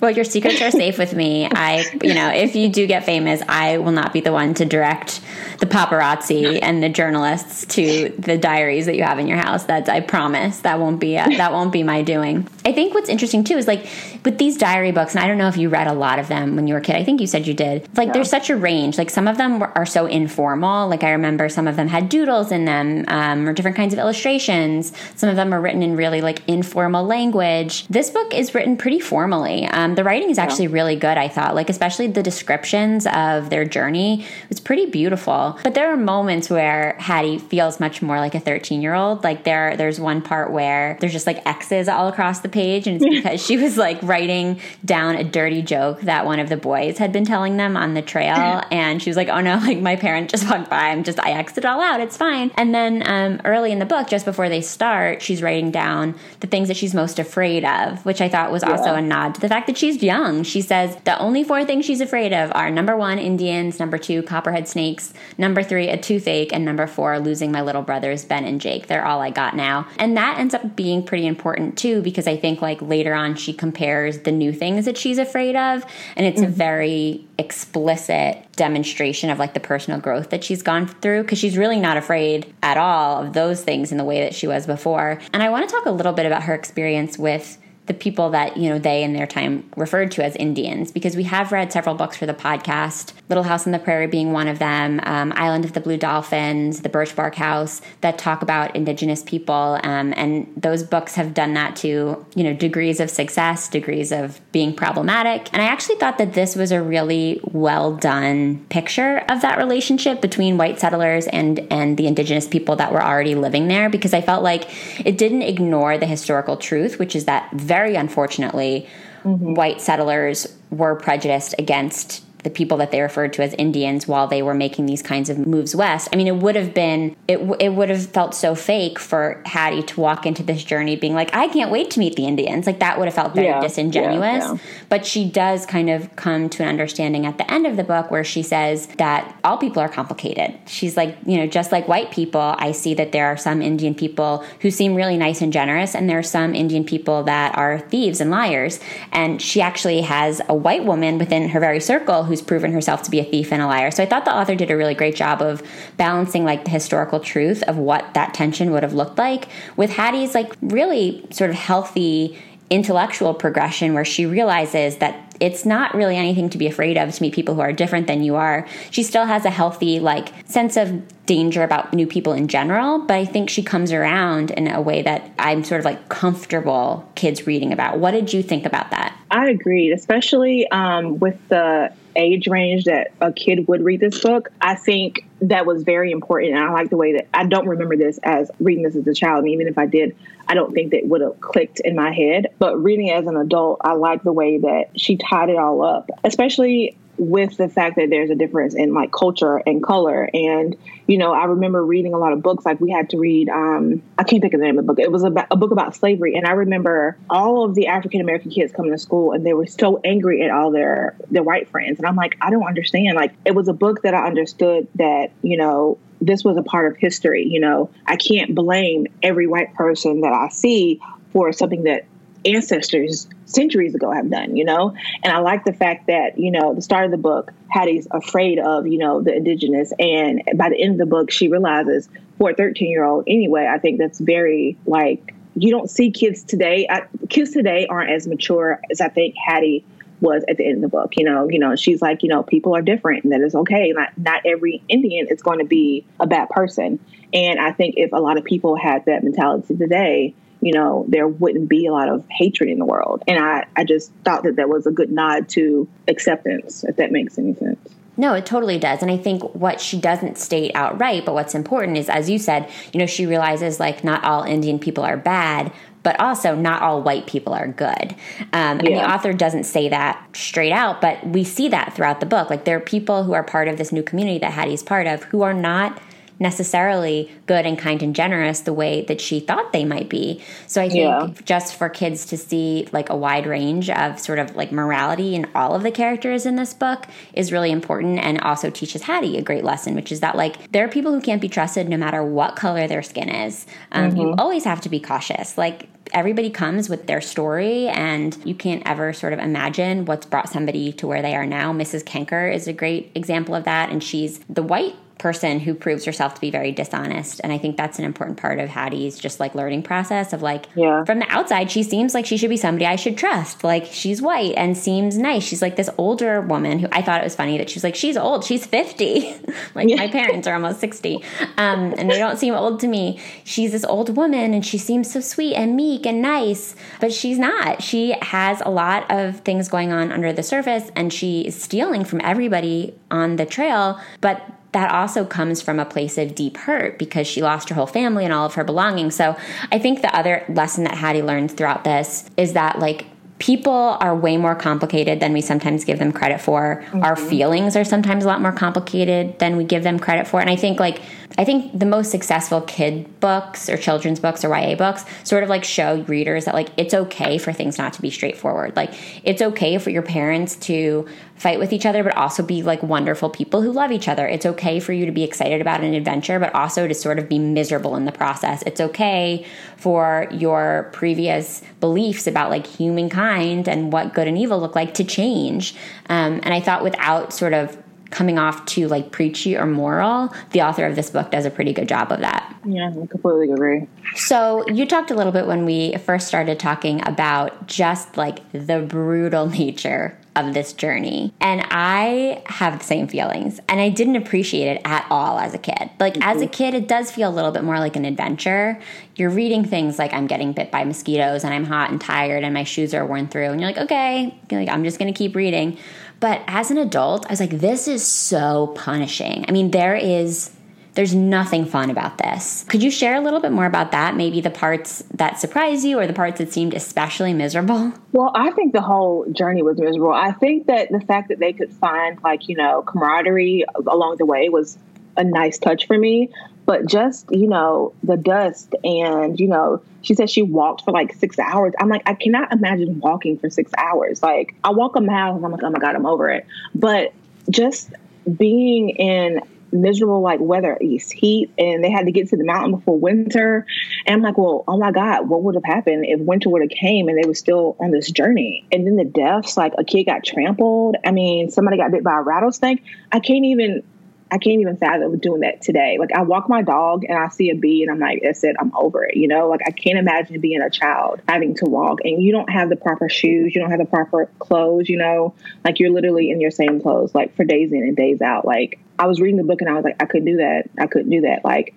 Well, 0.00 0.10
your 0.10 0.24
secrets 0.24 0.60
are 0.62 0.70
safe 0.70 0.98
with 0.98 1.14
me. 1.14 1.46
I, 1.52 1.84
you 2.02 2.14
know, 2.14 2.28
if 2.28 2.54
you 2.54 2.68
do 2.68 2.86
get 2.86 3.04
famous, 3.04 3.42
I 3.48 3.78
will 3.78 3.92
not 3.92 4.12
be 4.12 4.20
the 4.20 4.32
one 4.32 4.54
to 4.54 4.64
direct 4.64 5.20
the 5.58 5.66
paparazzi 5.66 6.60
and 6.62 6.82
the 6.82 6.88
journalists 6.88 7.66
to 7.74 8.10
the 8.18 8.38
diaries 8.38 8.86
that 8.86 8.96
you 8.96 9.02
have 9.02 9.18
in 9.18 9.26
your 9.26 9.38
house. 9.38 9.64
That's, 9.64 9.88
I 9.88 10.00
promise 10.00 10.60
that 10.60 10.78
won't 10.78 11.00
be, 11.00 11.18
uh, 11.18 11.28
that 11.36 11.52
won't 11.52 11.72
be 11.72 11.82
my 11.82 12.02
doing. 12.02 12.46
I 12.68 12.72
think 12.72 12.92
what's 12.92 13.08
interesting 13.08 13.44
too 13.44 13.56
is 13.56 13.66
like 13.66 13.86
with 14.28 14.36
these 14.36 14.58
diary 14.58 14.92
books, 14.92 15.14
and 15.14 15.24
I 15.24 15.26
don't 15.26 15.38
know 15.38 15.48
if 15.48 15.56
you 15.56 15.70
read 15.70 15.86
a 15.86 15.94
lot 15.94 16.18
of 16.18 16.28
them 16.28 16.54
when 16.54 16.66
you 16.66 16.74
were 16.74 16.80
a 16.80 16.82
kid. 16.82 16.96
I 16.96 17.02
think 17.02 17.18
you 17.18 17.26
said 17.26 17.46
you 17.46 17.54
did. 17.54 17.88
Like 17.96 18.08
yeah. 18.08 18.12
there's 18.12 18.28
such 18.28 18.50
a 18.50 18.56
range. 18.56 18.98
Like 18.98 19.08
some 19.08 19.26
of 19.26 19.38
them 19.38 19.62
are 19.62 19.86
so 19.86 20.04
informal. 20.04 20.86
Like 20.86 21.02
I 21.02 21.12
remember 21.12 21.48
some 21.48 21.66
of 21.66 21.76
them 21.76 21.88
had 21.88 22.10
doodles 22.10 22.52
in 22.52 22.66
them 22.66 23.06
um, 23.08 23.48
or 23.48 23.54
different 23.54 23.78
kinds 23.78 23.94
of 23.94 23.98
illustrations. 23.98 24.92
Some 25.16 25.30
of 25.30 25.36
them 25.36 25.54
are 25.54 25.60
written 25.62 25.82
in 25.82 25.96
really 25.96 26.20
like 26.20 26.46
informal 26.46 27.06
language. 27.06 27.86
This 27.88 28.10
book 28.10 28.34
is 28.34 28.54
written 28.54 28.76
pretty 28.76 29.00
formally. 29.00 29.64
Um, 29.64 29.94
the 29.94 30.04
writing 30.04 30.28
is 30.28 30.36
actually 30.36 30.66
yeah. 30.66 30.74
really 30.74 30.96
good. 30.96 31.16
I 31.16 31.28
thought, 31.28 31.54
like 31.54 31.70
especially 31.70 32.08
the 32.08 32.22
descriptions 32.22 33.06
of 33.06 33.48
their 33.48 33.64
journey 33.64 34.26
was 34.50 34.60
pretty 34.60 34.84
beautiful. 34.84 35.58
But 35.64 35.72
there 35.72 35.90
are 35.90 35.96
moments 35.96 36.50
where 36.50 36.96
Hattie 36.98 37.38
feels 37.38 37.80
much 37.80 38.02
more 38.02 38.18
like 38.18 38.34
a 38.34 38.40
13 38.40 38.82
year 38.82 38.92
old. 38.92 39.24
Like 39.24 39.44
there, 39.44 39.74
there's 39.78 39.98
one 39.98 40.20
part 40.20 40.52
where 40.52 40.98
there's 41.00 41.14
just 41.14 41.26
like 41.26 41.40
X's 41.46 41.88
all 41.88 42.08
across 42.08 42.40
the 42.40 42.50
page, 42.50 42.86
and 42.86 43.00
it's 43.00 43.16
because 43.22 43.42
she 43.42 43.56
was 43.56 43.78
like 43.78 44.02
writing 44.18 44.60
down 44.84 45.14
a 45.14 45.22
dirty 45.22 45.62
joke 45.62 46.00
that 46.00 46.26
one 46.26 46.40
of 46.40 46.48
the 46.48 46.56
boys 46.56 46.98
had 46.98 47.12
been 47.12 47.24
telling 47.24 47.56
them 47.56 47.76
on 47.76 47.94
the 47.94 48.02
trail, 48.02 48.62
and 48.72 49.00
she 49.00 49.10
was 49.10 49.16
like, 49.16 49.28
"Oh 49.28 49.40
no, 49.40 49.56
like 49.58 49.78
my 49.78 49.94
parent 49.96 50.30
just 50.30 50.48
walked 50.50 50.68
by. 50.68 50.88
I'm 50.88 51.04
just 51.04 51.20
I 51.20 51.32
Xed 51.42 51.58
it 51.58 51.64
all 51.64 51.80
out. 51.80 52.00
It's 52.00 52.16
fine." 52.16 52.50
And 52.56 52.74
then 52.74 53.02
um, 53.06 53.40
early 53.44 53.70
in 53.70 53.78
the 53.78 53.86
book, 53.86 54.08
just 54.08 54.24
before 54.24 54.48
they 54.48 54.60
start, 54.60 55.22
she's 55.22 55.40
writing 55.40 55.70
down 55.70 56.16
the 56.40 56.48
things 56.48 56.68
that 56.68 56.76
she's 56.76 56.94
most 56.94 57.18
afraid 57.18 57.64
of, 57.64 58.04
which 58.04 58.20
I 58.20 58.28
thought 58.28 58.50
was 58.50 58.62
yeah. 58.62 58.72
also 58.72 58.94
a 58.94 59.00
nod 59.00 59.36
to 59.36 59.40
the 59.40 59.48
fact 59.48 59.68
that 59.68 59.78
she's 59.78 60.02
young. 60.02 60.42
She 60.42 60.60
says 60.60 60.96
the 61.04 61.18
only 61.18 61.44
four 61.44 61.64
things 61.64 61.84
she's 61.84 62.00
afraid 62.00 62.32
of 62.32 62.50
are 62.54 62.70
number 62.70 62.96
one, 62.96 63.18
Indians, 63.18 63.78
number 63.78 63.98
two, 63.98 64.22
copperhead 64.22 64.66
snakes, 64.66 65.14
number 65.36 65.62
three, 65.62 65.88
a 65.88 65.96
toothache, 65.96 66.52
and 66.52 66.64
number 66.64 66.86
four, 66.86 67.20
losing 67.20 67.52
my 67.52 67.62
little 67.62 67.82
brothers 67.82 68.24
Ben 68.24 68.44
and 68.44 68.60
Jake. 68.60 68.88
They're 68.88 69.06
all 69.06 69.20
I 69.20 69.30
got 69.30 69.54
now, 69.54 69.86
and 69.98 70.16
that 70.16 70.38
ends 70.38 70.54
up 70.54 70.74
being 70.74 71.04
pretty 71.04 71.26
important 71.26 71.78
too 71.78 72.02
because 72.02 72.26
I 72.26 72.36
think 72.36 72.60
like 72.60 72.82
later 72.82 73.14
on 73.14 73.36
she 73.36 73.52
compares 73.52 73.97
the 74.06 74.32
new 74.32 74.52
things 74.52 74.84
that 74.84 74.96
she's 74.96 75.18
afraid 75.18 75.56
of 75.56 75.84
and 76.16 76.26
it's 76.26 76.40
mm-hmm. 76.40 76.50
a 76.50 76.54
very 76.54 77.26
explicit 77.38 78.44
demonstration 78.56 79.30
of 79.30 79.38
like 79.38 79.54
the 79.54 79.60
personal 79.60 80.00
growth 80.00 80.30
that 80.30 80.42
she's 80.42 80.62
gone 80.62 80.86
through 80.86 81.22
because 81.22 81.38
she's 81.38 81.56
really 81.56 81.78
not 81.78 81.96
afraid 81.96 82.52
at 82.62 82.76
all 82.76 83.22
of 83.22 83.32
those 83.32 83.62
things 83.62 83.92
in 83.92 83.98
the 83.98 84.04
way 84.04 84.20
that 84.20 84.34
she 84.34 84.46
was 84.46 84.66
before. 84.66 85.20
And 85.32 85.42
I 85.42 85.48
want 85.50 85.68
to 85.68 85.74
talk 85.74 85.86
a 85.86 85.90
little 85.90 86.12
bit 86.12 86.26
about 86.26 86.42
her 86.44 86.54
experience 86.54 87.18
with 87.18 87.58
the 87.88 87.94
people 87.94 88.30
that 88.30 88.56
you 88.56 88.68
know 88.68 88.78
they 88.78 89.02
in 89.02 89.12
their 89.12 89.26
time 89.26 89.68
referred 89.76 90.12
to 90.12 90.24
as 90.24 90.36
Indians 90.36 90.92
because 90.92 91.16
we 91.16 91.24
have 91.24 91.50
read 91.50 91.72
several 91.72 91.94
books 91.94 92.16
for 92.16 92.26
the 92.26 92.34
podcast. 92.34 93.12
Little 93.28 93.44
House 93.44 93.66
on 93.66 93.72
the 93.72 93.78
Prairie 93.78 94.06
being 94.06 94.32
one 94.32 94.48
of 94.48 94.58
them, 94.58 95.00
um, 95.02 95.32
Island 95.36 95.64
of 95.64 95.72
the 95.74 95.80
Blue 95.80 95.98
Dolphins, 95.98 96.80
The 96.80 96.88
Birch 96.88 97.14
Bark 97.14 97.34
House 97.34 97.82
that 98.00 98.16
talk 98.16 98.40
about 98.42 98.74
Indigenous 98.74 99.22
people, 99.22 99.78
um, 99.82 100.14
and 100.16 100.50
those 100.56 100.82
books 100.82 101.14
have 101.16 101.34
done 101.34 101.54
that 101.54 101.76
to 101.76 102.24
you 102.34 102.44
know 102.44 102.54
degrees 102.54 103.00
of 103.00 103.10
success, 103.10 103.68
degrees 103.68 104.12
of 104.12 104.40
being 104.52 104.74
problematic. 104.74 105.48
And 105.52 105.60
I 105.60 105.66
actually 105.66 105.96
thought 105.96 106.18
that 106.18 106.34
this 106.34 106.54
was 106.56 106.70
a 106.72 106.82
really 106.82 107.40
well 107.44 107.96
done 107.96 108.64
picture 108.68 109.24
of 109.28 109.42
that 109.42 109.58
relationship 109.58 110.20
between 110.20 110.56
white 110.56 110.78
settlers 110.78 111.26
and 111.26 111.60
and 111.70 111.96
the 111.96 112.06
Indigenous 112.06 112.46
people 112.46 112.76
that 112.76 112.92
were 112.92 113.02
already 113.02 113.34
living 113.34 113.68
there 113.68 113.88
because 113.88 114.14
I 114.14 114.20
felt 114.20 114.42
like 114.42 114.68
it 115.06 115.16
didn't 115.18 115.42
ignore 115.42 115.96
the 115.96 116.06
historical 116.06 116.56
truth, 116.56 116.98
which 116.98 117.16
is 117.16 117.24
that 117.24 117.50
very 117.52 117.77
very 117.78 117.94
unfortunately, 117.94 118.88
mm-hmm. 119.22 119.54
white 119.54 119.80
settlers 119.80 120.46
were 120.70 120.96
prejudiced 120.96 121.54
against 121.58 122.24
the 122.44 122.50
people 122.50 122.76
that 122.78 122.90
they 122.90 123.00
referred 123.00 123.32
to 123.34 123.42
as 123.42 123.54
Indians 123.54 124.06
while 124.06 124.26
they 124.26 124.42
were 124.42 124.54
making 124.54 124.86
these 124.86 125.02
kinds 125.02 125.28
of 125.28 125.38
moves 125.38 125.74
west. 125.74 126.08
I 126.12 126.16
mean, 126.16 126.26
it 126.26 126.36
would 126.36 126.56
have 126.56 126.72
been 126.72 127.16
it 127.26 127.38
it 127.58 127.70
would 127.70 127.88
have 127.88 128.06
felt 128.06 128.34
so 128.34 128.54
fake 128.54 128.98
for 128.98 129.42
Hattie 129.44 129.82
to 129.82 130.00
walk 130.00 130.26
into 130.26 130.42
this 130.42 130.62
journey 130.62 130.96
being 130.96 131.14
like, 131.14 131.34
I 131.34 131.48
can't 131.48 131.70
wait 131.70 131.90
to 131.92 132.00
meet 132.00 132.16
the 132.16 132.26
Indians. 132.26 132.66
Like 132.66 132.80
that 132.80 132.98
would 132.98 133.06
have 133.06 133.14
felt 133.14 133.34
very 133.34 133.48
yeah, 133.48 133.60
disingenuous. 133.60 134.44
Yeah, 134.44 134.52
yeah. 134.52 134.58
But 134.88 135.04
she 135.04 135.28
does 135.28 135.66
kind 135.66 135.90
of 135.90 136.14
come 136.16 136.48
to 136.50 136.62
an 136.62 136.68
understanding 136.68 137.26
at 137.26 137.38
the 137.38 137.50
end 137.50 137.66
of 137.66 137.76
the 137.76 137.84
book 137.84 138.10
where 138.10 138.24
she 138.24 138.42
says 138.42 138.86
that 138.98 139.38
all 139.42 139.58
people 139.58 139.82
are 139.82 139.88
complicated. 139.88 140.58
She's 140.66 140.96
like, 140.96 141.16
you 141.26 141.36
know, 141.36 141.46
just 141.46 141.72
like 141.72 141.88
white 141.88 142.10
people, 142.10 142.54
I 142.58 142.72
see 142.72 142.94
that 142.94 143.12
there 143.12 143.26
are 143.26 143.36
some 143.36 143.62
Indian 143.62 143.94
people 143.94 144.44
who 144.60 144.70
seem 144.70 144.94
really 144.94 145.16
nice 145.16 145.42
and 145.42 145.52
generous, 145.52 145.94
and 145.94 146.08
there 146.08 146.18
are 146.18 146.22
some 146.22 146.54
Indian 146.54 146.84
people 146.84 147.24
that 147.24 147.56
are 147.56 147.80
thieves 147.80 148.20
and 148.20 148.30
liars. 148.30 148.80
And 149.12 149.42
she 149.42 149.60
actually 149.60 150.02
has 150.02 150.40
a 150.48 150.54
white 150.54 150.84
woman 150.84 151.18
within 151.18 151.48
her 151.48 151.60
very 151.60 151.80
circle 151.80 152.27
who's 152.28 152.42
proven 152.42 152.72
herself 152.72 153.02
to 153.02 153.10
be 153.10 153.18
a 153.18 153.24
thief 153.24 153.52
and 153.52 153.60
a 153.60 153.66
liar. 153.66 153.90
So 153.90 154.02
I 154.02 154.06
thought 154.06 154.24
the 154.24 154.34
author 154.34 154.54
did 154.54 154.70
a 154.70 154.76
really 154.76 154.94
great 154.94 155.16
job 155.16 155.42
of 155.42 155.62
balancing 155.96 156.44
like 156.44 156.64
the 156.64 156.70
historical 156.70 157.20
truth 157.20 157.62
of 157.64 157.76
what 157.76 158.14
that 158.14 158.34
tension 158.34 158.70
would 158.70 158.82
have 158.84 158.94
looked 158.94 159.18
like 159.18 159.48
with 159.76 159.90
Hattie's 159.90 160.34
like 160.34 160.54
really 160.62 161.26
sort 161.30 161.50
of 161.50 161.56
healthy 161.56 162.38
intellectual 162.70 163.34
progression 163.34 163.94
where 163.94 164.04
she 164.04 164.26
realizes 164.26 164.98
that 164.98 165.24
it's 165.40 165.64
not 165.64 165.94
really 165.94 166.16
anything 166.16 166.50
to 166.50 166.58
be 166.58 166.66
afraid 166.66 166.98
of 166.98 167.14
to 167.14 167.22
meet 167.22 167.32
people 167.32 167.54
who 167.54 167.60
are 167.60 167.72
different 167.72 168.06
than 168.06 168.22
you 168.22 168.36
are. 168.36 168.66
She 168.90 169.02
still 169.02 169.24
has 169.24 169.44
a 169.44 169.50
healthy 169.50 170.00
like 170.00 170.32
sense 170.48 170.76
of 170.76 171.02
danger 171.26 171.62
about 171.62 171.92
new 171.94 172.06
people 172.06 172.32
in 172.32 172.48
general, 172.48 173.00
but 173.00 173.14
I 173.14 173.24
think 173.24 173.48
she 173.50 173.62
comes 173.62 173.92
around 173.92 174.50
in 174.50 174.68
a 174.68 174.80
way 174.80 175.02
that 175.02 175.30
I'm 175.38 175.62
sort 175.62 175.80
of 175.80 175.84
like 175.84 176.08
comfortable 176.08 177.10
kids 177.14 177.46
reading 177.46 177.72
about. 177.72 177.98
What 177.98 178.12
did 178.12 178.32
you 178.32 178.42
think 178.42 178.66
about 178.66 178.90
that? 178.90 179.16
I 179.30 179.50
agreed, 179.50 179.92
especially 179.92 180.68
um, 180.70 181.18
with 181.18 181.36
the 181.48 181.92
age 182.18 182.48
range 182.48 182.84
that 182.84 183.12
a 183.20 183.32
kid 183.32 183.68
would 183.68 183.82
read 183.82 184.00
this 184.00 184.20
book. 184.20 184.50
I 184.60 184.74
think 184.74 185.24
that 185.40 185.64
was 185.64 185.84
very 185.84 186.10
important. 186.10 186.54
And 186.54 186.62
I 186.62 186.72
like 186.72 186.90
the 186.90 186.96
way 186.96 187.12
that 187.14 187.28
I 187.32 187.46
don't 187.46 187.66
remember 187.66 187.96
this 187.96 188.18
as 188.22 188.50
reading 188.60 188.82
this 188.82 188.96
as 188.96 189.06
a 189.06 189.14
child. 189.14 189.44
And 189.44 189.52
even 189.52 189.68
if 189.68 189.78
I 189.78 189.86
did, 189.86 190.16
I 190.46 190.54
don't 190.54 190.72
think 190.72 190.90
that 190.90 191.06
would 191.06 191.20
have 191.20 191.40
clicked 191.40 191.80
in 191.80 191.94
my 191.94 192.12
head. 192.12 192.48
But 192.58 192.76
reading 192.82 193.10
as 193.10 193.26
an 193.26 193.36
adult, 193.36 193.80
I 193.82 193.92
like 193.92 194.22
the 194.22 194.32
way 194.32 194.58
that 194.58 194.90
she 194.96 195.16
tied 195.16 195.48
it 195.48 195.56
all 195.56 195.82
up, 195.82 196.10
especially 196.24 196.96
with 197.18 197.56
the 197.56 197.68
fact 197.68 197.96
that 197.96 198.10
there's 198.10 198.30
a 198.30 198.34
difference 198.34 198.74
in 198.74 198.94
like 198.94 199.12
culture 199.12 199.56
and 199.66 199.82
color. 199.82 200.28
And, 200.32 200.76
you 201.06 201.18
know, 201.18 201.32
I 201.32 201.44
remember 201.44 201.84
reading 201.84 202.14
a 202.14 202.18
lot 202.18 202.32
of 202.32 202.42
books. 202.42 202.64
Like 202.64 202.80
we 202.80 202.90
had 202.90 203.10
to 203.10 203.18
read, 203.18 203.48
um, 203.48 204.02
I 204.18 204.24
can't 204.24 204.40
think 204.40 204.54
of 204.54 204.60
the 204.60 204.66
name 204.66 204.78
of 204.78 204.86
the 204.86 204.92
book. 204.92 205.00
It 205.00 205.12
was 205.12 205.24
a, 205.24 205.32
a 205.50 205.56
book 205.56 205.70
about 205.70 205.94
slavery. 205.96 206.34
And 206.36 206.46
I 206.46 206.52
remember 206.52 207.16
all 207.28 207.64
of 207.64 207.74
the 207.74 207.88
African 207.88 208.20
American 208.20 208.50
kids 208.50 208.72
coming 208.72 208.92
to 208.92 208.98
school 208.98 209.32
and 209.32 209.44
they 209.44 209.52
were 209.52 209.66
so 209.66 210.00
angry 210.04 210.42
at 210.42 210.50
all 210.50 210.70
their, 210.70 211.16
their 211.30 211.42
white 211.42 211.68
friends. 211.68 211.98
And 211.98 212.06
I'm 212.06 212.16
like, 212.16 212.36
I 212.40 212.50
don't 212.50 212.66
understand. 212.66 213.16
Like 213.16 213.34
it 213.44 213.54
was 213.54 213.68
a 213.68 213.74
book 213.74 214.02
that 214.02 214.14
I 214.14 214.26
understood 214.26 214.88
that, 214.94 215.30
you 215.42 215.56
know, 215.56 215.98
this 216.20 216.44
was 216.44 216.56
a 216.56 216.62
part 216.62 216.90
of 216.90 216.98
history. 216.98 217.46
You 217.46 217.60
know, 217.60 217.90
I 218.06 218.16
can't 218.16 218.54
blame 218.54 219.06
every 219.22 219.46
white 219.46 219.74
person 219.74 220.20
that 220.22 220.32
I 220.32 220.48
see 220.48 221.00
for 221.32 221.52
something 221.52 221.84
that 221.84 222.06
ancestors 222.44 223.28
centuries 223.46 223.94
ago 223.94 224.12
have 224.12 224.30
done, 224.30 224.56
you 224.56 224.64
know? 224.64 224.94
And 225.22 225.32
I 225.32 225.38
like 225.38 225.64
the 225.64 225.72
fact 225.72 226.06
that, 226.06 226.38
you 226.38 226.50
know, 226.50 226.74
the 226.74 226.82
start 226.82 227.06
of 227.06 227.10
the 227.10 227.18
book, 227.18 227.52
Hattie's 227.68 228.06
afraid 228.10 228.58
of, 228.58 228.86
you 228.86 228.98
know, 228.98 229.22
the 229.22 229.34
indigenous. 229.34 229.92
And 229.98 230.42
by 230.56 230.68
the 230.70 230.80
end 230.80 230.92
of 230.92 230.98
the 230.98 231.06
book, 231.06 231.30
she 231.30 231.48
realizes 231.48 232.08
for 232.38 232.50
a 232.50 232.54
13 232.54 232.90
year 232.90 233.04
old 233.04 233.24
anyway, 233.26 233.68
I 233.70 233.78
think 233.78 233.98
that's 233.98 234.18
very 234.18 234.76
like, 234.86 235.34
you 235.54 235.70
don't 235.70 235.90
see 235.90 236.10
kids 236.10 236.44
today. 236.44 236.86
I, 236.88 237.02
kids 237.28 237.52
today 237.52 237.86
aren't 237.88 238.10
as 238.10 238.26
mature 238.26 238.80
as 238.90 239.00
I 239.00 239.08
think 239.08 239.34
Hattie 239.36 239.84
was 240.20 240.44
at 240.48 240.56
the 240.56 240.64
end 240.64 240.76
of 240.76 240.82
the 240.82 240.96
book. 240.96 241.16
You 241.16 241.24
know, 241.24 241.48
you 241.48 241.58
know, 241.58 241.76
she's 241.76 242.02
like, 242.02 242.22
you 242.22 242.28
know, 242.28 242.42
people 242.42 242.74
are 242.76 242.82
different 242.82 243.24
and 243.24 243.32
that 243.32 243.40
is 243.40 243.54
okay. 243.54 243.92
Not 243.92 244.16
not 244.16 244.42
every 244.44 244.82
Indian 244.88 245.28
is 245.28 245.42
going 245.42 245.58
to 245.58 245.64
be 245.64 246.04
a 246.20 246.26
bad 246.26 246.48
person. 246.48 246.98
And 247.32 247.60
I 247.60 247.72
think 247.72 247.94
if 247.96 248.12
a 248.12 248.20
lot 248.20 248.38
of 248.38 248.44
people 248.44 248.76
had 248.76 249.04
that 249.06 249.22
mentality 249.22 249.76
today, 249.76 250.34
you 250.60 250.72
know, 250.72 251.04
there 251.08 251.28
wouldn't 251.28 251.68
be 251.68 251.86
a 251.86 251.92
lot 251.92 252.08
of 252.08 252.24
hatred 252.30 252.68
in 252.68 252.78
the 252.78 252.84
world. 252.84 253.22
And 253.26 253.42
I, 253.42 253.66
I 253.76 253.84
just 253.84 254.12
thought 254.24 254.42
that 254.42 254.56
that 254.56 254.68
was 254.68 254.86
a 254.86 254.90
good 254.90 255.10
nod 255.10 255.48
to 255.50 255.88
acceptance, 256.08 256.84
if 256.84 256.96
that 256.96 257.12
makes 257.12 257.38
any 257.38 257.54
sense. 257.54 257.78
No, 258.16 258.34
it 258.34 258.44
totally 258.44 258.78
does. 258.78 259.00
And 259.00 259.12
I 259.12 259.16
think 259.16 259.54
what 259.54 259.80
she 259.80 260.00
doesn't 260.00 260.38
state 260.38 260.72
outright, 260.74 261.24
but 261.24 261.34
what's 261.34 261.54
important 261.54 261.96
is, 261.96 262.10
as 262.10 262.28
you 262.28 262.40
said, 262.40 262.68
you 262.92 262.98
know, 262.98 263.06
she 263.06 263.26
realizes 263.26 263.78
like 263.78 264.02
not 264.02 264.24
all 264.24 264.42
Indian 264.42 264.80
people 264.80 265.04
are 265.04 265.16
bad, 265.16 265.72
but 266.02 266.18
also 266.18 266.56
not 266.56 266.82
all 266.82 267.00
white 267.00 267.28
people 267.28 267.52
are 267.52 267.68
good. 267.68 268.16
Um, 268.52 268.80
and 268.80 268.88
yeah. 268.88 269.06
the 269.06 269.14
author 269.14 269.32
doesn't 269.32 269.64
say 269.64 269.88
that 269.90 270.36
straight 270.36 270.72
out, 270.72 271.00
but 271.00 271.24
we 271.28 271.44
see 271.44 271.68
that 271.68 271.94
throughout 271.94 272.18
the 272.18 272.26
book. 272.26 272.50
Like 272.50 272.64
there 272.64 272.76
are 272.76 272.80
people 272.80 273.22
who 273.22 273.34
are 273.34 273.44
part 273.44 273.68
of 273.68 273.78
this 273.78 273.92
new 273.92 274.02
community 274.02 274.38
that 274.40 274.52
Hattie's 274.52 274.82
part 274.82 275.06
of 275.06 275.22
who 275.24 275.42
are 275.42 275.54
not 275.54 276.00
necessarily 276.40 277.30
good 277.46 277.66
and 277.66 277.78
kind 277.78 278.02
and 278.02 278.14
generous 278.14 278.60
the 278.60 278.72
way 278.72 279.02
that 279.02 279.20
she 279.20 279.40
thought 279.40 279.72
they 279.72 279.84
might 279.84 280.08
be. 280.08 280.42
So 280.66 280.80
I 280.80 280.88
think 280.88 281.02
yeah. 281.02 281.28
just 281.44 281.74
for 281.74 281.88
kids 281.88 282.26
to 282.26 282.36
see 282.36 282.88
like 282.92 283.10
a 283.10 283.16
wide 283.16 283.46
range 283.46 283.90
of 283.90 284.20
sort 284.20 284.38
of 284.38 284.54
like 284.54 284.70
morality 284.70 285.34
in 285.34 285.48
all 285.54 285.74
of 285.74 285.82
the 285.82 285.90
characters 285.90 286.46
in 286.46 286.56
this 286.56 286.74
book 286.74 287.06
is 287.32 287.52
really 287.52 287.70
important 287.70 288.18
and 288.20 288.40
also 288.40 288.70
teaches 288.70 289.02
Hattie 289.02 289.36
a 289.36 289.42
great 289.42 289.64
lesson, 289.64 289.94
which 289.94 290.12
is 290.12 290.20
that 290.20 290.36
like 290.36 290.70
there 290.72 290.84
are 290.84 290.88
people 290.88 291.12
who 291.12 291.20
can't 291.20 291.42
be 291.42 291.48
trusted 291.48 291.88
no 291.88 291.96
matter 291.96 292.24
what 292.24 292.56
color 292.56 292.86
their 292.86 293.02
skin 293.02 293.28
is. 293.28 293.66
Um, 293.92 294.10
mm-hmm. 294.10 294.20
You 294.20 294.34
always 294.38 294.64
have 294.64 294.80
to 294.82 294.88
be 294.88 295.00
cautious. 295.00 295.58
Like 295.58 295.88
everybody 296.12 296.50
comes 296.50 296.88
with 296.88 297.06
their 297.06 297.20
story 297.20 297.88
and 297.88 298.36
you 298.44 298.54
can't 298.54 298.82
ever 298.86 299.12
sort 299.12 299.32
of 299.32 299.38
imagine 299.38 300.04
what's 300.04 300.26
brought 300.26 300.48
somebody 300.48 300.92
to 300.92 301.06
where 301.06 301.22
they 301.22 301.34
are 301.34 301.46
now. 301.46 301.72
Mrs. 301.72 302.04
Kenker 302.04 302.52
is 302.52 302.68
a 302.68 302.72
great 302.72 303.10
example 303.14 303.54
of 303.54 303.64
that 303.64 303.90
and 303.90 304.02
she's 304.02 304.38
the 304.48 304.62
white 304.62 304.94
person 305.18 305.58
who 305.58 305.74
proves 305.74 306.04
herself 306.04 306.34
to 306.34 306.40
be 306.40 306.50
very 306.50 306.72
dishonest. 306.72 307.40
And 307.42 307.52
I 307.52 307.58
think 307.58 307.76
that's 307.76 307.98
an 307.98 308.04
important 308.04 308.38
part 308.38 308.60
of 308.60 308.68
Hattie's 308.68 309.18
just 309.18 309.40
like 309.40 309.54
learning 309.54 309.82
process 309.82 310.32
of 310.32 310.42
like, 310.42 310.66
yeah. 310.74 311.04
from 311.04 311.18
the 311.18 311.26
outside, 311.28 311.70
she 311.70 311.82
seems 311.82 312.14
like 312.14 312.24
she 312.24 312.36
should 312.36 312.50
be 312.50 312.56
somebody 312.56 312.86
I 312.86 312.96
should 312.96 313.18
trust. 313.18 313.64
Like 313.64 313.86
she's 313.86 314.22
white 314.22 314.54
and 314.56 314.76
seems 314.76 315.18
nice. 315.18 315.42
She's 315.42 315.60
like 315.60 315.76
this 315.76 315.90
older 315.98 316.40
woman 316.40 316.78
who 316.78 316.88
I 316.92 317.02
thought 317.02 317.20
it 317.20 317.24
was 317.24 317.34
funny 317.34 317.58
that 317.58 317.68
she's 317.68 317.82
like, 317.82 317.96
she's 317.96 318.16
old, 318.16 318.44
she's 318.44 318.64
50. 318.64 319.34
like 319.74 319.88
yeah. 319.88 319.96
my 319.96 320.08
parents 320.08 320.46
are 320.46 320.54
almost 320.54 320.80
60. 320.80 321.16
Um, 321.56 321.94
and 321.98 322.10
they 322.10 322.18
don't 322.18 322.38
seem 322.38 322.54
old 322.54 322.80
to 322.80 322.88
me. 322.88 323.20
She's 323.44 323.72
this 323.72 323.84
old 323.84 324.16
woman 324.16 324.54
and 324.54 324.64
she 324.64 324.78
seems 324.78 325.12
so 325.12 325.20
sweet 325.20 325.54
and 325.54 325.74
meek 325.74 326.06
and 326.06 326.22
nice, 326.22 326.76
but 327.00 327.12
she's 327.12 327.38
not. 327.38 327.82
She 327.82 328.14
has 328.22 328.60
a 328.64 328.70
lot 328.70 329.10
of 329.10 329.40
things 329.40 329.68
going 329.68 329.90
on 329.90 330.12
under 330.12 330.32
the 330.32 330.44
surface 330.44 330.90
and 330.94 331.12
she 331.12 331.42
is 331.42 331.60
stealing 331.60 332.04
from 332.04 332.20
everybody 332.22 332.94
on 333.10 333.36
the 333.36 333.46
trail. 333.46 334.00
But 334.20 334.42
that 334.72 334.92
also 334.92 335.24
comes 335.24 335.62
from 335.62 335.78
a 335.80 335.84
place 335.84 336.18
of 336.18 336.34
deep 336.34 336.56
hurt 336.56 336.98
because 336.98 337.26
she 337.26 337.42
lost 337.42 337.68
her 337.70 337.74
whole 337.74 337.86
family 337.86 338.24
and 338.24 338.34
all 338.34 338.46
of 338.46 338.54
her 338.54 338.64
belongings. 338.64 339.14
So 339.14 339.36
I 339.72 339.78
think 339.78 340.02
the 340.02 340.14
other 340.14 340.44
lesson 340.48 340.84
that 340.84 340.94
Hattie 340.94 341.22
learned 341.22 341.56
throughout 341.56 341.84
this 341.84 342.28
is 342.36 342.52
that 342.52 342.78
like 342.78 343.06
people 343.38 343.72
are 343.72 344.14
way 344.14 344.36
more 344.36 344.54
complicated 344.54 345.20
than 345.20 345.32
we 345.32 345.40
sometimes 345.40 345.84
give 345.84 345.98
them 345.98 346.12
credit 346.12 346.40
for. 346.40 346.82
Mm-hmm. 346.86 347.04
Our 347.04 347.16
feelings 347.16 347.76
are 347.76 347.84
sometimes 347.84 348.24
a 348.24 348.28
lot 348.28 348.40
more 348.40 348.52
complicated 348.52 349.38
than 349.38 349.56
we 349.56 349.64
give 349.64 349.84
them 349.84 349.98
credit 349.98 350.26
for. 350.26 350.40
And 350.40 350.50
I 350.50 350.56
think 350.56 350.80
like 350.80 351.00
I 351.36 351.44
think 351.44 351.78
the 351.78 351.86
most 351.86 352.10
successful 352.10 352.62
kid 352.62 353.20
books 353.20 353.68
or 353.68 353.76
children's 353.76 354.18
books 354.18 354.44
or 354.44 354.48
YA 354.48 354.74
books 354.74 355.04
sort 355.22 355.44
of 355.44 355.48
like 355.48 355.62
show 355.62 356.02
readers 356.02 356.46
that 356.46 356.54
like 356.54 356.70
it's 356.76 356.94
okay 356.94 357.38
for 357.38 357.52
things 357.52 357.78
not 357.78 357.92
to 357.92 358.02
be 358.02 358.10
straightforward. 358.10 358.74
Like 358.74 358.92
it's 359.22 359.40
okay 359.40 359.78
for 359.78 359.90
your 359.90 360.02
parents 360.02 360.56
to 360.56 361.06
fight 361.38 361.58
with 361.58 361.72
each 361.72 361.86
other, 361.86 362.02
but 362.02 362.16
also 362.16 362.42
be 362.42 362.62
like 362.62 362.82
wonderful 362.82 363.30
people 363.30 363.62
who 363.62 363.72
love 363.72 363.92
each 363.92 364.08
other. 364.08 364.26
It's 364.26 364.44
okay 364.44 364.80
for 364.80 364.92
you 364.92 365.06
to 365.06 365.12
be 365.12 365.22
excited 365.22 365.60
about 365.60 365.82
an 365.82 365.94
adventure, 365.94 366.38
but 366.38 366.54
also 366.54 366.86
to 366.86 366.94
sort 366.94 367.18
of 367.18 367.28
be 367.28 367.38
miserable 367.38 367.96
in 367.96 368.04
the 368.04 368.12
process. 368.12 368.62
It's 368.66 368.80
okay 368.80 369.46
for 369.76 370.26
your 370.32 370.90
previous 370.92 371.62
beliefs 371.80 372.26
about 372.26 372.50
like 372.50 372.66
humankind 372.66 373.68
and 373.68 373.92
what 373.92 374.14
good 374.14 374.28
and 374.28 374.36
evil 374.36 374.58
look 374.60 374.74
like 374.74 374.94
to 374.94 375.04
change. 375.04 375.74
Um, 376.08 376.40
and 376.42 376.52
I 376.52 376.60
thought 376.60 376.82
without 376.82 377.32
sort 377.32 377.54
of 377.54 377.80
coming 378.10 378.38
off 378.38 378.64
too 378.64 378.88
like 378.88 379.12
preachy 379.12 379.56
or 379.56 379.66
moral, 379.66 380.32
the 380.52 380.62
author 380.62 380.86
of 380.86 380.96
this 380.96 381.10
book 381.10 381.30
does 381.30 381.44
a 381.44 381.50
pretty 381.50 381.72
good 381.72 381.88
job 381.88 382.10
of 382.10 382.20
that. 382.20 382.56
Yeah, 382.64 382.88
I 382.90 383.06
completely 383.06 383.52
agree. 383.52 383.86
So 384.16 384.66
you 384.68 384.86
talked 384.86 385.10
a 385.10 385.14
little 385.14 385.32
bit 385.32 385.46
when 385.46 385.64
we 385.64 385.96
first 385.98 386.26
started 386.26 386.58
talking 386.58 387.06
about 387.06 387.66
just 387.66 388.16
like 388.16 388.40
the 388.52 388.80
brutal 388.80 389.46
nature 389.50 390.17
of 390.44 390.54
this 390.54 390.72
journey. 390.72 391.32
And 391.40 391.66
I 391.70 392.42
have 392.46 392.78
the 392.78 392.84
same 392.84 393.08
feelings. 393.08 393.60
And 393.68 393.80
I 393.80 393.88
didn't 393.88 394.16
appreciate 394.16 394.68
it 394.68 394.82
at 394.84 395.06
all 395.10 395.38
as 395.38 395.54
a 395.54 395.58
kid. 395.58 395.90
Like, 395.98 396.14
mm-hmm. 396.14 396.22
as 396.22 396.42
a 396.42 396.46
kid, 396.46 396.74
it 396.74 396.88
does 396.88 397.10
feel 397.10 397.28
a 397.28 397.34
little 397.34 397.50
bit 397.50 397.64
more 397.64 397.78
like 397.78 397.96
an 397.96 398.04
adventure. 398.04 398.80
You're 399.16 399.30
reading 399.30 399.64
things 399.64 399.98
like 399.98 400.12
I'm 400.12 400.26
getting 400.26 400.52
bit 400.52 400.70
by 400.70 400.84
mosquitoes 400.84 401.44
and 401.44 401.52
I'm 401.52 401.64
hot 401.64 401.90
and 401.90 402.00
tired 402.00 402.44
and 402.44 402.54
my 402.54 402.64
shoes 402.64 402.94
are 402.94 403.04
worn 403.06 403.28
through. 403.28 403.50
And 403.50 403.60
you're 403.60 403.70
like, 403.70 403.78
okay, 403.78 404.38
like, 404.50 404.68
I'm 404.68 404.84
just 404.84 404.98
going 404.98 405.12
to 405.12 405.16
keep 405.16 405.34
reading. 405.34 405.78
But 406.20 406.42
as 406.46 406.70
an 406.70 406.78
adult, 406.78 407.26
I 407.26 407.30
was 407.30 407.40
like, 407.40 407.50
this 407.50 407.86
is 407.86 408.04
so 408.04 408.68
punishing. 408.74 409.44
I 409.48 409.52
mean, 409.52 409.70
there 409.70 409.94
is 409.94 410.50
there's 410.98 411.14
nothing 411.14 411.64
fun 411.64 411.90
about 411.90 412.18
this. 412.18 412.64
Could 412.68 412.82
you 412.82 412.90
share 412.90 413.14
a 413.14 413.20
little 413.20 413.38
bit 413.38 413.52
more 413.52 413.66
about 413.66 413.92
that? 413.92 414.16
Maybe 414.16 414.40
the 414.40 414.50
parts 414.50 415.04
that 415.14 415.38
surprised 415.38 415.84
you 415.84 415.96
or 415.96 416.08
the 416.08 416.12
parts 416.12 416.38
that 416.38 416.52
seemed 416.52 416.74
especially 416.74 417.32
miserable? 417.32 417.92
Well, 418.10 418.32
I 418.34 418.50
think 418.50 418.72
the 418.72 418.80
whole 418.80 419.26
journey 419.30 419.62
was 419.62 419.78
miserable. 419.78 420.12
I 420.12 420.32
think 420.32 420.66
that 420.66 420.90
the 420.90 420.98
fact 420.98 421.28
that 421.28 421.38
they 421.38 421.52
could 421.52 421.72
find, 421.74 422.20
like, 422.24 422.48
you 422.48 422.56
know, 422.56 422.82
camaraderie 422.82 423.64
along 423.86 424.16
the 424.16 424.26
way 424.26 424.48
was 424.48 424.76
a 425.16 425.22
nice 425.22 425.58
touch 425.58 425.86
for 425.86 425.96
me. 425.96 426.30
But 426.66 426.86
just, 426.86 427.30
you 427.30 427.46
know, 427.46 427.92
the 428.02 428.16
dust 428.16 428.74
and, 428.82 429.38
you 429.38 429.46
know, 429.46 429.82
she 430.02 430.14
said 430.14 430.30
she 430.30 430.42
walked 430.42 430.84
for 430.84 430.90
like 430.90 431.14
six 431.14 431.38
hours. 431.38 431.74
I'm 431.78 431.90
like, 431.90 432.02
I 432.06 432.14
cannot 432.14 432.50
imagine 432.50 432.98
walking 432.98 433.38
for 433.38 433.50
six 433.50 433.70
hours. 433.78 434.20
Like, 434.20 434.56
I 434.64 434.70
walk 434.70 434.96
a 434.96 435.00
mile 435.00 435.36
and 435.36 435.44
I'm 435.44 435.52
like, 435.52 435.62
oh 435.62 435.70
my 435.70 435.78
God, 435.78 435.94
I'm 435.94 436.06
over 436.06 436.28
it. 436.30 436.44
But 436.74 437.12
just 437.50 437.90
being 438.36 438.88
in 438.88 439.42
miserable 439.72 440.20
like 440.20 440.40
weather, 440.40 440.78
east 440.80 441.12
heat, 441.12 441.50
and 441.58 441.82
they 441.82 441.90
had 441.90 442.06
to 442.06 442.12
get 442.12 442.28
to 442.30 442.36
the 442.36 442.44
mountain 442.44 442.72
before 442.72 442.98
winter. 442.98 443.66
And 444.06 444.14
I'm 444.14 444.22
like, 444.22 444.38
well, 444.38 444.64
oh 444.68 444.78
my 444.78 444.92
God, 444.92 445.28
what 445.28 445.42
would 445.42 445.54
have 445.54 445.64
happened 445.64 446.06
if 446.06 446.20
winter 446.20 446.48
would 446.48 446.62
have 446.62 446.70
came 446.70 447.08
and 447.08 447.16
they 447.16 447.26
were 447.26 447.34
still 447.34 447.76
on 447.80 447.90
this 447.90 448.10
journey? 448.10 448.64
And 448.72 448.86
then 448.86 448.96
the 448.96 449.04
deaths, 449.04 449.56
like 449.56 449.72
a 449.78 449.84
kid 449.84 450.04
got 450.04 450.24
trampled. 450.24 450.96
I 451.04 451.10
mean, 451.10 451.50
somebody 451.50 451.76
got 451.76 451.90
bit 451.90 452.04
by 452.04 452.18
a 452.18 452.22
rattlesnake. 452.22 452.82
I 453.12 453.20
can't 453.20 453.44
even 453.44 453.82
I 454.30 454.38
can't 454.38 454.60
even 454.60 454.76
fathom 454.76 455.18
doing 455.18 455.40
that 455.40 455.62
today. 455.62 455.96
Like 455.98 456.12
I 456.12 456.22
walk 456.22 456.48
my 456.48 456.62
dog 456.62 457.04
and 457.04 457.18
I 457.18 457.28
see 457.28 457.50
a 457.50 457.54
bee 457.54 457.82
and 457.82 457.90
I'm 457.90 457.98
like, 457.98 458.20
that's 458.22 458.44
it, 458.44 458.56
I'm 458.60 458.74
over 458.76 459.04
it. 459.04 459.16
You 459.16 459.28
know, 459.28 459.48
like 459.48 459.60
I 459.66 459.70
can't 459.70 459.98
imagine 459.98 460.40
being 460.40 460.60
a 460.60 460.70
child 460.70 461.20
having 461.28 461.54
to 461.56 461.64
walk 461.64 462.00
and 462.04 462.22
you 462.22 462.32
don't 462.32 462.50
have 462.50 462.68
the 462.68 462.76
proper 462.76 463.08
shoes, 463.08 463.54
you 463.54 463.60
don't 463.60 463.70
have 463.70 463.80
the 463.80 463.86
proper 463.86 464.30
clothes, 464.38 464.88
you 464.88 464.98
know, 464.98 465.34
like 465.64 465.80
you're 465.80 465.90
literally 465.90 466.30
in 466.30 466.40
your 466.40 466.50
same 466.50 466.80
clothes, 466.80 467.14
like 467.14 467.34
for 467.36 467.44
days 467.44 467.72
in 467.72 467.82
and 467.82 467.96
days 467.96 468.20
out. 468.20 468.44
Like 468.44 468.78
I 468.98 469.06
was 469.06 469.20
reading 469.20 469.38
the 469.38 469.44
book 469.44 469.60
and 469.60 469.70
I 469.70 469.74
was 469.74 469.84
like, 469.84 470.02
I 470.02 470.06
couldn't 470.06 470.26
do 470.26 470.36
that. 470.38 470.68
I 470.78 470.86
couldn't 470.86 471.10
do 471.10 471.22
that. 471.22 471.44
Like 471.44 471.74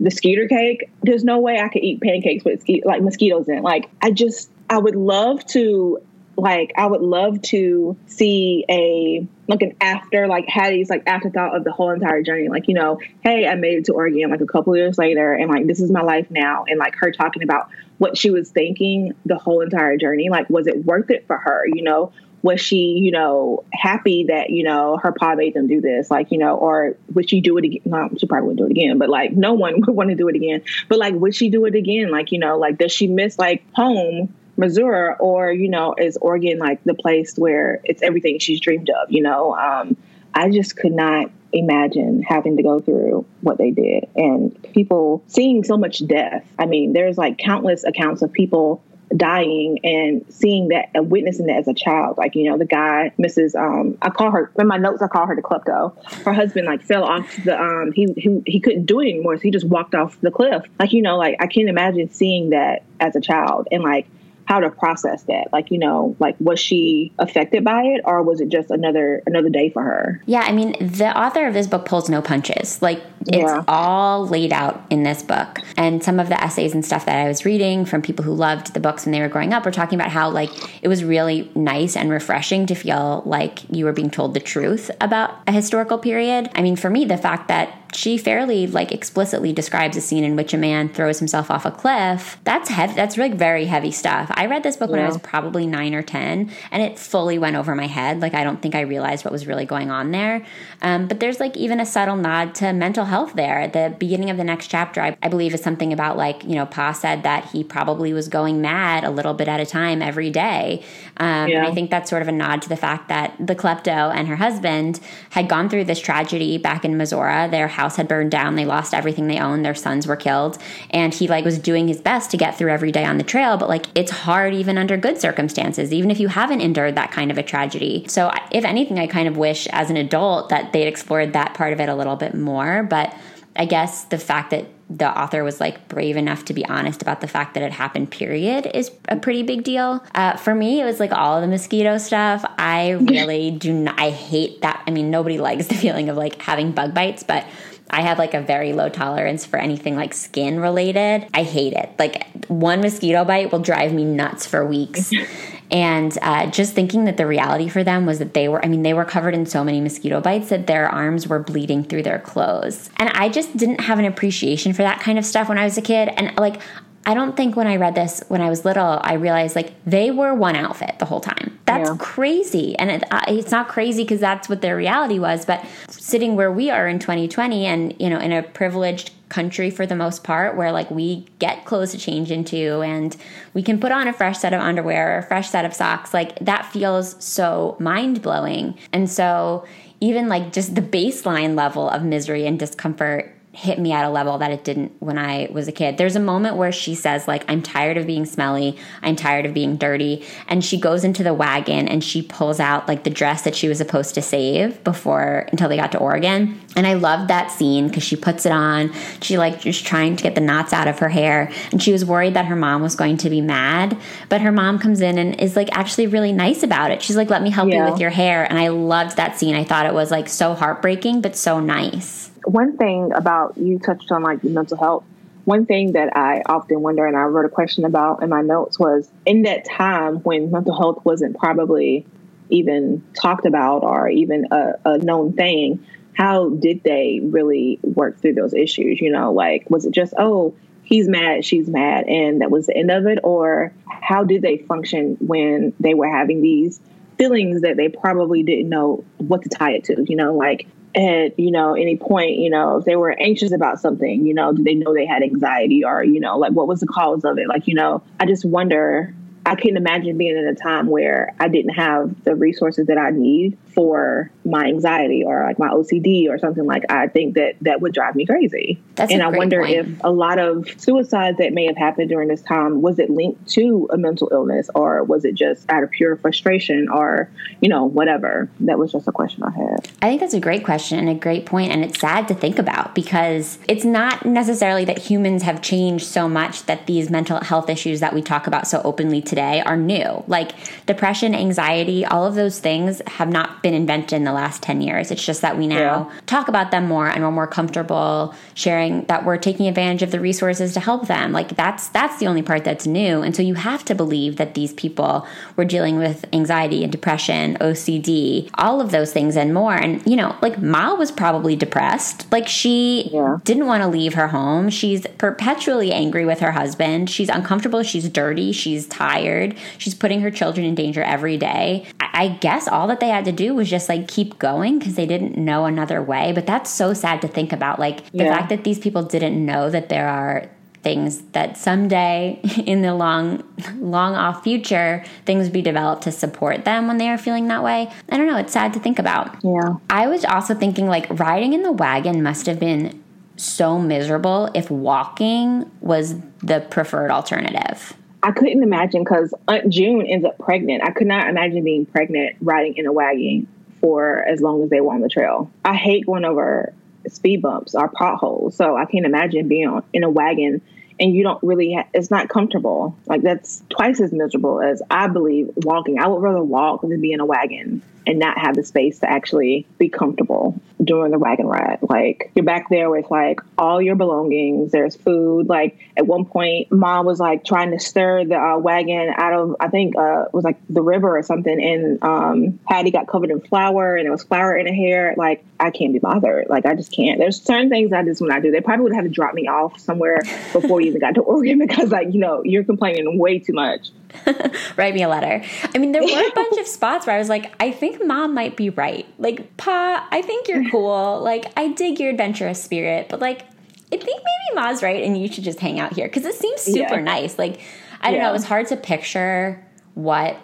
the 0.00 0.10
skeeter 0.10 0.48
cake, 0.48 0.90
there's 1.02 1.22
no 1.22 1.38
way 1.38 1.60
I 1.60 1.68
could 1.68 1.84
eat 1.84 2.00
pancakes 2.00 2.44
with 2.44 2.64
like 2.84 3.02
mosquitoes 3.02 3.48
in. 3.48 3.62
Like 3.62 3.88
I 4.00 4.10
just, 4.10 4.50
I 4.68 4.78
would 4.78 4.96
love 4.96 5.44
to 5.48 6.02
like 6.36 6.72
I 6.76 6.86
would 6.86 7.02
love 7.02 7.42
to 7.42 7.96
see 8.06 8.64
a 8.68 9.26
like 9.48 9.62
an 9.62 9.76
after 9.80 10.26
like 10.28 10.48
Hattie's 10.48 10.88
like 10.88 11.02
afterthought 11.06 11.56
of 11.56 11.64
the 11.64 11.72
whole 11.72 11.90
entire 11.90 12.22
journey. 12.22 12.48
Like, 12.48 12.68
you 12.68 12.74
know, 12.74 13.00
hey, 13.20 13.46
I 13.46 13.54
made 13.54 13.78
it 13.78 13.84
to 13.86 13.92
Oregon 13.92 14.30
like 14.30 14.40
a 14.40 14.46
couple 14.46 14.74
years 14.76 14.98
later 14.98 15.32
and 15.32 15.50
like 15.50 15.66
this 15.66 15.80
is 15.80 15.90
my 15.90 16.02
life 16.02 16.30
now 16.30 16.64
and 16.66 16.78
like 16.78 16.96
her 16.96 17.12
talking 17.12 17.42
about 17.42 17.68
what 17.98 18.16
she 18.16 18.30
was 18.30 18.50
thinking 18.50 19.12
the 19.26 19.36
whole 19.36 19.60
entire 19.60 19.96
journey. 19.96 20.30
Like, 20.30 20.48
was 20.48 20.66
it 20.66 20.84
worth 20.84 21.10
it 21.10 21.26
for 21.26 21.36
her? 21.36 21.64
You 21.66 21.82
know, 21.82 22.12
was 22.42 22.60
she, 22.60 22.98
you 22.98 23.12
know, 23.12 23.64
happy 23.72 24.24
that, 24.24 24.50
you 24.50 24.64
know, 24.64 24.98
her 25.00 25.12
pa 25.12 25.34
made 25.34 25.54
them 25.54 25.68
do 25.68 25.80
this? 25.80 26.10
Like, 26.10 26.32
you 26.32 26.38
know, 26.38 26.56
or 26.56 26.96
would 27.14 27.30
she 27.30 27.40
do 27.40 27.56
it 27.58 27.64
again? 27.64 27.82
No, 27.84 28.08
she 28.16 28.26
probably 28.26 28.48
wouldn't 28.48 28.58
do 28.58 28.66
it 28.66 28.70
again, 28.72 28.98
but 28.98 29.08
like 29.08 29.32
no 29.32 29.54
one 29.54 29.80
would 29.86 29.88
want 29.88 30.10
to 30.10 30.16
do 30.16 30.28
it 30.28 30.36
again. 30.36 30.62
But 30.88 30.98
like, 30.98 31.14
would 31.14 31.34
she 31.34 31.50
do 31.50 31.64
it 31.66 31.74
again? 31.74 32.10
Like, 32.10 32.32
you 32.32 32.38
know, 32.38 32.58
like 32.58 32.78
does 32.78 32.90
she 32.90 33.06
miss 33.06 33.38
like 33.38 33.62
home 33.74 34.34
Missouri, 34.62 35.14
or 35.18 35.52
you 35.52 35.68
know, 35.68 35.94
is 35.98 36.16
Oregon 36.18 36.58
like 36.58 36.82
the 36.84 36.94
place 36.94 37.36
where 37.36 37.80
it's 37.84 38.00
everything 38.00 38.38
she's 38.38 38.60
dreamed 38.60 38.90
of? 38.90 39.10
You 39.10 39.22
know, 39.22 39.54
um, 39.56 39.96
I 40.34 40.50
just 40.50 40.76
could 40.76 40.92
not 40.92 41.30
imagine 41.52 42.22
having 42.22 42.56
to 42.56 42.62
go 42.62 42.78
through 42.78 43.26
what 43.42 43.58
they 43.58 43.70
did 43.72 44.08
and 44.16 44.56
people 44.72 45.22
seeing 45.26 45.64
so 45.64 45.76
much 45.76 46.06
death. 46.06 46.46
I 46.58 46.66
mean, 46.66 46.92
there's 46.92 47.18
like 47.18 47.38
countless 47.38 47.84
accounts 47.84 48.22
of 48.22 48.32
people 48.32 48.82
dying 49.16 49.78
and 49.84 50.24
seeing 50.30 50.68
that 50.68 50.88
and 50.94 51.10
witnessing 51.10 51.46
that 51.46 51.58
as 51.58 51.68
a 51.68 51.74
child. 51.74 52.16
Like, 52.16 52.34
you 52.34 52.48
know, 52.50 52.56
the 52.56 52.64
guy, 52.64 53.12
Mrs. 53.18 53.54
Um, 53.54 53.98
I 54.00 54.10
call 54.10 54.30
her 54.30 54.50
in 54.58 54.66
my 54.66 54.78
notes, 54.78 55.02
I 55.02 55.08
call 55.08 55.26
her 55.26 55.36
the 55.36 55.42
klepto. 55.42 55.94
Her 56.24 56.32
husband 56.32 56.66
like 56.66 56.82
fell 56.82 57.04
off 57.04 57.36
the 57.44 57.60
um 57.60 57.92
he 57.92 58.06
he 58.16 58.42
he 58.46 58.60
couldn't 58.60 58.86
do 58.86 59.00
it 59.00 59.08
anymore, 59.08 59.36
so 59.36 59.42
he 59.42 59.50
just 59.50 59.66
walked 59.66 59.94
off 59.94 60.18
the 60.20 60.30
cliff. 60.30 60.64
Like, 60.78 60.92
you 60.92 61.02
know, 61.02 61.16
like 61.18 61.36
I 61.40 61.46
can't 61.46 61.68
imagine 61.68 62.10
seeing 62.10 62.50
that 62.50 62.84
as 63.00 63.16
a 63.16 63.20
child 63.20 63.68
and 63.70 63.82
like 63.82 64.06
how 64.44 64.60
to 64.60 64.70
process 64.70 65.22
that 65.24 65.48
like 65.52 65.70
you 65.70 65.78
know 65.78 66.16
like 66.18 66.36
was 66.40 66.58
she 66.58 67.12
affected 67.18 67.64
by 67.64 67.82
it 67.82 68.00
or 68.04 68.22
was 68.22 68.40
it 68.40 68.48
just 68.48 68.70
another 68.70 69.22
another 69.26 69.48
day 69.48 69.70
for 69.70 69.82
her? 69.82 70.22
Yeah 70.26 70.40
i 70.40 70.52
mean 70.52 70.72
the 70.80 71.16
author 71.18 71.46
of 71.46 71.54
this 71.54 71.66
book 71.66 71.84
pulls 71.84 72.08
no 72.08 72.22
punches. 72.22 72.80
Like 72.82 73.02
it's 73.26 73.36
yeah. 73.36 73.62
all 73.68 74.26
laid 74.26 74.52
out 74.52 74.84
in 74.90 75.04
this 75.04 75.22
book. 75.22 75.60
And 75.76 76.02
some 76.02 76.18
of 76.18 76.28
the 76.28 76.42
essays 76.42 76.74
and 76.74 76.84
stuff 76.84 77.06
that 77.06 77.24
i 77.24 77.28
was 77.28 77.44
reading 77.44 77.84
from 77.84 78.02
people 78.02 78.24
who 78.24 78.34
loved 78.34 78.74
the 78.74 78.80
books 78.80 79.04
when 79.04 79.12
they 79.12 79.20
were 79.20 79.28
growing 79.28 79.52
up 79.52 79.64
were 79.64 79.70
talking 79.70 79.98
about 79.98 80.10
how 80.10 80.30
like 80.30 80.50
it 80.82 80.88
was 80.88 81.04
really 81.04 81.50
nice 81.54 81.96
and 81.96 82.10
refreshing 82.10 82.66
to 82.66 82.74
feel 82.74 83.22
like 83.24 83.60
you 83.70 83.84
were 83.84 83.92
being 83.92 84.10
told 84.10 84.34
the 84.34 84.40
truth 84.40 84.90
about 85.00 85.38
a 85.46 85.52
historical 85.52 85.98
period. 85.98 86.50
I 86.54 86.62
mean 86.62 86.76
for 86.76 86.90
me 86.90 87.04
the 87.04 87.16
fact 87.16 87.48
that 87.48 87.81
she 87.94 88.16
fairly 88.16 88.66
like 88.66 88.92
explicitly 88.92 89.52
describes 89.52 89.96
a 89.96 90.00
scene 90.00 90.24
in 90.24 90.36
which 90.36 90.54
a 90.54 90.58
man 90.58 90.88
throws 90.88 91.18
himself 91.18 91.50
off 91.50 91.64
a 91.64 91.70
cliff. 91.70 92.38
That's 92.44 92.68
heavy. 92.68 92.94
That's 92.94 93.18
really 93.18 93.34
very 93.34 93.66
heavy 93.66 93.90
stuff. 93.90 94.30
I 94.34 94.46
read 94.46 94.62
this 94.62 94.76
book 94.76 94.90
yeah. 94.90 94.96
when 94.96 95.04
I 95.04 95.08
was 95.08 95.18
probably 95.18 95.66
nine 95.66 95.94
or 95.94 96.02
ten, 96.02 96.50
and 96.70 96.82
it 96.82 96.98
fully 96.98 97.38
went 97.38 97.56
over 97.56 97.74
my 97.74 97.86
head. 97.86 98.20
Like 98.20 98.34
I 98.34 98.44
don't 98.44 98.62
think 98.62 98.74
I 98.74 98.80
realized 98.80 99.24
what 99.24 99.32
was 99.32 99.46
really 99.46 99.66
going 99.66 99.90
on 99.90 100.10
there. 100.10 100.44
Um, 100.80 101.06
but 101.08 101.20
there's 101.20 101.40
like 101.40 101.56
even 101.56 101.80
a 101.80 101.86
subtle 101.86 102.16
nod 102.16 102.54
to 102.56 102.72
mental 102.72 103.04
health 103.04 103.34
there. 103.34 103.60
At 103.60 103.72
the 103.72 103.94
beginning 103.98 104.30
of 104.30 104.36
the 104.36 104.44
next 104.44 104.68
chapter, 104.68 105.00
I, 105.00 105.16
I 105.22 105.28
believe 105.28 105.52
is 105.52 105.62
something 105.62 105.92
about 105.92 106.16
like 106.16 106.44
you 106.44 106.54
know 106.54 106.66
Pa 106.66 106.92
said 106.92 107.22
that 107.24 107.46
he 107.50 107.62
probably 107.62 108.12
was 108.12 108.28
going 108.28 108.60
mad 108.60 109.04
a 109.04 109.10
little 109.10 109.34
bit 109.34 109.48
at 109.48 109.60
a 109.60 109.66
time 109.66 110.02
every 110.02 110.30
day. 110.30 110.82
Um, 111.18 111.48
yeah. 111.48 111.58
And 111.58 111.66
I 111.66 111.74
think 111.74 111.90
that's 111.90 112.08
sort 112.08 112.22
of 112.22 112.28
a 112.28 112.32
nod 112.32 112.62
to 112.62 112.68
the 112.68 112.76
fact 112.76 113.08
that 113.08 113.34
the 113.38 113.54
klepto 113.54 114.12
and 114.14 114.28
her 114.28 114.36
husband 114.36 115.00
had 115.30 115.48
gone 115.48 115.68
through 115.68 115.84
this 115.84 116.00
tragedy 116.00 116.58
back 116.58 116.84
in 116.84 116.96
Missouri. 116.96 117.48
Their 117.48 117.68
house 117.68 117.81
had 117.96 118.08
burned 118.08 118.30
down. 118.30 118.54
They 118.54 118.64
lost 118.64 118.94
everything 118.94 119.26
they 119.26 119.38
owned. 119.38 119.64
Their 119.64 119.74
sons 119.74 120.06
were 120.06 120.16
killed. 120.16 120.58
And 120.90 121.12
he 121.12 121.28
like 121.28 121.44
was 121.44 121.58
doing 121.58 121.88
his 121.88 122.00
best 122.00 122.30
to 122.30 122.36
get 122.36 122.56
through 122.56 122.70
every 122.70 122.92
day 122.92 123.04
on 123.04 123.18
the 123.18 123.24
trail, 123.24 123.56
but 123.56 123.68
like 123.68 123.86
it's 123.94 124.10
hard 124.10 124.54
even 124.54 124.78
under 124.78 124.96
good 124.96 125.20
circumstances, 125.20 125.92
even 125.92 126.10
if 126.10 126.20
you 126.20 126.28
haven't 126.28 126.60
endured 126.60 126.94
that 126.96 127.10
kind 127.10 127.30
of 127.30 127.38
a 127.38 127.42
tragedy. 127.42 128.04
So 128.08 128.30
if 128.50 128.64
anything, 128.64 128.98
I 128.98 129.06
kind 129.06 129.28
of 129.28 129.36
wish 129.36 129.66
as 129.68 129.90
an 129.90 129.96
adult 129.96 130.48
that 130.50 130.72
they'd 130.72 130.86
explored 130.86 131.32
that 131.32 131.54
part 131.54 131.72
of 131.72 131.80
it 131.80 131.88
a 131.88 131.94
little 131.94 132.16
bit 132.16 132.34
more. 132.34 132.82
But 132.82 133.14
I 133.54 133.66
guess 133.66 134.04
the 134.04 134.18
fact 134.18 134.50
that 134.50 134.66
the 134.98 135.08
author 135.18 135.42
was 135.44 135.60
like 135.60 135.88
brave 135.88 136.16
enough 136.16 136.44
to 136.46 136.54
be 136.54 136.64
honest 136.66 137.02
about 137.02 137.20
the 137.20 137.26
fact 137.26 137.54
that 137.54 137.62
it 137.62 137.72
happened 137.72 138.10
period 138.10 138.70
is 138.74 138.90
a 139.08 139.16
pretty 139.16 139.42
big 139.42 139.64
deal 139.64 140.04
uh, 140.14 140.36
for 140.36 140.54
me 140.54 140.80
it 140.80 140.84
was 140.84 141.00
like 141.00 141.12
all 141.12 141.40
the 141.40 141.46
mosquito 141.46 141.98
stuff 141.98 142.44
i 142.58 142.90
really 142.90 143.50
do 143.50 143.72
not 143.72 143.98
i 143.98 144.10
hate 144.10 144.60
that 144.60 144.82
i 144.86 144.90
mean 144.90 145.10
nobody 145.10 145.38
likes 145.38 145.66
the 145.66 145.74
feeling 145.74 146.08
of 146.08 146.16
like 146.16 146.40
having 146.42 146.72
bug 146.72 146.92
bites 146.92 147.22
but 147.22 147.46
I 147.90 148.02
have 148.02 148.18
like 148.18 148.34
a 148.34 148.40
very 148.40 148.72
low 148.72 148.88
tolerance 148.88 149.44
for 149.44 149.58
anything 149.58 149.96
like 149.96 150.14
skin 150.14 150.60
related. 150.60 151.26
I 151.34 151.42
hate 151.42 151.74
it. 151.74 151.90
Like 151.98 152.46
one 152.46 152.80
mosquito 152.80 153.24
bite 153.24 153.52
will 153.52 153.58
drive 153.58 153.92
me 153.92 154.04
nuts 154.04 154.46
for 154.46 154.66
weeks. 154.66 155.12
and 155.70 156.16
uh, 156.22 156.46
just 156.50 156.74
thinking 156.74 157.04
that 157.04 157.16
the 157.16 157.26
reality 157.26 157.68
for 157.68 157.84
them 157.84 158.06
was 158.06 158.18
that 158.18 158.34
they 158.34 158.48
were, 158.48 158.64
I 158.64 158.68
mean, 158.68 158.82
they 158.82 158.94
were 158.94 159.04
covered 159.04 159.34
in 159.34 159.46
so 159.46 159.62
many 159.62 159.80
mosquito 159.80 160.20
bites 160.20 160.48
that 160.48 160.66
their 160.66 160.88
arms 160.88 161.28
were 161.28 161.38
bleeding 161.38 161.84
through 161.84 162.02
their 162.04 162.18
clothes. 162.18 162.88
And 162.96 163.10
I 163.10 163.28
just 163.28 163.56
didn't 163.56 163.80
have 163.82 163.98
an 163.98 164.04
appreciation 164.04 164.72
for 164.72 164.82
that 164.82 165.00
kind 165.00 165.18
of 165.18 165.24
stuff 165.24 165.48
when 165.48 165.58
I 165.58 165.64
was 165.64 165.76
a 165.76 165.82
kid. 165.82 166.08
And 166.16 166.36
like, 166.36 166.60
I 167.04 167.14
don't 167.14 167.36
think 167.36 167.56
when 167.56 167.66
I 167.66 167.76
read 167.76 167.94
this 167.94 168.22
when 168.28 168.40
I 168.40 168.48
was 168.48 168.64
little, 168.64 169.00
I 169.02 169.14
realized 169.14 169.56
like 169.56 169.72
they 169.84 170.10
were 170.10 170.34
one 170.34 170.54
outfit 170.54 170.98
the 170.98 171.04
whole 171.04 171.20
time. 171.20 171.58
That's 171.64 171.88
yeah. 171.88 171.96
crazy. 171.98 172.76
And 172.78 172.90
it, 172.90 173.04
uh, 173.10 173.22
it's 173.28 173.50
not 173.50 173.68
crazy 173.68 174.04
because 174.04 174.20
that's 174.20 174.48
what 174.48 174.60
their 174.60 174.76
reality 174.76 175.18
was. 175.18 175.44
But 175.44 175.64
sitting 175.88 176.36
where 176.36 176.52
we 176.52 176.70
are 176.70 176.86
in 176.86 176.98
2020 176.98 177.66
and, 177.66 177.94
you 177.98 178.08
know, 178.08 178.18
in 178.18 178.32
a 178.32 178.42
privileged 178.42 179.10
country 179.28 179.70
for 179.70 179.86
the 179.86 179.96
most 179.96 180.22
part 180.22 180.56
where 180.56 180.70
like 180.70 180.90
we 180.90 181.26
get 181.38 181.64
clothes 181.64 181.90
to 181.92 181.98
change 181.98 182.30
into 182.30 182.82
and 182.82 183.16
we 183.54 183.62
can 183.62 183.80
put 183.80 183.90
on 183.90 184.06
a 184.06 184.12
fresh 184.12 184.38
set 184.38 184.52
of 184.52 184.60
underwear 184.60 185.16
or 185.16 185.18
a 185.18 185.22
fresh 185.22 185.48
set 185.48 185.64
of 185.64 185.72
socks, 185.74 186.12
like 186.12 186.38
that 186.40 186.66
feels 186.66 187.22
so 187.24 187.76
mind 187.80 188.22
blowing. 188.22 188.78
And 188.92 189.10
so 189.10 189.64
even 190.00 190.28
like 190.28 190.52
just 190.52 190.74
the 190.74 190.82
baseline 190.82 191.56
level 191.56 191.88
of 191.88 192.04
misery 192.04 192.46
and 192.46 192.58
discomfort 192.58 193.34
hit 193.54 193.78
me 193.78 193.92
at 193.92 194.02
a 194.02 194.08
level 194.08 194.38
that 194.38 194.50
it 194.50 194.64
didn't 194.64 194.92
when 195.00 195.18
I 195.18 195.46
was 195.52 195.68
a 195.68 195.72
kid. 195.72 195.98
There's 195.98 196.16
a 196.16 196.20
moment 196.20 196.56
where 196.56 196.72
she 196.72 196.94
says 196.94 197.28
like 197.28 197.44
I'm 197.48 197.60
tired 197.60 197.98
of 197.98 198.06
being 198.06 198.24
smelly, 198.24 198.78
I'm 199.02 199.14
tired 199.14 199.44
of 199.44 199.52
being 199.52 199.76
dirty, 199.76 200.24
and 200.48 200.64
she 200.64 200.80
goes 200.80 201.04
into 201.04 201.22
the 201.22 201.34
wagon 201.34 201.86
and 201.86 202.02
she 202.02 202.22
pulls 202.22 202.58
out 202.58 202.88
like 202.88 203.04
the 203.04 203.10
dress 203.10 203.42
that 203.42 203.54
she 203.54 203.68
was 203.68 203.76
supposed 203.76 204.14
to 204.14 204.22
save 204.22 204.82
before 204.84 205.46
until 205.52 205.68
they 205.68 205.76
got 205.76 205.92
to 205.92 205.98
Oregon. 205.98 206.58
And 206.74 206.86
I 206.86 206.94
loved 206.94 207.28
that 207.28 207.50
scene 207.50 207.90
cuz 207.90 208.02
she 208.02 208.16
puts 208.16 208.46
it 208.46 208.52
on. 208.52 208.90
She 209.20 209.36
like 209.36 209.60
just 209.60 209.84
trying 209.84 210.16
to 210.16 210.22
get 210.22 210.34
the 210.34 210.40
knots 210.40 210.72
out 210.72 210.88
of 210.88 210.98
her 211.00 211.10
hair 211.10 211.50
and 211.72 211.82
she 211.82 211.92
was 211.92 212.06
worried 212.06 212.32
that 212.34 212.46
her 212.46 212.56
mom 212.56 212.80
was 212.80 212.94
going 212.94 213.18
to 213.18 213.28
be 213.28 213.42
mad, 213.42 213.98
but 214.30 214.40
her 214.40 214.52
mom 214.52 214.78
comes 214.78 215.02
in 215.02 215.18
and 215.18 215.38
is 215.38 215.56
like 215.56 215.68
actually 215.76 216.06
really 216.06 216.32
nice 216.32 216.62
about 216.62 216.90
it. 216.90 217.02
She's 217.02 217.16
like 217.16 217.28
let 217.28 217.42
me 217.42 217.50
help 217.50 217.68
yeah. 217.68 217.84
you 217.84 217.92
with 217.92 218.00
your 218.00 218.10
hair 218.10 218.44
and 218.48 218.58
I 218.58 218.68
loved 218.68 219.18
that 219.18 219.38
scene. 219.38 219.54
I 219.54 219.64
thought 219.64 219.84
it 219.84 219.92
was 219.92 220.10
like 220.10 220.30
so 220.30 220.54
heartbreaking 220.54 221.20
but 221.20 221.36
so 221.36 221.60
nice 221.60 222.31
one 222.44 222.76
thing 222.76 223.12
about 223.12 223.56
you 223.56 223.78
touched 223.78 224.10
on 224.12 224.22
like 224.22 224.42
mental 224.44 224.76
health. 224.76 225.04
One 225.44 225.66
thing 225.66 225.92
that 225.92 226.16
I 226.16 226.42
often 226.46 226.82
wonder, 226.82 227.04
and 227.04 227.16
I 227.16 227.22
wrote 227.22 227.46
a 227.46 227.48
question 227.48 227.84
about 227.84 228.22
in 228.22 228.28
my 228.28 228.42
notes, 228.42 228.78
was 228.78 229.10
in 229.26 229.42
that 229.42 229.64
time 229.64 230.18
when 230.18 230.52
mental 230.52 230.76
health 230.76 231.04
wasn't 231.04 231.36
probably 231.36 232.06
even 232.48 233.02
talked 233.20 233.46
about 233.46 233.82
or 233.82 234.08
even 234.08 234.46
a, 234.52 234.74
a 234.84 234.98
known 234.98 235.32
thing, 235.32 235.84
how 236.14 236.50
did 236.50 236.82
they 236.84 237.20
really 237.22 237.80
work 237.82 238.20
through 238.20 238.34
those 238.34 238.54
issues? 238.54 239.00
You 239.00 239.10
know, 239.10 239.32
like 239.32 239.68
was 239.68 239.84
it 239.84 239.92
just 239.92 240.14
oh 240.16 240.54
he's 240.84 241.08
mad, 241.08 241.44
she's 241.44 241.68
mad, 241.68 242.06
and 242.06 242.40
that 242.40 242.50
was 242.50 242.66
the 242.66 242.76
end 242.76 242.90
of 242.90 243.06
it, 243.06 243.18
or 243.22 243.72
how 243.86 244.24
did 244.24 244.42
they 244.42 244.58
function 244.58 245.16
when 245.20 245.72
they 245.80 245.94
were 245.94 246.08
having 246.08 246.42
these 246.42 246.80
feelings 247.16 247.62
that 247.62 247.76
they 247.76 247.88
probably 247.88 248.42
didn't 248.42 248.68
know 248.68 249.04
what 249.18 249.42
to 249.42 249.48
tie 249.48 249.72
it 249.72 249.84
to? 249.84 250.04
You 250.06 250.16
know, 250.16 250.34
like 250.34 250.66
at 250.94 251.38
you 251.38 251.50
know 251.50 251.74
any 251.74 251.96
point 251.96 252.36
you 252.36 252.50
know 252.50 252.76
if 252.76 252.84
they 252.84 252.96
were 252.96 253.10
anxious 253.10 253.52
about 253.52 253.80
something 253.80 254.26
you 254.26 254.34
know 254.34 254.52
did 254.52 254.64
they 254.64 254.74
know 254.74 254.92
they 254.92 255.06
had 255.06 255.22
anxiety 255.22 255.84
or 255.84 256.04
you 256.04 256.20
know 256.20 256.36
like 256.36 256.52
what 256.52 256.68
was 256.68 256.80
the 256.80 256.86
cause 256.86 257.24
of 257.24 257.38
it? 257.38 257.48
Like 257.48 257.66
you 257.66 257.74
know 257.74 258.02
i 258.20 258.26
just 258.26 258.44
wonder 258.44 259.14
I 259.44 259.56
couldn't 259.56 259.76
imagine 259.76 260.16
being 260.18 260.36
in 260.36 260.46
a 260.46 260.54
time 260.54 260.86
where 260.86 261.34
I 261.40 261.48
didn't 261.48 261.74
have 261.74 262.22
the 262.22 262.34
resources 262.36 262.86
that 262.86 262.96
I 262.96 263.10
need 263.10 263.58
for 263.74 264.30
my 264.44 264.66
anxiety 264.66 265.22
or 265.24 265.44
like 265.44 265.58
my 265.58 265.68
OCD 265.68 266.28
or 266.28 266.38
something 266.38 266.64
like 266.64 266.84
I 266.90 267.08
think 267.08 267.34
that 267.34 267.54
that 267.62 267.80
would 267.80 267.94
drive 267.94 268.14
me 268.14 268.26
crazy. 268.26 268.80
That's 268.96 269.12
and 269.12 269.22
I 269.22 269.28
wonder 269.28 269.62
point. 269.62 269.76
if 269.76 269.88
a 270.02 270.10
lot 270.10 270.38
of 270.38 270.68
suicides 270.80 271.38
that 271.38 271.52
may 271.52 271.66
have 271.66 271.76
happened 271.76 272.08
during 272.08 272.28
this 272.28 272.42
time 272.42 272.82
was 272.82 272.98
it 272.98 273.10
linked 273.10 273.48
to 273.50 273.88
a 273.92 273.96
mental 273.96 274.28
illness 274.32 274.68
or 274.74 275.04
was 275.04 275.24
it 275.24 275.34
just 275.34 275.70
out 275.70 275.82
of 275.82 275.90
pure 275.90 276.16
frustration 276.16 276.88
or 276.88 277.30
you 277.60 277.68
know 277.68 277.84
whatever. 277.84 278.50
That 278.60 278.78
was 278.78 278.92
just 278.92 279.08
a 279.08 279.12
question 279.12 279.42
I 279.42 279.50
had. 279.50 279.88
I 280.02 280.08
think 280.08 280.20
that's 280.20 280.34
a 280.34 280.40
great 280.40 280.64
question 280.64 280.98
and 280.98 281.08
a 281.08 281.14
great 281.14 281.46
point 281.46 281.72
and 281.72 281.84
it's 281.84 282.00
sad 282.00 282.28
to 282.28 282.34
think 282.34 282.58
about 282.58 282.94
because 282.94 283.58
it's 283.68 283.84
not 283.84 284.26
necessarily 284.26 284.84
that 284.84 284.98
humans 284.98 285.42
have 285.42 285.62
changed 285.62 286.06
so 286.06 286.28
much 286.28 286.64
that 286.66 286.86
these 286.86 287.10
mental 287.10 287.40
health 287.40 287.68
issues 287.68 288.00
that 288.00 288.12
we 288.12 288.22
talk 288.22 288.46
about 288.46 288.66
so 288.66 288.80
openly 288.84 289.22
today 289.22 289.62
are 289.64 289.76
new. 289.76 290.24
Like 290.26 290.52
depression, 290.86 291.34
anxiety, 291.34 292.04
all 292.04 292.26
of 292.26 292.34
those 292.34 292.58
things 292.58 293.00
have 293.06 293.28
not 293.28 293.61
been 293.62 293.74
invented 293.74 294.12
in 294.12 294.24
the 294.24 294.32
last 294.32 294.62
10 294.62 294.80
years. 294.80 295.10
It's 295.10 295.24
just 295.24 295.40
that 295.42 295.56
we 295.56 295.66
now 295.66 296.10
yeah. 296.10 296.20
talk 296.26 296.48
about 296.48 296.70
them 296.70 296.86
more 296.86 297.06
and 297.06 297.22
we're 297.22 297.30
more 297.30 297.46
comfortable 297.46 298.34
sharing 298.54 299.04
that 299.06 299.24
we're 299.24 299.36
taking 299.36 299.68
advantage 299.68 300.02
of 300.02 300.10
the 300.10 300.20
resources 300.20 300.74
to 300.74 300.80
help 300.80 301.06
them. 301.06 301.32
Like 301.32 301.56
that's 301.56 301.88
that's 301.88 302.18
the 302.18 302.26
only 302.26 302.42
part 302.42 302.64
that's 302.64 302.86
new. 302.86 303.22
And 303.22 303.34
so 303.34 303.42
you 303.42 303.54
have 303.54 303.84
to 303.86 303.94
believe 303.94 304.36
that 304.36 304.54
these 304.54 304.72
people 304.72 305.26
were 305.56 305.64
dealing 305.64 305.96
with 305.96 306.24
anxiety 306.32 306.82
and 306.82 306.92
depression, 306.92 307.56
OCD, 307.60 308.50
all 308.54 308.80
of 308.80 308.90
those 308.90 309.12
things 309.12 309.36
and 309.36 309.54
more. 309.54 309.74
And 309.74 310.04
you 310.06 310.16
know, 310.16 310.36
like 310.42 310.60
Ma 310.60 310.94
was 310.94 311.10
probably 311.10 311.56
depressed. 311.56 312.30
Like 312.32 312.48
she 312.48 313.10
yeah. 313.12 313.38
didn't 313.44 313.66
want 313.66 313.82
to 313.82 313.88
leave 313.88 314.14
her 314.14 314.28
home. 314.28 314.68
She's 314.70 315.06
perpetually 315.18 315.92
angry 315.92 316.24
with 316.24 316.40
her 316.40 316.52
husband. 316.52 317.08
She's 317.08 317.28
uncomfortable, 317.28 317.82
she's 317.82 318.08
dirty, 318.08 318.52
she's 318.52 318.86
tired. 318.86 319.56
She's 319.78 319.94
putting 319.94 320.20
her 320.22 320.30
children 320.30 320.66
in 320.66 320.74
danger 320.74 321.02
every 321.02 321.36
day. 321.36 321.86
I, 322.00 322.22
I 322.22 322.28
guess 322.28 322.68
all 322.68 322.86
that 322.88 323.00
they 323.00 323.08
had 323.08 323.24
to 323.26 323.32
do 323.32 323.51
was 323.54 323.68
just 323.70 323.88
like 323.88 324.08
keep 324.08 324.38
going 324.38 324.78
because 324.78 324.94
they 324.94 325.06
didn't 325.06 325.36
know 325.36 325.64
another 325.64 326.02
way. 326.02 326.32
But 326.32 326.46
that's 326.46 326.70
so 326.70 326.94
sad 326.94 327.20
to 327.22 327.28
think 327.28 327.52
about. 327.52 327.78
Like 327.78 328.10
the 328.12 328.24
yeah. 328.24 328.36
fact 328.36 328.48
that 328.50 328.64
these 328.64 328.78
people 328.78 329.02
didn't 329.02 329.44
know 329.44 329.70
that 329.70 329.88
there 329.88 330.08
are 330.08 330.50
things 330.82 331.22
that 331.32 331.56
someday 331.56 332.40
in 332.66 332.82
the 332.82 332.94
long 332.94 333.42
long 333.76 334.14
off 334.14 334.42
future 334.42 335.04
things 335.24 335.44
would 335.44 335.52
be 335.52 335.62
developed 335.62 336.02
to 336.02 336.12
support 336.12 336.64
them 336.64 336.88
when 336.88 336.98
they 336.98 337.08
are 337.08 337.18
feeling 337.18 337.48
that 337.48 337.62
way 337.62 337.88
i 338.10 338.16
don't 338.16 338.26
know 338.26 338.36
it's 338.36 338.52
sad 338.52 338.72
to 338.72 338.80
think 338.80 338.98
about 338.98 339.36
yeah 339.44 339.74
i 339.88 340.06
was 340.08 340.24
also 340.24 340.54
thinking 340.54 340.86
like 340.86 341.06
riding 341.20 341.52
in 341.52 341.62
the 341.62 341.72
wagon 341.72 342.22
must 342.22 342.46
have 342.46 342.58
been 342.58 343.00
so 343.36 343.78
miserable 343.78 344.50
if 344.54 344.70
walking 344.70 345.70
was 345.80 346.16
the 346.42 346.60
preferred 346.70 347.10
alternative 347.10 347.94
I 348.22 348.30
couldn't 348.30 348.62
imagine 348.62 349.02
because 349.02 349.34
Aunt 349.48 349.68
June 349.68 350.06
ends 350.06 350.24
up 350.24 350.38
pregnant. 350.38 350.82
I 350.84 350.92
could 350.92 351.08
not 351.08 351.28
imagine 351.28 351.64
being 351.64 351.86
pregnant 351.86 352.36
riding 352.40 352.76
in 352.76 352.86
a 352.86 352.92
wagon 352.92 353.48
for 353.80 354.22
as 354.22 354.40
long 354.40 354.62
as 354.62 354.70
they 354.70 354.80
were 354.80 354.94
on 354.94 355.00
the 355.00 355.08
trail. 355.08 355.50
I 355.64 355.74
hate 355.74 356.06
going 356.06 356.24
over 356.24 356.72
speed 357.08 357.42
bumps 357.42 357.74
or 357.74 357.88
potholes, 357.88 358.56
so 358.56 358.76
I 358.76 358.84
can't 358.84 359.06
imagine 359.06 359.48
being 359.48 359.66
on, 359.66 359.82
in 359.92 360.04
a 360.04 360.10
wagon 360.10 360.62
and 361.02 361.14
you 361.14 361.24
don't 361.24 361.42
really 361.42 361.74
ha- 361.74 361.88
it's 361.92 362.10
not 362.10 362.28
comfortable 362.28 362.96
like 363.06 363.22
that's 363.22 363.62
twice 363.68 364.00
as 364.00 364.12
miserable 364.12 364.62
as 364.62 364.80
i 364.90 365.08
believe 365.08 365.50
walking 365.56 365.98
i 365.98 366.06
would 366.06 366.22
rather 366.22 366.42
walk 366.42 366.80
than 366.82 367.00
be 367.00 367.12
in 367.12 367.20
a 367.20 367.26
wagon 367.26 367.82
and 368.06 368.18
not 368.18 368.38
have 368.38 368.56
the 368.56 368.64
space 368.64 368.98
to 369.00 369.10
actually 369.10 369.66
be 369.78 369.88
comfortable 369.88 370.60
during 370.82 371.12
the 371.12 371.18
wagon 371.18 371.46
ride. 371.46 371.78
Like 371.82 372.32
you're 372.34 372.44
back 372.44 372.68
there 372.68 372.90
with 372.90 373.10
like 373.10 373.40
all 373.56 373.80
your 373.80 373.94
belongings. 373.94 374.72
There's 374.72 374.96
food. 374.96 375.48
Like 375.48 375.78
at 375.96 376.06
one 376.06 376.24
point, 376.24 376.72
mom 376.72 377.06
was 377.06 377.20
like 377.20 377.44
trying 377.44 377.70
to 377.70 377.78
stir 377.78 378.24
the 378.24 378.36
uh, 378.36 378.58
wagon 378.58 379.12
out 379.16 379.32
of 379.32 379.56
I 379.60 379.68
think 379.68 379.96
uh, 379.96 380.22
it 380.22 380.34
was 380.34 380.44
like 380.44 380.58
the 380.68 380.82
river 380.82 381.16
or 381.16 381.22
something, 381.22 381.62
and 381.62 382.02
um, 382.02 382.58
Hattie 382.66 382.90
got 382.90 383.06
covered 383.06 383.30
in 383.30 383.40
flour 383.40 383.96
and 383.96 384.06
it 384.06 384.10
was 384.10 384.24
flour 384.24 384.56
in 384.56 384.66
her 384.66 384.74
hair. 384.74 385.14
Like 385.16 385.44
I 385.60 385.70
can't 385.70 385.92
be 385.92 385.98
bothered. 385.98 386.48
Like 386.48 386.66
I 386.66 386.74
just 386.74 386.92
can't. 386.92 387.18
There's 387.18 387.40
certain 387.40 387.68
things 387.68 387.92
I 387.92 388.02
just 388.02 388.20
when 388.20 388.32
I 388.32 388.40
do. 388.40 388.50
They 388.50 388.60
probably 388.60 388.84
would 388.84 388.94
have 388.94 389.04
to 389.04 389.10
drop 389.10 389.34
me 389.34 389.46
off 389.46 389.78
somewhere 389.78 390.20
before 390.52 390.76
we 390.76 390.90
even 390.92 391.00
got 391.00 391.14
to 391.14 391.20
Oregon 391.32 391.58
because 391.58 391.90
like 391.90 392.12
you 392.12 392.20
know 392.20 392.42
you're 392.44 392.64
complaining 392.64 393.18
way 393.18 393.38
too 393.38 393.52
much. 393.52 393.90
Write 394.76 394.94
me 394.94 395.02
a 395.02 395.08
letter. 395.08 395.42
I 395.74 395.78
mean, 395.78 395.92
there 395.92 396.02
were 396.02 396.28
a 396.28 396.34
bunch 396.34 396.58
of 396.58 396.66
spots 396.66 397.06
where 397.06 397.16
I 397.16 397.18
was 397.18 397.30
like, 397.30 397.54
I 397.60 397.70
think 397.70 398.04
mom 398.04 398.34
might 398.34 398.56
be 398.56 398.68
right. 398.68 399.06
Like, 399.18 399.56
Pa, 399.56 400.06
I 400.10 400.20
think 400.20 400.48
you're 400.48 400.68
cool. 400.70 401.20
Like, 401.22 401.50
I 401.56 401.68
dig 401.68 401.98
your 401.98 402.10
adventurous 402.10 402.62
spirit, 402.62 403.08
but 403.08 403.20
like, 403.20 403.46
I 403.90 403.96
think 403.96 404.04
maybe 404.04 404.54
Ma's 404.54 404.82
right 404.82 405.02
and 405.02 405.20
you 405.20 405.32
should 405.32 405.44
just 405.44 405.60
hang 405.60 405.80
out 405.80 405.94
here 405.94 406.06
because 406.06 406.26
it 406.26 406.34
seems 406.34 406.60
super 406.60 406.96
yeah. 406.96 407.00
nice. 407.00 407.38
Like, 407.38 407.60
I 408.02 408.10
don't 408.10 408.16
yeah. 408.16 408.24
know, 408.24 408.30
it 408.30 408.34
was 408.34 408.44
hard 408.44 408.66
to 408.68 408.76
picture 408.76 409.64
what 409.94 410.36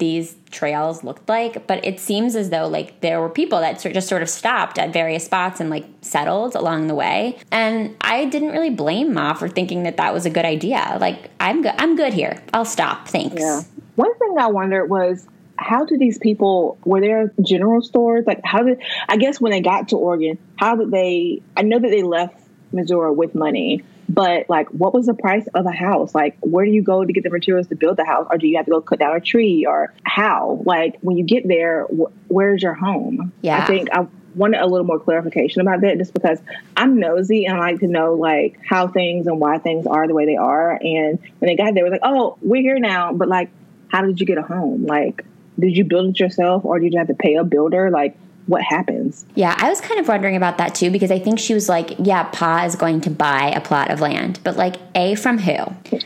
these 0.00 0.34
trails 0.50 1.04
looked 1.04 1.28
like, 1.28 1.66
but 1.68 1.84
it 1.84 2.00
seems 2.00 2.34
as 2.34 2.50
though 2.50 2.66
like 2.66 3.00
there 3.00 3.20
were 3.20 3.28
people 3.28 3.60
that 3.60 3.80
just 3.80 4.08
sort 4.08 4.22
of 4.22 4.28
stopped 4.28 4.78
at 4.78 4.92
various 4.92 5.24
spots 5.24 5.60
and 5.60 5.70
like 5.70 5.86
settled 6.00 6.56
along 6.56 6.88
the 6.88 6.94
way. 6.94 7.38
And 7.52 7.96
I 8.00 8.24
didn't 8.24 8.50
really 8.50 8.70
blame 8.70 9.14
Ma 9.14 9.34
for 9.34 9.48
thinking 9.48 9.84
that 9.84 9.96
that 9.98 10.12
was 10.12 10.26
a 10.26 10.30
good 10.30 10.44
idea. 10.44 10.98
Like 11.00 11.30
I'm 11.38 11.62
good. 11.62 11.74
I'm 11.78 11.94
good 11.94 12.12
here. 12.12 12.42
I'll 12.52 12.64
stop. 12.64 13.06
Thanks. 13.06 13.40
Yeah. 13.40 13.62
One 13.94 14.18
thing 14.18 14.36
I 14.38 14.48
wondered 14.48 14.86
was 14.86 15.28
how 15.56 15.84
did 15.84 16.00
these 16.00 16.18
people 16.18 16.78
were 16.84 17.00
there 17.00 17.32
general 17.42 17.82
stores 17.82 18.24
like 18.26 18.40
how 18.44 18.62
did 18.62 18.80
i 19.10 19.18
guess 19.18 19.42
when 19.42 19.52
they 19.52 19.60
got 19.60 19.88
to 19.88 19.96
oregon 19.96 20.38
how 20.56 20.74
did 20.74 20.90
they 20.90 21.42
i 21.54 21.60
know 21.60 21.78
that 21.78 21.90
they 21.90 22.02
left 22.02 22.34
missouri 22.72 23.12
with 23.12 23.34
money 23.34 23.82
but 24.10 24.50
like, 24.50 24.68
what 24.70 24.92
was 24.92 25.06
the 25.06 25.14
price 25.14 25.46
of 25.54 25.66
a 25.66 25.70
house? 25.70 26.16
Like, 26.16 26.36
where 26.40 26.64
do 26.64 26.72
you 26.72 26.82
go 26.82 27.04
to 27.04 27.12
get 27.12 27.22
the 27.22 27.30
materials 27.30 27.68
to 27.68 27.76
build 27.76 27.96
the 27.96 28.04
house, 28.04 28.26
or 28.28 28.38
do 28.38 28.48
you 28.48 28.56
have 28.56 28.66
to 28.66 28.72
go 28.72 28.80
cut 28.80 28.98
down 28.98 29.14
a 29.14 29.20
tree, 29.20 29.64
or 29.66 29.94
how? 30.02 30.62
Like, 30.64 30.98
when 31.00 31.16
you 31.16 31.24
get 31.24 31.46
there, 31.46 31.86
wh- 31.86 32.10
where's 32.28 32.60
your 32.60 32.74
home? 32.74 33.32
Yeah, 33.42 33.62
I 33.62 33.66
think 33.66 33.88
I 33.92 34.08
wanted 34.34 34.60
a 34.60 34.66
little 34.66 34.86
more 34.86 34.98
clarification 34.98 35.60
about 35.60 35.80
that, 35.82 35.96
just 35.98 36.12
because 36.12 36.40
I'm 36.76 36.98
nosy 36.98 37.46
and 37.46 37.56
I 37.56 37.60
like 37.60 37.80
to 37.80 37.86
know 37.86 38.14
like 38.14 38.58
how 38.68 38.88
things 38.88 39.28
and 39.28 39.38
why 39.38 39.58
things 39.58 39.86
are 39.86 40.08
the 40.08 40.14
way 40.14 40.26
they 40.26 40.36
are. 40.36 40.72
And 40.72 41.20
when 41.38 41.48
they 41.48 41.56
got 41.56 41.74
there, 41.74 41.86
it 41.86 41.90
was 41.90 41.92
like, 41.92 42.02
oh, 42.02 42.36
we're 42.42 42.62
here 42.62 42.80
now, 42.80 43.12
but 43.12 43.28
like, 43.28 43.50
how 43.88 44.02
did 44.02 44.18
you 44.18 44.26
get 44.26 44.38
a 44.38 44.42
home? 44.42 44.86
Like, 44.86 45.24
did 45.58 45.76
you 45.76 45.84
build 45.84 46.10
it 46.10 46.20
yourself, 46.20 46.64
or 46.64 46.80
did 46.80 46.92
you 46.92 46.98
have 46.98 47.08
to 47.08 47.14
pay 47.14 47.36
a 47.36 47.44
builder? 47.44 47.90
Like, 47.90 48.16
what 48.50 48.62
happens. 48.62 49.24
Yeah, 49.36 49.54
I 49.56 49.68
was 49.68 49.80
kind 49.80 50.00
of 50.00 50.08
wondering 50.08 50.34
about 50.34 50.58
that 50.58 50.74
too 50.74 50.90
because 50.90 51.12
I 51.12 51.20
think 51.20 51.38
she 51.38 51.54
was 51.54 51.68
like, 51.68 51.94
yeah, 52.00 52.24
Pa 52.24 52.64
is 52.64 52.74
going 52.74 53.00
to 53.02 53.10
buy 53.10 53.52
a 53.54 53.60
plot 53.60 53.92
of 53.92 54.00
land, 54.00 54.40
but 54.42 54.56
like, 54.56 54.76
A, 54.96 55.14
from 55.14 55.38
who? 55.38 55.56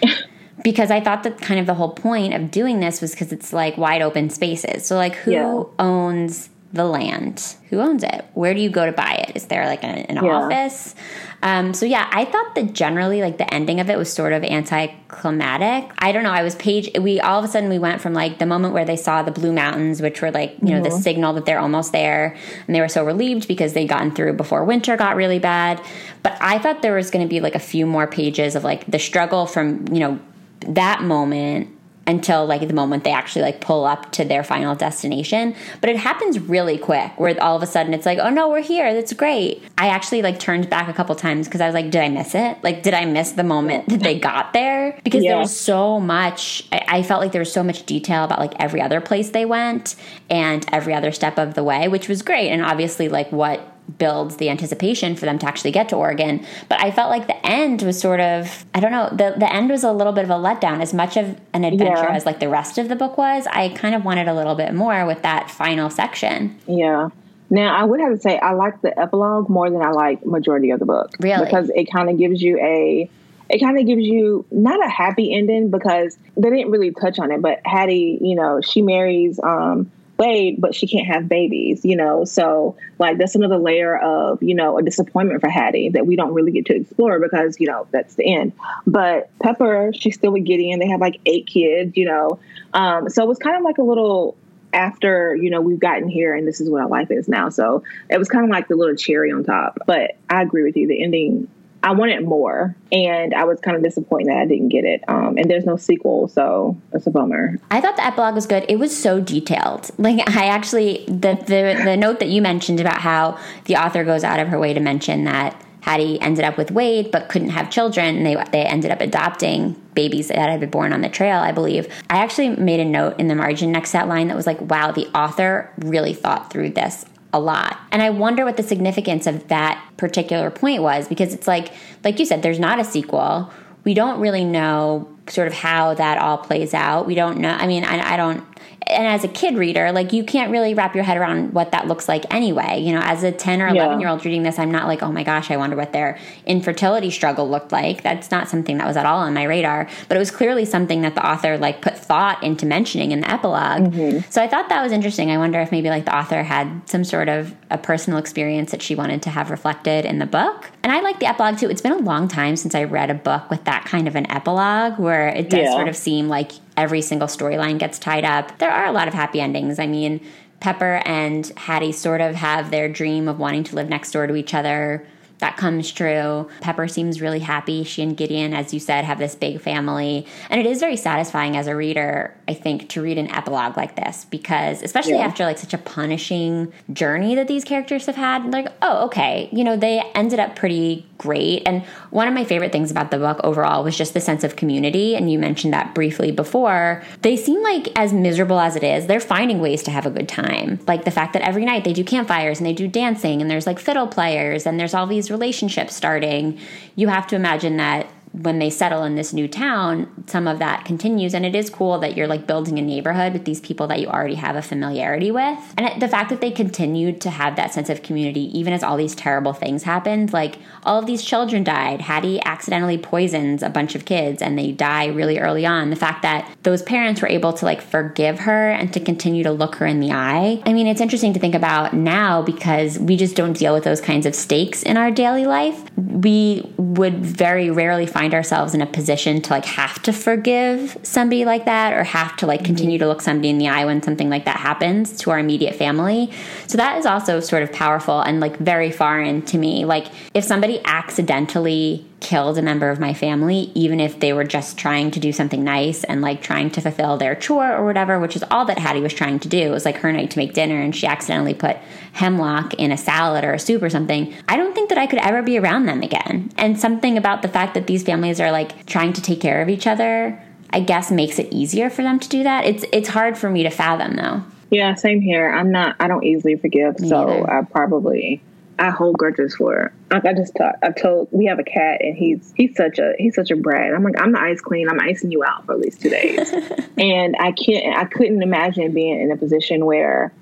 because 0.63 0.91
I 0.91 1.01
thought 1.01 1.23
that 1.23 1.41
kind 1.41 1.59
of 1.59 1.65
the 1.65 1.73
whole 1.73 1.93
point 1.93 2.35
of 2.35 2.51
doing 2.51 2.81
this 2.81 3.01
was 3.01 3.13
because 3.13 3.33
it's 3.33 3.55
like 3.55 3.79
wide 3.79 4.03
open 4.03 4.29
spaces. 4.29 4.85
So, 4.87 4.97
like, 4.97 5.15
who 5.15 5.33
yeah. 5.33 5.63
owns 5.79 6.51
the 6.75 6.85
land? 6.85 7.55
Who 7.71 7.81
owns 7.81 8.03
it? 8.03 8.25
Where 8.35 8.53
do 8.53 8.61
you 8.61 8.69
go 8.69 8.85
to 8.85 8.93
buy 8.93 9.25
it? 9.29 9.37
Is 9.37 9.47
there 9.47 9.67
like 9.67 9.85
an, 9.85 9.91
an 9.91 10.25
yeah. 10.25 10.31
office? 10.31 10.95
Um, 11.43 11.75
so 11.75 11.87
yeah, 11.87 12.09
I 12.11 12.25
thought 12.25 12.55
that 12.55 12.73
generally 12.73 13.21
like 13.21 13.39
the 13.39 13.53
ending 13.53 13.79
of 13.79 13.91
it 13.91 13.99
was 13.99 14.13
sort 14.13 14.33
of 14.33 14.43
anticlimactic. 14.43 15.93
I 15.99 16.11
don't 16.11 16.25
know. 16.25 16.33
I 16.33 16.43
was 16.43 16.55
page. 16.57 16.91
We 16.99 17.21
all 17.21 17.39
of 17.39 17.45
a 17.45 17.49
sudden 17.49 17.69
we 17.69 17.79
went 17.79 18.01
from 18.01 18.13
like 18.13 18.39
the 18.39 18.47
moment 18.47 18.75
where 18.75 18.85
they 18.85 18.97
saw 18.97 19.23
the 19.23 19.31
blue 19.31 19.53
mountains, 19.53 20.03
which 20.03 20.21
were 20.21 20.31
like 20.31 20.57
you 20.63 20.71
know 20.71 20.81
mm-hmm. 20.81 20.85
the 20.85 21.03
signal 21.03 21.35
that 21.35 21.45
they're 21.45 21.61
almost 21.61 21.93
there, 21.93 22.37
and 22.67 22.75
they 22.75 22.81
were 22.81 22.89
so 22.89 23.05
relieved 23.05 23.47
because 23.47 23.73
they'd 23.73 23.89
gotten 23.89 24.11
through 24.11 24.33
before 24.35 24.65
winter 24.65 24.97
got 24.97 25.17
really 25.17 25.39
bad. 25.39 25.81
But 26.23 26.37
I 26.41 26.59
thought 26.59 26.83
there 26.83 26.95
was 26.95 27.11
going 27.11 27.25
to 27.25 27.29
be 27.29 27.41
like 27.41 27.55
a 27.55 27.61
few 27.61 27.87
more 27.87 28.07
pages 28.07 28.57
of 28.57 28.65
like 28.65 28.87
the 28.91 28.99
struggle 28.99 29.47
from 29.47 29.87
you 29.89 30.01
know 30.01 30.19
that 30.67 31.03
moment 31.03 31.69
until 32.07 32.47
like 32.47 32.67
the 32.67 32.75
moment 32.75 33.05
they 33.05 33.13
actually 33.13 33.43
like 33.43 33.61
pull 33.61 33.85
up 33.85 34.13
to 34.13 34.25
their 34.25 34.45
final 34.45 34.75
destination. 34.75 35.55
But 35.81 35.91
it 35.91 35.97
happens 35.97 36.39
really 36.39 36.79
quick 36.79 37.19
where 37.19 37.41
all 37.43 37.57
of 37.57 37.63
a 37.63 37.67
sudden 37.67 37.95
it's 37.95 38.07
like 38.07 38.19
oh 38.19 38.31
no 38.31 38.49
we're 38.49 38.63
here. 38.63 38.93
That's 38.95 39.13
great. 39.13 39.63
I 39.79 39.89
actually 39.89 40.23
like 40.23 40.39
turned 40.39 40.69
back 40.71 40.89
a 40.89 40.93
couple 40.93 41.15
times 41.15 41.47
because 41.47 41.61
i 41.61 41.67
was 41.67 41.75
like 41.75 41.91
did 41.91 42.03
i 42.03 42.09
miss 42.09 42.35
it? 42.35 42.63
Like 42.63 42.83
did 42.83 42.95
i 42.95 43.05
miss 43.05 43.33
the 43.33 43.45
moment 43.45 43.89
that 43.89 44.01
they 44.01 44.19
got 44.19 44.53
there? 44.53 44.99
Because 45.05 45.25
yeah. 45.25 45.33
there 45.33 45.39
was 45.39 45.57
so 45.57 46.01
much 46.01 46.67
I, 46.73 46.85
I 46.89 47.03
felt 47.03 47.21
like 47.21 47.33
there 47.33 47.41
was 47.41 47.53
so 47.53 47.63
much 47.63 47.85
detail 47.87 48.25
about 48.25 48.39
like 48.39 48.55
every 48.59 48.81
other 48.81 49.01
place 49.01 49.31
they 49.31 49.45
went 49.45 49.97
and 50.31 50.67
every 50.73 50.95
other 50.95 51.13
step 51.13 51.39
of 51.39 51.55
the 51.55 51.65
way 51.65 51.89
which 51.89 52.09
was 52.09 52.23
great. 52.23 52.51
And 52.51 52.63
obviously 52.63 53.09
like 53.09 53.31
what 53.33 53.74
builds 53.99 54.37
the 54.37 54.49
anticipation 54.49 55.15
for 55.15 55.27
them 55.27 55.39
to 55.39 55.47
actually 55.47 55.71
get 55.71 55.89
to 55.91 55.97
Oregon. 55.97 56.45
But 56.69 56.81
I 56.81 56.91
felt 56.91 57.11
like 57.11 57.27
the 57.27 57.47
end 57.47 57.83
was 57.83 58.01
sort 58.01 58.21
of 58.21 58.65
I 58.75 58.81
don't 58.81 58.93
know, 58.93 59.09
the 59.11 59.35
the 59.39 59.53
end 59.53 59.71
was 59.71 59.85
a 59.85 59.93
little 59.93 60.13
bit 60.13 60.25
of 60.25 60.31
a 60.31 60.35
letdown 60.35 60.81
as 60.81 60.95
much 60.95 61.17
of 61.17 61.39
an 61.53 61.65
adventure 61.65 62.03
yeah. 62.03 62.15
as 62.15 62.27
like 62.27 62.41
the 62.41 62.49
rest 62.49 62.79
of 62.79 62.89
the 62.89 62.97
book 62.97 63.19
was. 63.19 63.47
I 63.51 63.69
kind 63.71 63.95
of 63.95 64.05
wanted 64.05 64.29
a 64.29 64.35
little 64.35 64.55
bit 64.55 64.75
more 64.75 65.07
with 65.07 65.23
that 65.23 65.51
final 65.51 65.91
section. 65.91 66.59
Yeah. 66.67 67.11
Now 67.51 67.77
I 67.77 67.85
would 67.85 68.01
have 68.01 68.13
to 68.13 68.21
say 68.21 68.39
I 68.39 68.53
like 68.53 68.81
the 68.81 68.99
epilogue 68.99 69.49
more 69.49 69.71
than 69.71 69.83
I 69.83 69.91
like 69.91 70.25
majority 70.25 70.71
of 70.71 70.81
the 70.81 70.87
book. 70.87 71.13
Really? 71.21 71.45
Because 71.45 71.71
it 71.75 71.91
kind 71.91 72.09
of 72.09 72.19
gives 72.19 72.43
you 72.43 72.59
a 72.59 73.09
it 73.51 73.59
kind 73.59 73.79
of 73.79 73.87
gives 73.87 74.03
you 74.03 74.47
not 74.51 74.85
a 74.85 74.89
happy 74.89 75.35
ending 75.35 75.71
because 75.71 76.17
they 76.37 76.49
didn't 76.49 76.71
really 76.71 76.93
touch 76.93 77.19
on 77.19 77.31
it, 77.31 77.43
but 77.43 77.61
Hattie, 77.65 78.19
you 78.21 78.35
know, 78.35 78.61
she 78.63 78.83
marries 78.83 79.39
um 79.43 79.91
But 80.17 80.75
she 80.75 80.87
can't 80.87 81.07
have 81.07 81.29
babies, 81.29 81.85
you 81.85 81.97
know? 81.97 82.25
So, 82.25 82.77
like, 82.99 83.19
that's 83.19 83.35
another 83.35 83.59
layer 83.59 83.99
of, 83.99 84.43
you 84.43 84.55
know, 84.55 84.79
a 84.79 84.83
disappointment 84.83 85.41
for 85.41 85.49
Hattie 85.49 85.91
that 85.91 86.07
we 86.07 86.17
don't 86.17 86.33
really 86.33 86.53
get 86.53 86.67
to 86.67 86.77
explore 86.77 87.19
because, 87.19 87.59
you 87.59 87.67
know, 87.67 87.87
that's 87.91 88.15
the 88.15 88.35
end. 88.35 88.53
But 88.87 89.31
Pepper, 89.41 89.93
she's 89.95 90.15
still 90.15 90.33
with 90.33 90.45
Gideon. 90.45 90.79
They 90.79 90.89
have 90.89 91.01
like 91.01 91.21
eight 91.27 91.47
kids, 91.47 91.97
you 91.97 92.07
know? 92.07 92.39
Um, 92.73 93.09
so 93.11 93.23
it 93.23 93.29
was 93.29 93.39
kind 93.39 93.57
of 93.57 93.63
like 93.63 93.79
a 93.79 93.83
little 93.83 94.37
after, 94.73 95.37
you 95.37 95.51
know, 95.51 95.61
we've 95.61 95.79
gotten 95.79 96.09
here 96.09 96.35
and 96.35 96.47
this 96.47 96.61
is 96.61 96.69
what 96.69 96.83
our 96.83 96.89
life 96.89 97.11
is 97.11 97.29
now. 97.29 97.49
So 97.49 97.85
it 98.11 98.19
was 98.19 98.29
kind 98.29 98.45
of 98.45 98.51
like 98.51 98.69
the 98.69 98.77
little 98.77 98.97
cherry 98.97 99.33
on 99.33 99.45
top. 99.45 99.79
But 99.87 100.17
I 100.29 100.43
agree 100.43 100.65
with 100.65 100.77
you. 100.77 100.89
The 100.89 101.03
ending 101.03 101.49
I 101.85 101.93
wanted 101.93 102.25
more, 102.25 102.75
and 102.91 103.35
I 103.35 103.45
was 103.45 103.61
kind 103.61 103.77
of 103.77 103.83
disappointed 103.83 104.29
that 104.29 104.39
I 104.39 104.47
didn't 104.47 104.71
get 104.71 104.87
it. 104.87 105.05
Um, 105.07 105.37
and 105.37 105.51
there's 105.51 105.67
no 105.67 105.77
sequel, 105.77 106.29
so 106.29 106.81
it's 106.95 107.07
a 107.07 107.11
bummer. 107.11 107.59
I 107.71 107.83
thought 107.83 107.97
the 107.97 108.07
epilogue 108.07 108.35
was 108.35 108.47
good. 108.47 108.65
It 108.71 108.77
was 108.77 108.97
so 108.97 109.21
detailed. 109.21 109.91
Like 110.05 110.29
I 110.29 110.47
actually 110.47 111.05
the 111.07 111.35
the 111.47 111.81
the 111.83 111.97
note 111.97 112.19
that 112.19 112.29
you 112.29 112.43
mentioned 112.43 112.79
about 112.79 113.01
how 113.01 113.39
the 113.65 113.77
author 113.77 114.05
goes 114.05 114.23
out 114.23 114.39
of 114.39 114.49
her 114.49 114.59
way 114.59 114.75
to 114.75 114.81
mention 114.81 115.25
that 115.25 115.59
Hattie 115.81 116.21
ended 116.21 116.45
up 116.45 116.59
with 116.59 116.71
Wade 116.71 117.11
but 117.11 117.29
couldn't 117.29 117.51
have 117.51 117.71
children, 117.71 118.17
and 118.17 118.27
they 118.27 118.35
they 118.53 118.65
ended 118.65 118.91
up 118.91 119.01
adopting 119.01 119.81
babies 119.95 120.29
that 120.29 120.37
had 120.37 120.61
been 120.61 120.71
born 120.71 120.93
on 120.93 121.01
the 121.01 121.09
trail, 121.09 121.39
I 121.39 121.53
believe. 121.53 121.87
I 122.11 122.19
actually 122.19 122.51
made 122.51 122.81
a 122.81 122.85
note 122.85 123.19
in 123.19 123.29
the 123.29 123.35
margin 123.35 123.73
next 123.73 123.91
to 123.91 123.99
that 123.99 124.09
line 124.09 124.29
that 124.29 124.37
was 124.37 124.47
like, 124.47 124.61
"Wow, 124.61 124.93
the 124.93 125.07
author 125.15 125.71
really 125.79 126.13
thought 126.13 126.51
through 126.51 126.71
this 126.71 127.07
a 127.35 127.39
lot. 127.39 127.79
And 127.91 128.01
I 128.01 128.11
wonder 128.11 128.45
what 128.45 128.57
the 128.57 128.63
significance 128.63 129.27
of 129.27 129.49
that 129.49 129.85
particular 129.97 130.51
point 130.51 130.83
was 130.83 131.09
because 131.09 131.35
it's 131.35 131.49
like, 131.49 131.73
like 132.05 132.19
you 132.21 132.25
said, 132.25 132.43
there's 132.43 132.61
not 132.61 132.79
a 132.79 132.85
sequel. 132.85 133.53
We 133.83 133.93
don't 133.93 134.21
really 134.21 134.45
know 134.45 135.09
sort 135.29 135.49
of 135.49 135.53
how 135.53 135.95
that 135.95 136.19
all 136.19 136.39
plays 136.39 136.73
out. 136.73 137.07
We 137.07 137.17
don't 137.17 137.39
know. 137.39 137.51
I 137.51 137.67
mean, 137.67 137.85
I, 137.85 138.15
I 138.15 138.17
don't. 138.17 138.47
And 138.87 139.07
as 139.07 139.25
a 139.25 139.29
kid 139.29 139.57
reader, 139.57 139.93
like 139.93 140.13
you 140.13 140.25
can't 140.25 140.51
really 140.51 140.75
wrap 140.75 140.95
your 140.95 141.05
head 141.05 141.17
around 141.17 141.55
what 141.55 141.73
that 141.73 141.87
looks 141.87 142.09
like 142.09 142.33
anyway. 142.33 142.81
You 142.81 142.93
know, 142.93 143.01
as 143.03 143.23
a 143.23 143.33
10 143.33 143.63
or 143.63 143.69
11 143.69 143.93
yeah. 143.93 143.99
year 143.99 144.09
old 144.09 144.25
reading 144.25 144.43
this, 144.43 144.59
I'm 144.59 144.71
not 144.71 144.87
like, 144.87 145.03
oh 145.03 145.13
my 145.13 145.23
gosh, 145.23 145.51
I 145.51 145.57
wonder 145.57 145.77
what 145.77 145.93
their 145.93 146.19
infertility 146.47 147.11
struggle 147.11 147.49
looked 147.49 147.73
like. 147.73 148.03
That's 148.03 148.31
not 148.31 148.49
something 148.49 148.79
that 148.79 148.87
was 148.87 148.97
at 148.97 149.07
all 149.07 149.21
on 149.21 149.35
my 149.35 149.45
radar, 149.45 149.89
but 150.09 150.17
it 150.17 150.21
was 150.21 150.31
clearly 150.31 150.65
something 150.65 151.03
that 151.03 151.15
the 151.15 151.27
author 151.27 151.57
like 151.57 151.81
put 151.81 151.97
thought 151.97 152.43
into 152.43 152.67
mentioning 152.67 153.13
in 153.13 153.21
the 153.21 153.27
epilog 153.27 153.93
mm-hmm. 153.93 154.31
So 154.31 154.43
I 154.43 154.49
thought 154.49 154.69
that 154.69 154.83
was 154.83 154.93
interesting. 154.93 155.31
I 155.31 155.39
wonder 155.39 155.61
if 155.61 155.71
maybe 155.71 155.89
like 155.89 156.05
the 156.05 156.17
author 156.17 156.43
had 156.43 156.89
some 156.89 157.05
sort 157.05 157.29
of 157.29 157.55
a 157.71 157.79
personal 157.79 158.19
experience 158.19 158.71
that 158.71 158.83
she 158.83 158.95
wanted 158.95 159.23
to 159.23 159.31
have 159.31 159.51
reflected 159.51 160.05
in 160.05 160.19
the 160.19 160.27
book. 160.27 160.71
And 160.83 160.93
I 160.93 161.01
like 161.01 161.21
the 161.21 161.27
epilogue 161.27 161.59
too. 161.59 161.71
It's 161.71 161.81
been 161.81 161.93
a 161.93 161.99
long 161.99 162.29
time 162.29 162.57
since 162.57 162.75
I 162.75 162.85
read 162.85 163.11
a 163.11 163.15
book 163.15 163.51
with 163.51 163.65
that 163.65 163.85
kind 163.85 164.09
of 164.09 164.17
an 164.17 164.31
epilogue 164.31 164.99
where 164.99 165.29
it 165.29 165.51
does 165.51 165.61
yeah. 165.61 165.73
sort 165.73 165.89
of 165.89 165.97
seem 165.97 166.29
like 166.29 166.53
every 166.77 167.03
single 167.03 167.29
storyline 167.29 167.79
gets 167.79 167.99
tied 167.99 168.25
up. 168.25 168.59
There 168.59 168.71
are 168.71 168.87
a 168.87 168.93
lot 168.93 169.09
of 169.09 169.15
happy 169.15 169.41
endings. 169.41 169.79
I 169.79 169.87
mean, 169.87 170.21
Pepper 170.61 171.03
and 171.05 171.47
Hattie 171.57 171.93
sort 171.93 172.21
of 172.21 172.37
have 172.37 172.71
their 172.71 172.89
dream 172.89 173.29
of 173.29 173.39
wanting 173.39 173.65
to 173.65 173.77
live 173.77 173.89
next 173.89 174.13
door 174.13 174.27
to 174.27 174.35
each 174.35 174.55
other 174.55 175.07
that 175.39 175.57
comes 175.57 175.91
true. 175.93 176.49
Pepper 176.61 176.89
seems 176.89 177.21
really 177.21 177.41
happy. 177.41 177.85
She 177.85 178.03
and 178.03 178.17
Gideon, 178.17 178.55
as 178.55 178.73
you 178.73 178.81
said, 178.81 179.05
have 179.05 179.19
this 179.19 179.35
big 179.35 179.61
family. 179.61 180.27
And 180.49 180.61
it 180.61 180.67
is 180.67 180.81
very 180.81 180.97
satisfying 180.97 181.57
as 181.57 181.67
a 181.67 181.77
reader, 181.77 182.35
I 182.49 182.55
think, 182.55 182.89
to 182.91 183.03
read 183.03 183.19
an 183.19 183.31
epilogue 183.31 183.77
like 183.77 183.97
this 183.97 184.25
because, 184.25 184.83
especially 184.83 185.15
yeah. 185.15 185.27
after 185.27 185.45
like 185.45 185.59
such 185.59 185.75
a 185.75 185.79
punishing 185.79 186.73
journey 186.93 187.35
that 187.35 187.49
these 187.49 187.65
characters 187.65 188.07
have 188.07 188.17
had, 188.17 188.51
like, 188.53 188.69
oh, 188.81 189.05
okay, 189.07 189.49
you 189.53 189.65
know, 189.65 189.77
they 189.77 190.01
ended 190.15 190.39
up 190.39 190.57
pretty 190.57 191.07
great. 191.19 191.63
And 191.67 191.83
one 192.11 192.29
of 192.29 192.35
my 192.35 192.45
favorite 192.45 192.73
things 192.73 192.91
about 192.91 193.11
the 193.11 193.19
book 193.19 193.41
overall 193.45 193.85
was 193.85 193.97
just 193.97 194.15
the 194.15 194.21
sense 194.21 194.45
of 194.45 194.57
community. 194.57 195.15
And 195.15 195.31
you 195.31 195.39
mentioned 195.39 195.73
that 195.73 195.95
briefly 195.95 196.31
before. 196.31 197.03
They 197.23 197.37
seem 197.37 197.63
like, 197.63 197.89
as 197.97 198.13
miserable 198.13 198.61
as 198.61 198.77
it 198.77 198.83
is, 198.83 199.07
they're 199.07 199.21
finding 199.21 199.61
ways 199.61 199.83
to 199.85 199.91
have 199.91 200.07
a 200.07 200.11
good 200.11 200.29
time. 200.29 200.81
Like 200.87 201.05
the 201.05 201.11
fact 201.11 201.33
that 201.33 201.43
every 201.43 201.65
night 201.65 201.85
they 201.85 201.93
do 201.93 202.05
campfires 202.05 202.59
and 202.59 202.67
they 202.67 202.73
do 202.73 202.89
dancing 202.89 203.41
and 203.41 203.51
there's 203.51 203.67
like 203.67 203.79
fiddle 203.79 204.07
players 204.07 204.67
and 204.67 204.79
there's 204.79 204.95
all 204.95 205.07
these 205.07 205.31
relationships 205.31 205.95
starting, 205.95 206.59
you 206.97 207.09
have 207.09 207.27
to 207.29 207.37
imagine 207.37 207.77
that 207.77 208.07
when 208.43 208.59
they 208.59 208.69
settle 208.69 209.05
in 209.05 209.15
this 209.15 209.33
new 209.33 209.47
town, 209.47 210.25
some 210.27 210.49
of 210.49 210.59
that 210.59 210.85
continues. 210.85 211.35
And 211.35 211.47
it 211.47 211.55
is 211.55 211.71
cool 211.71 211.99
that 212.01 212.17
you're 212.17 212.27
like 212.27 212.49
building 212.49 212.79
a 212.79 212.83
neighborhood 212.83 213.33
with 213.33 213.45
these 213.45 213.61
people 213.61 213.87
that 213.87 214.01
you 214.01 214.09
already 214.09 214.35
have 214.35 214.57
a 214.57 214.63
familiarity 214.63 215.31
with. 215.31 215.59
And 215.79 216.03
the 216.03 216.09
fact 216.09 216.31
that 216.31 216.41
they 216.41 216.51
continued 216.51 217.21
to 217.21 217.31
have 217.31 217.55
that 217.57 217.73
sense 217.73 217.89
of 217.89 218.03
community, 218.03 218.57
even 218.59 218.73
as 218.73 218.83
all 218.83 218.97
these 218.97 219.15
terrible 219.15 219.53
things 219.53 219.85
happened, 219.85 220.33
like 220.33 220.59
all 220.83 220.99
of 220.99 221.07
these 221.07 221.23
children 221.23 221.63
died. 221.63 222.01
Hattie 222.01 222.41
accidentally 222.45 222.99
poisons 222.99 223.63
a 223.63 223.71
bunch 223.71 223.95
of 223.95 224.05
kids 224.05 224.43
and 224.43 224.59
they 224.59 224.73
die 224.73 225.07
really 225.07 225.39
early 225.39 225.65
on. 225.65 225.91
The 225.91 225.97
fact 225.97 226.23
that 226.23 226.51
those 226.65 226.83
parents 226.83 227.23
were 227.23 227.29
able 227.29 227.53
to 227.53 227.65
like 227.65 227.81
forgive 227.81 228.41
her 228.41 228.71
and 228.71 228.93
to 228.95 229.01
continue 229.01 229.45
to 229.45 229.53
look 229.53 229.77
her 229.77 229.87
in 229.87 230.01
the 230.01 230.11
eye. 230.11 230.61
I 230.67 230.73
mean, 230.73 230.89
it's 230.89 231.01
interesting 231.01 231.35
to 231.35 231.41
think 231.41 231.55
about 231.55 231.95
now 231.95 232.43
because 232.43 232.99
we 232.99 233.17
just 233.17 233.37
don't 233.37 233.57
deal 233.57 233.75
with 233.75 233.85
those 233.85 234.01
kinds 234.01 234.27
of 234.27 234.35
stakes 234.35 234.83
in 234.83 234.97
our 234.97 235.13
daily 235.13 235.47
life. 235.47 235.85
We 235.97 236.69
would 236.77 237.25
very 237.25 237.71
rarely 237.71 238.07
find 238.07 238.24
find 238.25 238.33
ourselves 238.33 238.73
in 238.73 238.81
a 238.81 238.87
position 238.87 239.43
to 239.43 239.51
like 239.51 239.67
have 239.67 240.01
to 240.01 240.11
forgive 240.11 240.97
somebody 241.03 241.45
like 241.45 241.67
that 241.67 241.93
or 241.93 242.03
have 242.05 242.35
to 242.39 242.47
like 242.47 242.61
mm-hmm. 242.61 242.67
continue 242.69 242.99
to 242.99 243.07
look 243.07 243.21
somebody 243.21 243.51
in 243.51 243.59
the 243.59 243.69
eye 243.69 243.85
when 243.85 244.03
something 244.03 244.31
like 244.31 244.47
that 244.47 244.57
happens 244.57 245.19
to 245.19 245.31
our 245.31 245.39
immediate 245.39 245.75
family. 245.75 246.33
So 246.67 246.79
that 246.79 246.97
is 246.97 247.05
also 247.05 247.41
sort 247.41 247.63
of 247.63 247.71
powerful 247.71 248.23
and 248.23 248.41
like 248.41 248.57
very 248.57 248.91
foreign 248.91 249.43
to 249.43 249.59
me. 249.59 249.85
Like 249.85 250.07
if 250.33 250.43
somebody 250.43 250.81
accidentally 250.87 252.07
killed 252.25 252.57
a 252.57 252.63
member 252.63 252.89
of 252.89 252.99
my 252.99 253.13
family, 253.13 253.71
even 253.75 254.01
if 254.01 254.19
they 254.19 254.33
were 254.33 254.45
just 254.45 254.79
trying 254.79 255.11
to 255.11 255.21
do 255.21 255.31
something 255.31 255.63
nice 255.63 256.05
and 256.05 256.23
like 256.23 256.41
trying 256.41 256.71
to 256.71 256.81
fulfill 256.81 257.19
their 257.19 257.35
chore 257.35 257.71
or 257.71 257.85
whatever, 257.85 258.19
which 258.19 258.35
is 258.35 258.43
all 258.51 258.65
that 258.65 258.79
Hattie 258.79 259.03
was 259.03 259.13
trying 259.13 259.39
to 259.41 259.49
do. 259.49 259.59
It 259.59 259.71
was 259.71 259.85
like 259.85 259.99
her 259.99 260.11
night 260.11 260.31
to 260.31 260.39
make 260.39 260.55
dinner 260.55 260.81
and 260.81 260.97
she 260.97 261.07
accidentally 261.07 261.53
put 261.53 261.77
hemlock 262.15 262.73
in 262.75 262.91
a 262.91 262.97
salad 262.97 263.45
or 263.45 263.53
a 263.53 263.59
soup 263.59 263.83
or 263.83 263.91
something. 263.91 264.35
I 264.49 264.57
don't 264.57 264.75
think 264.75 264.89
that 264.89 264.97
I 264.97 265.07
could 265.07 265.19
ever 265.19 265.43
be 265.43 265.59
around 265.59 265.85
them 265.85 266.03
again. 266.03 266.51
And 266.57 266.81
something 266.81 267.19
about 267.19 267.43
the 267.43 267.49
fact 267.49 267.75
that 267.75 267.87
these 267.87 268.03
families 268.03 268.41
are 268.41 268.51
like 268.51 268.87
trying 268.87 269.13
to 269.13 269.21
take 269.21 269.43
care 269.43 269.61
of 269.61 269.69
each 269.69 269.87
other, 269.87 270.43
I 270.71 270.81
guess 270.81 271.11
makes 271.11 271.39
it 271.39 271.53
easier 271.53 271.91
for 271.91 272.01
them 272.01 272.19
to 272.19 272.29
do 272.31 272.43
that. 272.43 272.65
It's 272.65 272.87
it's 272.91 273.11
hard 273.11 273.37
for 273.37 273.51
me 273.51 273.65
to 273.65 273.71
fathom 273.71 274.17
though. 274.17 274.43
Yeah, 274.71 274.95
same 274.95 275.21
here. 275.21 275.51
I'm 275.51 275.71
not 275.71 275.97
I 276.01 276.09
don't 276.09 276.25
easily 276.25 276.57
forgive, 276.57 276.99
me 277.01 277.09
so 277.11 277.29
either. 277.29 277.51
I 277.53 277.63
probably 277.65 278.41
I 278.79 278.91
hold 278.91 279.17
grudges 279.17 279.55
for. 279.55 279.93
Like 280.11 280.25
I 280.25 280.33
just 280.33 280.55
thought, 280.55 280.77
I 280.83 280.91
told 280.91 281.29
we 281.31 281.47
have 281.47 281.59
a 281.59 281.65
cat 281.65 282.01
and 282.01 282.17
he's 282.17 282.53
he's 282.57 282.77
such 282.77 282.99
a 282.99 283.15
he's 283.19 283.35
such 283.35 283.51
a 283.51 283.57
brat. 283.57 283.95
I'm 283.95 284.03
like 284.03 284.21
I'm 284.21 284.33
the 284.33 284.41
ice 284.41 284.61
queen. 284.61 284.89
I'm 284.89 285.01
icing 285.01 285.31
you 285.31 285.45
out 285.45 285.67
for 285.67 285.73
at 285.73 285.81
least 285.81 286.01
two 286.01 286.11
days, 286.11 286.53
and 286.99 287.37
I 287.39 287.53
can't. 287.53 287.97
I 287.97 288.05
couldn't 288.05 288.43
imagine 288.43 288.93
being 288.93 289.21
in 289.21 289.31
a 289.31 289.37
position 289.37 289.85
where 289.85 290.33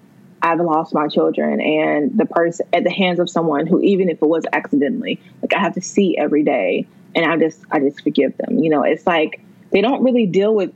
I've 0.40 0.60
lost 0.60 0.94
my 0.94 1.08
children 1.08 1.60
and 1.60 2.18
the 2.18 2.26
person 2.26 2.66
at 2.72 2.84
the 2.84 2.90
hands 2.90 3.20
of 3.20 3.30
someone 3.30 3.66
who, 3.66 3.80
even 3.80 4.08
if 4.08 4.20
it 4.22 4.26
was 4.26 4.44
accidentally, 4.52 5.20
like 5.42 5.54
I 5.54 5.60
have 5.60 5.74
to 5.74 5.82
see 5.82 6.16
every 6.16 6.42
day, 6.42 6.86
and 7.14 7.26
I 7.26 7.36
just 7.36 7.60
I 7.70 7.80
just 7.80 8.02
forgive 8.02 8.36
them. 8.38 8.58
You 8.58 8.70
know, 8.70 8.82
it's 8.82 9.06
like 9.06 9.40
they 9.70 9.80
don't 9.80 10.02
really 10.02 10.26
deal 10.26 10.54
with 10.54 10.72